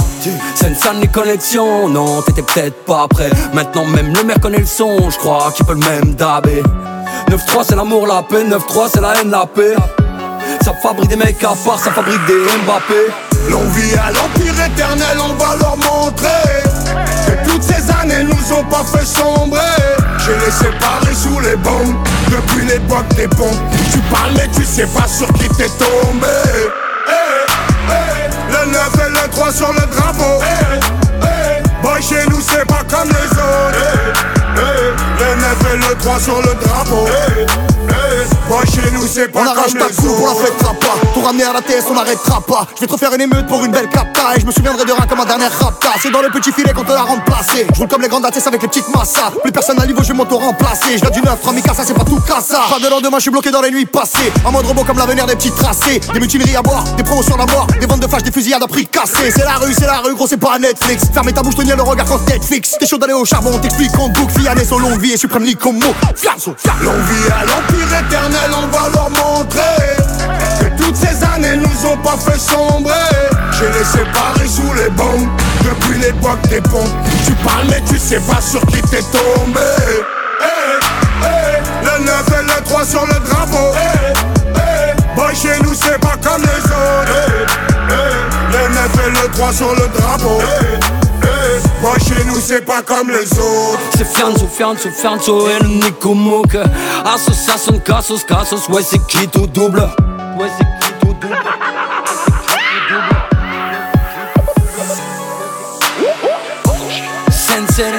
Salle 0.55 0.99
les 0.99 1.07
connexions 1.07 1.87
Non 1.87 2.21
t'étais 2.21 2.41
peut-être 2.41 2.85
pas 2.85 3.07
prêt. 3.07 3.29
Maintenant 3.53 3.85
même 3.85 4.13
le 4.13 4.23
maire 4.23 4.39
connaît 4.41 4.59
le 4.59 4.65
son 4.65 5.09
Je 5.09 5.17
crois 5.17 5.51
qu'il 5.55 5.65
peut 5.65 5.73
le 5.73 5.79
même 5.79 6.13
dabé 6.15 6.61
9-3 7.29 7.63
c'est 7.69 7.75
l'amour, 7.75 8.05
la 8.05 8.21
paix. 8.23 8.43
9-3 8.43 8.89
c'est 8.93 8.99
la 8.99 9.13
haine, 9.15 9.31
la 9.31 9.45
paix. 9.45 9.75
Ça 10.65 10.73
fabrique 10.83 11.07
des 11.07 11.15
mecs 11.15 11.41
à 11.43 11.53
part, 11.65 11.79
ça 11.79 11.91
fabrique 11.91 12.25
des 12.25 12.33
Mbappé. 12.65 13.13
L'on 13.49 13.63
vit 13.69 13.95
à 13.95 14.11
l'empire 14.11 14.53
éternel, 14.65 15.17
on 15.23 15.33
va 15.35 15.55
leur 15.55 15.77
montrer 15.77 16.27
Que 17.25 17.49
toutes 17.49 17.63
ces 17.63 17.89
années 17.91 18.23
nous 18.23 18.53
ont 18.53 18.63
pas 18.65 18.83
fait 18.83 19.05
sombrer. 19.05 19.59
J'ai 20.19 20.33
les 20.45 20.51
séparés 20.51 21.15
sous 21.15 21.39
les 21.39 21.55
bombes 21.55 21.95
Depuis 22.29 22.65
l'époque 22.67 23.07
des 23.15 23.27
pompes 23.27 23.57
Tu 23.91 23.97
parles 24.13 24.33
mais 24.35 24.47
tu 24.55 24.63
sais 24.63 24.85
pas 24.85 25.07
sur 25.07 25.27
qui 25.33 25.49
t'es 25.49 25.69
tombé 25.79 26.27
Le 28.51 28.71
9 28.71 29.07
et 29.07 29.09
le 29.09 29.29
3 29.29 29.51
sur 29.51 29.71
le 29.73 29.79
drapeau. 29.95 30.41
Eh, 30.41 30.79
eh, 31.23 31.81
Boy 31.81 32.01
chez 32.01 32.25
nous 32.29 32.41
c'est 32.41 32.65
pas 32.65 32.83
comme 32.89 33.09
les 33.09 33.31
autres. 33.31 33.77
Eh, 34.57 34.59
eh, 34.59 35.23
Le 35.23 35.35
9 35.41 35.73
et 35.73 35.77
le 35.89 35.95
3 35.97 36.19
sur 36.19 36.41
le 36.41 36.53
drapeau 36.65 37.07
Boy 38.47 38.65
chez 38.67 38.91
nous 38.91 39.07
c'est 39.07 39.29
pas 39.29 39.39
On 39.41 39.45
arrache 39.45 39.73
ta 39.73 39.85
coupe, 39.85 40.19
on 40.19 40.25
la 40.25 40.35
fêtera 40.35 40.73
pas 40.73 41.07
Tout 41.13 41.21
ramener 41.21 41.43
à 41.43 41.53
la 41.53 41.61
TS, 41.61 41.85
on 41.89 41.93
n'arrêtera 41.93 42.41
pas 42.41 42.67
Je 42.75 42.81
vais 42.81 42.87
te 42.87 42.91
refaire 42.91 43.13
une 43.13 43.21
émeute 43.21 43.47
pour 43.47 43.63
une 43.63 43.71
belle 43.71 43.89
capta. 43.89 44.35
Et 44.35 44.41
je 44.41 44.45
me 44.45 44.51
souviendrai 44.51 44.85
de 44.85 44.91
rien 44.91 45.05
comme 45.07 45.19
un 45.19 45.25
dernier 45.25 45.47
rapta. 45.47 45.89
C'est 46.01 46.11
dans 46.11 46.21
le 46.21 46.29
petit 46.29 46.51
filet 46.51 46.73
qu'on 46.73 46.83
te 46.83 46.91
l'a 46.91 47.03
remplacé. 47.03 47.65
Je 47.73 47.79
roule 47.79 47.87
comme 47.87 48.01
les 48.01 48.07
grandes 48.07 48.25
ATS 48.25 48.47
avec 48.47 48.61
les 48.61 48.67
petites 48.67 48.89
massas. 48.89 49.31
Plus 49.41 49.51
personne 49.51 49.79
à 49.81 49.85
niveau, 49.85 50.03
je 50.03 50.09
vais 50.09 50.13
m'auto-remplacer. 50.13 50.97
Je 50.97 51.09
du 51.09 51.21
neuf, 51.21 51.39
Ramikasa, 51.43 51.83
c'est 51.85 51.93
pas 51.93 52.03
tout 52.03 52.19
cassa 52.21 52.61
Pas 52.69 52.79
de 52.79 52.89
lendemain, 52.89 53.17
je 53.17 53.23
suis 53.23 53.31
bloqué 53.31 53.51
dans 53.51 53.61
les 53.61 53.71
nuits 53.71 53.85
passées. 53.85 54.31
En 54.45 54.51
mode 54.51 54.65
robot 54.65 54.83
comme 54.83 54.97
l'avenir 54.97 55.25
des 55.25 55.35
petits 55.35 55.51
tracés. 55.51 55.99
Des 56.13 56.19
mutineries 56.19 56.55
à 56.55 56.61
boire, 56.61 56.83
des 56.95 57.03
promotions 57.03 57.35
à 57.35 57.45
mort. 57.45 57.67
Des 57.79 57.85
ventes 57.85 58.01
de 58.01 58.07
flash, 58.07 58.23
des 58.23 58.31
fusillades 58.31 58.63
à 58.63 58.67
prix 58.67 58.85
cassés 58.85 59.31
C'est 59.33 59.43
la 59.43 59.55
rue, 59.55 59.73
c'est 59.73 59.87
la 59.87 59.99
rue, 59.99 60.13
gros, 60.13 60.27
c'est 60.27 60.37
pas 60.37 60.59
Netflix. 60.59 61.03
Fermez 61.13 61.33
ta 61.33 61.41
bouche, 61.41 61.55
tenir 61.55 61.75
le 61.77 61.83
regard 61.83 62.05
quand 62.05 62.19
fixe 62.43 62.75
T'es 62.79 62.85
chaud 62.85 62.97
d'aller 62.97 63.13
au 63.13 63.25
charbon, 63.25 63.57
t'explique 63.59 63.97
en 63.97 64.09
boucle. 64.09 64.39
Fiané, 64.39 64.65
son 64.65 64.79
longue 64.79 64.99
vie 64.99 65.13
et 65.13 65.17
suprême 65.17 65.45
comme 65.55 65.79
mot 65.79 65.93
à 66.07 66.13
l'empire 67.71 67.99
éternel, 67.99 68.51
on 68.55 68.67
va 68.67 68.89
leur 68.93 69.09
montrer 69.09 69.95
Que 70.59 70.83
toutes 70.83 70.95
ces 70.95 71.23
années 71.23 71.57
nous 71.57 71.89
ont 71.89 71.97
pas 71.97 72.17
fait 72.17 72.39
sombrer. 72.39 72.93
J'ai 73.59 73.67
les 73.77 73.85
séparés 73.85 74.47
sous 74.47 74.73
les 74.73 74.89
bombes 74.89 75.29
Depuis 75.63 75.99
l'époque 75.99 76.41
des 76.49 76.61
pompes. 76.61 76.89
Tu 77.25 77.33
parles 77.43 77.67
mais 77.69 77.81
tu 77.87 77.97
sais 77.97 78.19
pas 78.19 78.41
sur 78.41 78.65
qui 78.67 78.81
t'es 78.83 79.01
tombé. 79.03 79.59
Eh, 80.41 81.23
eh, 81.23 81.85
Le 81.85 82.05
9 82.05 82.25
et 82.39 82.43
le 82.43 82.63
3 82.63 82.85
sur 82.85 83.05
le 83.05 83.13
drapeau. 83.27 83.73
Eh, 83.75 84.13
eh, 84.55 85.15
Boy 85.15 85.35
chez 85.35 85.61
nous 85.63 85.73
c'est 85.73 85.99
pas 85.99 86.15
comme 86.21 86.41
les 86.41 86.63
autres. 86.63 87.51
Le 88.51 88.73
9 88.73 89.07
et 89.07 89.09
le 89.11 89.31
3 89.33 89.53
sur 89.53 89.71
le 89.75 89.87
drapeau 89.99 90.39
Chez 92.07 92.23
nous 92.25 92.39
c'est 92.39 92.61
pas 92.65 92.81
comme 92.81 93.09
les 93.09 93.31
autres. 93.39 93.79
C'est 93.97 94.05
Fianzo, 94.05 94.47
Fianzo, 94.47 94.89
Fianzo 94.89 95.49
et 95.49 95.59
le 95.61 95.67
Nico 95.67 96.13
Mouk. 96.13 96.55
Association, 97.05 97.79
Cassos, 97.79 98.23
Cassos, 98.23 98.67
ouais 98.69 98.81
c'est 98.83 99.05
qui 99.07 99.27
tout 99.27 99.47
double? 99.47 99.81
Ouais 100.39 100.49
c'est 100.57 100.65
qui 100.79 100.93
tout 100.99 101.13
double? 101.19 101.37
Sensei 107.31 107.91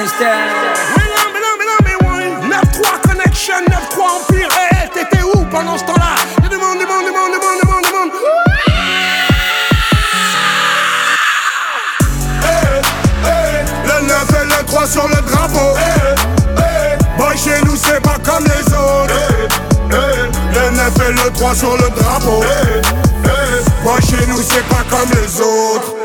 et 14.83 14.87
le 14.87 14.87
3 14.87 14.87
sur 14.87 15.07
le 15.07 15.15
drapeau. 15.29 15.73
Eh, 16.57 17.21
Boy 17.21 17.37
chez 17.37 17.61
nous 17.65 17.75
c'est 17.75 18.01
pas 18.01 18.17
comme 18.23 18.43
les 18.43 18.73
autres. 18.73 19.13
Eh, 19.91 20.55
Le 20.55 20.75
9 20.75 20.93
et 21.07 21.11
le 21.13 21.31
3 21.31 21.55
sur 21.55 21.73
le 21.77 21.89
drapeau. 22.01 22.43
Boy 23.83 24.01
chez 24.01 24.25
nous 24.27 24.41
c'est 24.41 24.63
pas 24.67 24.83
comme 24.89 25.09
les 25.11 25.39
autres 25.41 26.02